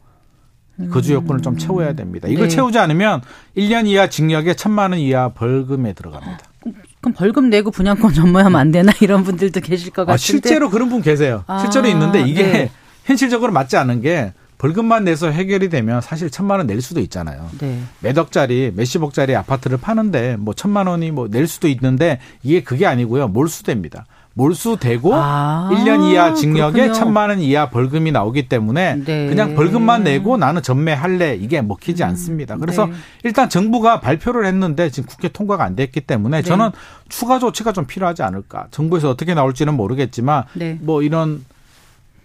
거주 0.91 1.13
요건을 1.13 1.41
좀 1.41 1.57
채워야 1.57 1.93
됩니다. 1.93 2.27
이걸 2.27 2.49
네. 2.49 2.55
채우지 2.55 2.77
않으면 2.77 3.21
1년 3.55 3.87
이하 3.87 4.09
징역에 4.09 4.53
1천만 4.53 4.91
원 4.91 4.95
이하 4.99 5.29
벌금에 5.29 5.93
들어갑니다. 5.93 6.39
그럼 6.99 7.13
벌금 7.15 7.49
내고 7.49 7.71
분양권 7.71 8.13
전무하면 8.13 8.59
안 8.59 8.71
되나 8.71 8.91
이런 8.99 9.23
분들도 9.23 9.61
계실 9.61 9.91
것 9.91 10.01
아, 10.01 10.05
같은데. 10.05 10.13
아, 10.13 10.17
실제로 10.17 10.69
그런 10.69 10.89
분 10.89 11.01
계세요. 11.01 11.43
아, 11.47 11.59
실제로 11.59 11.87
있는데 11.87 12.21
이게 12.21 12.43
네. 12.43 12.71
현실적으로 13.05 13.53
맞지 13.53 13.77
않은 13.77 14.01
게 14.01 14.33
벌금만 14.57 15.03
내서 15.03 15.29
해결이 15.29 15.69
되면 15.69 16.01
사실 16.01 16.29
천만 16.29 16.59
원 16.59 16.65
낼 16.67 16.81
수도 16.81 16.99
있잖아요. 17.01 17.49
네. 17.59 17.79
몇 17.99 18.17
억짜리 18.17 18.71
몇십억짜리 18.75 19.35
아파트를 19.35 19.77
파는데 19.77 20.37
뭐 20.37 20.53
천만 20.53 20.87
원이 20.87 21.11
뭐 21.11 21.27
낼 21.27 21.47
수도 21.47 21.67
있는데 21.67 22.19
이게 22.43 22.63
그게 22.63 22.85
아니고요. 22.85 23.27
몰수됩니다. 23.27 24.05
몰수되고 24.37 25.11
아, 25.15 25.69
1년 25.71 26.11
이하 26.11 26.33
징역에 26.33 26.91
천만 26.91 27.29
원 27.29 27.39
이하 27.39 27.69
벌금이 27.69 28.11
나오기 28.11 28.49
때문에 28.49 28.95
네. 29.05 29.27
그냥 29.29 29.55
벌금만 29.55 30.03
내고 30.03 30.35
나는 30.35 30.61
전매할래 30.61 31.35
이게 31.35 31.61
먹히지 31.61 32.03
음, 32.03 32.09
않습니다. 32.09 32.57
그래서 32.57 32.85
네. 32.85 32.93
일단 33.23 33.49
정부가 33.49 34.01
발표를 34.01 34.45
했는데 34.45 34.89
지금 34.89 35.07
국회 35.07 35.29
통과가 35.29 35.63
안 35.63 35.75
됐기 35.77 36.01
때문에 36.01 36.41
네. 36.41 36.43
저는 36.43 36.71
추가 37.07 37.39
조치가 37.39 37.71
좀 37.71 37.85
필요하지 37.85 38.23
않을까. 38.23 38.67
정부에서 38.71 39.09
어떻게 39.09 39.33
나올지는 39.33 39.73
모르겠지만 39.73 40.43
네. 40.53 40.77
뭐 40.81 41.01
이런 41.01 41.45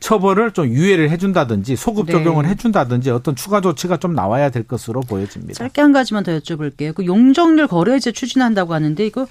처벌을 0.01 0.53
좀 0.53 0.67
유예를 0.67 1.11
해준다든지 1.11 1.77
소급 1.77 2.07
네. 2.07 2.13
적용을 2.13 2.45
네. 2.45 2.51
해준다든지 2.51 3.11
어떤 3.11 3.37
추가 3.37 3.61
조치가 3.61 3.99
좀 3.99 4.15
나와야 4.15 4.51
될 4.51 4.65
것으로 4.65 5.01
보여집니다. 5.01 5.55
짧게 5.55 5.81
한 5.81 5.93
가지만 5.93 6.25
더 6.25 6.37
여쭤볼게요. 6.39 6.95
그 6.95 7.05
용적률 7.07 7.69
거래제 7.69 8.13
추진한다고 8.13 8.75
하는데 8.75 9.07
이거 9.07 9.27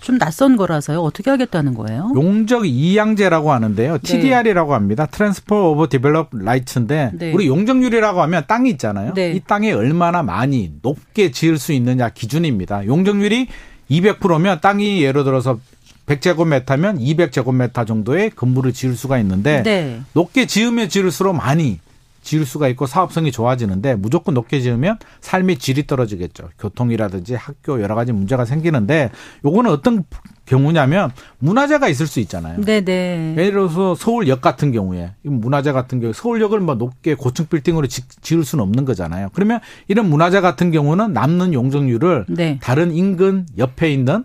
좀 0.00 0.18
낯선 0.18 0.56
거라서요. 0.56 1.00
어떻게 1.00 1.30
하겠다는 1.30 1.74
거예요? 1.74 2.12
용적 2.14 2.66
이양제라고 2.66 3.52
하는데요. 3.52 3.98
TDR이라고 4.02 4.74
합니다. 4.74 5.06
Transfer 5.06 5.70
of 5.70 5.88
Develop 5.88 6.30
Rights인데 6.32 7.12
우리 7.34 7.46
용적률이라고 7.46 8.20
하면 8.22 8.44
땅이 8.48 8.70
있잖아요. 8.70 9.14
네. 9.14 9.32
이 9.32 9.40
땅에 9.40 9.72
얼마나 9.72 10.22
많이 10.22 10.72
높게 10.82 11.30
지을 11.30 11.58
수 11.58 11.72
있느냐 11.72 12.08
기준입니다. 12.08 12.86
용적률이 12.86 13.48
200%면 13.90 14.60
땅이 14.60 15.02
예를 15.02 15.24
들어서 15.24 15.58
100제곱미터면 16.06 17.00
200제곱미터 17.00 17.86
정도의 17.86 18.30
건물을 18.30 18.72
지을 18.72 18.96
수가 18.96 19.18
있는데 19.20 19.62
네. 19.62 20.00
높게 20.14 20.46
지으면 20.46 20.88
지을수록 20.88 21.36
많이 21.36 21.78
지을 22.22 22.46
수가 22.46 22.68
있고 22.68 22.86
사업성이 22.86 23.32
좋아지는데 23.32 23.96
무조건 23.96 24.34
높게 24.34 24.60
지으면 24.60 24.98
삶의 25.20 25.58
질이 25.58 25.86
떨어지겠죠. 25.86 26.50
교통이라든지 26.58 27.34
학교 27.34 27.82
여러 27.82 27.94
가지 27.94 28.12
문제가 28.12 28.44
생기는데 28.44 29.10
요거는 29.44 29.70
어떤 29.70 30.04
경우냐면 30.46 31.10
문화재가 31.38 31.88
있을 31.88 32.06
수 32.06 32.20
있잖아요. 32.20 32.60
네네. 32.60 32.84
네. 32.84 33.34
예를 33.36 33.52
들어서 33.52 33.94
서울역 33.94 34.40
같은 34.40 34.72
경우에 34.72 35.12
문화재 35.22 35.72
같은 35.72 36.00
경우에 36.00 36.12
서울역을 36.12 36.60
뭐 36.60 36.74
높게 36.74 37.14
고층 37.14 37.46
빌딩으로 37.46 37.86
지, 37.86 38.02
을 38.36 38.44
수는 38.44 38.62
없는 38.64 38.84
거잖아요. 38.84 39.28
그러면 39.34 39.60
이런 39.88 40.08
문화재 40.08 40.40
같은 40.40 40.70
경우는 40.70 41.12
남는 41.12 41.54
용적률을 41.54 42.26
네. 42.28 42.58
다른 42.62 42.92
인근 42.92 43.46
옆에 43.58 43.92
있는 43.92 44.24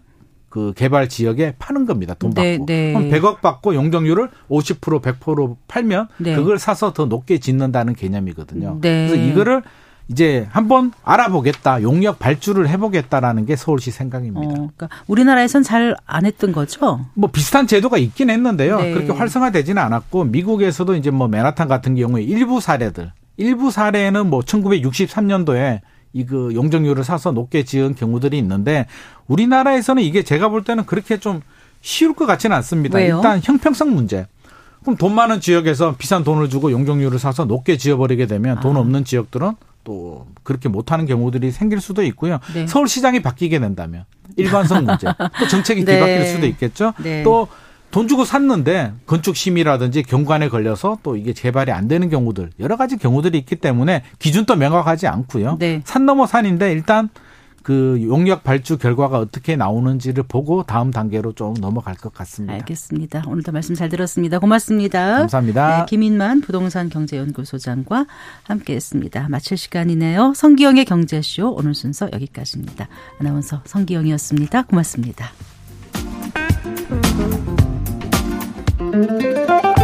그 0.50 0.74
개발 0.76 1.10
지역에 1.10 1.56
파는 1.60 1.86
겁니다. 1.86 2.16
돈 2.18 2.32
네, 2.34 2.54
받고. 2.58 2.66
네, 2.66 2.94
네. 2.94 3.20
100억 3.20 3.42
받고 3.42 3.76
용적률을 3.76 4.30
50% 4.50 5.02
100% 5.02 5.56
팔면 5.68 6.08
네. 6.18 6.36
그걸 6.36 6.58
사서 6.58 6.94
더 6.94 7.06
높게 7.06 7.38
짓는다는 7.40 7.96
개념이거든요. 7.96 8.80
네. 8.82 9.08
그래서 9.08 9.16
이거를 9.16 9.62
이제 10.10 10.48
한번 10.52 10.94
알아보겠다, 11.04 11.82
용역 11.82 12.18
발주를 12.18 12.70
해보겠다라는 12.70 13.46
게 13.46 13.58
서울시 13.58 13.92
생각입니다. 13.92 14.48
어, 14.48 14.54
그러니까 14.54 14.90
우리나라에선 15.08 15.64
잘 15.64 15.96
안 16.06 16.26
했던 16.26 16.54
거죠? 16.54 17.06
뭐 17.14 17.30
비슷한 17.30 17.68
제도가 17.68 17.98
있긴 17.98 18.30
했는데요. 18.30 18.80
네. 18.80 18.94
그렇게 18.94 19.12
활성화되지는 19.12 19.82
않았고 19.82 20.24
미국에서도 20.24 20.96
이제 20.96 21.12
뭐 21.12 21.28
맨하탄 21.28 21.68
같은 21.68 21.96
경우에 21.96 22.24
일부 22.24 22.62
사례들, 22.62 23.12
일부 23.36 23.70
사례는 23.70 24.28
뭐 24.30 24.40
1963년도에 24.40 25.82
이 26.14 26.26
그 26.26 26.52
용적률을 26.54 27.04
사서 27.04 27.32
높게 27.32 27.64
지은 27.64 27.96
경우들이 27.96 28.38
있는데 28.40 28.86
우리나라에서는 29.28 30.02
이게 30.04 30.24
제가 30.24 30.50
볼 30.50 30.64
때는 30.64 30.86
그렇게 30.86 31.18
좀 31.20 31.42
쉬울 31.82 32.14
것 32.14 32.26
같지는 32.26 32.56
않습니다. 32.58 32.98
왜요? 32.98 33.18
일단 33.18 33.40
형평성 33.44 33.94
문제. 33.94 34.26
그럼 34.82 34.96
돈 34.98 35.14
많은 35.14 35.42
지역에서 35.42 35.96
비싼 35.98 36.24
돈을 36.24 36.50
주고 36.50 36.72
용적률을 36.72 37.20
사서 37.20 37.46
높게 37.46 37.78
지어버리게 37.78 38.26
되면 38.26 38.60
돈 38.62 38.78
아. 38.78 38.80
없는 38.80 39.04
지역들은 39.04 39.54
또 39.84 40.28
그렇게 40.44 40.70
못하는 40.70 41.06
경우들이 41.06 41.52
생길 41.52 41.82
수도 41.82 42.04
있고요. 42.04 42.40
네. 42.54 42.68
서울 42.68 42.88
시장이 42.88 43.22
바뀌게 43.22 43.60
된다면 43.60 44.06
일관성 44.36 44.86
문제, 44.86 45.08
또 45.40 45.48
정책이 45.48 45.84
네. 45.86 45.94
뒤바뀔 45.96 46.26
수도 46.26 46.46
있겠죠. 46.46 46.94
네. 46.98 47.24
또 47.24 47.48
돈 47.92 48.08
주고 48.08 48.26
샀는데 48.26 48.94
건축 49.06 49.36
심의라든지 49.36 50.04
경관에 50.04 50.50
걸려서 50.50 50.98
또 51.04 51.16
이게 51.16 51.34
개발이 51.34 51.72
안 51.72 51.88
되는 51.88 52.10
경우들 52.10 52.52
여러 52.60 52.76
가지 52.78 52.98
경우들이 52.98 53.38
있기 53.40 53.56
때문에 53.56 54.04
기준도 54.20 54.56
명확하지 54.56 55.08
않고요. 55.08 55.58
네. 55.60 55.82
산 55.86 56.06
넘어 56.06 56.26
산인데 56.26 56.72
일단 56.72 57.10
그 57.68 58.00
용역 58.02 58.46
발주 58.46 58.78
결과가 58.78 59.18
어떻게 59.20 59.58
나오는지를 59.58 60.24
보고 60.24 60.64
다음 60.64 60.90
단계로 60.90 61.34
좀 61.34 61.54
넘어갈 61.56 61.96
것 61.96 62.14
같습니다. 62.14 62.54
알겠습니다. 62.54 63.24
오늘도 63.28 63.52
말씀 63.52 63.76
잘 63.76 63.90
들었습니다. 63.90 64.40
고맙습니다. 64.40 65.18
감사합니다. 65.18 65.80
네, 65.80 65.86
김인만 65.90 66.40
부동산 66.40 66.90
경제연구소장과 66.90 68.06
함께했습니다. 68.44 69.28
마칠 69.28 69.58
시간이네요. 69.58 70.34
성기영의 70.34 70.86
경제쇼 70.86 71.56
오늘 71.58 71.76
순서 71.76 72.10
여기까지입니다. 72.14 72.88
아나운서 73.20 73.60
성기영이었습니다. 73.66 74.62
고맙습니다. 74.62 75.32
Thank 79.06 79.22
you. 79.22 79.77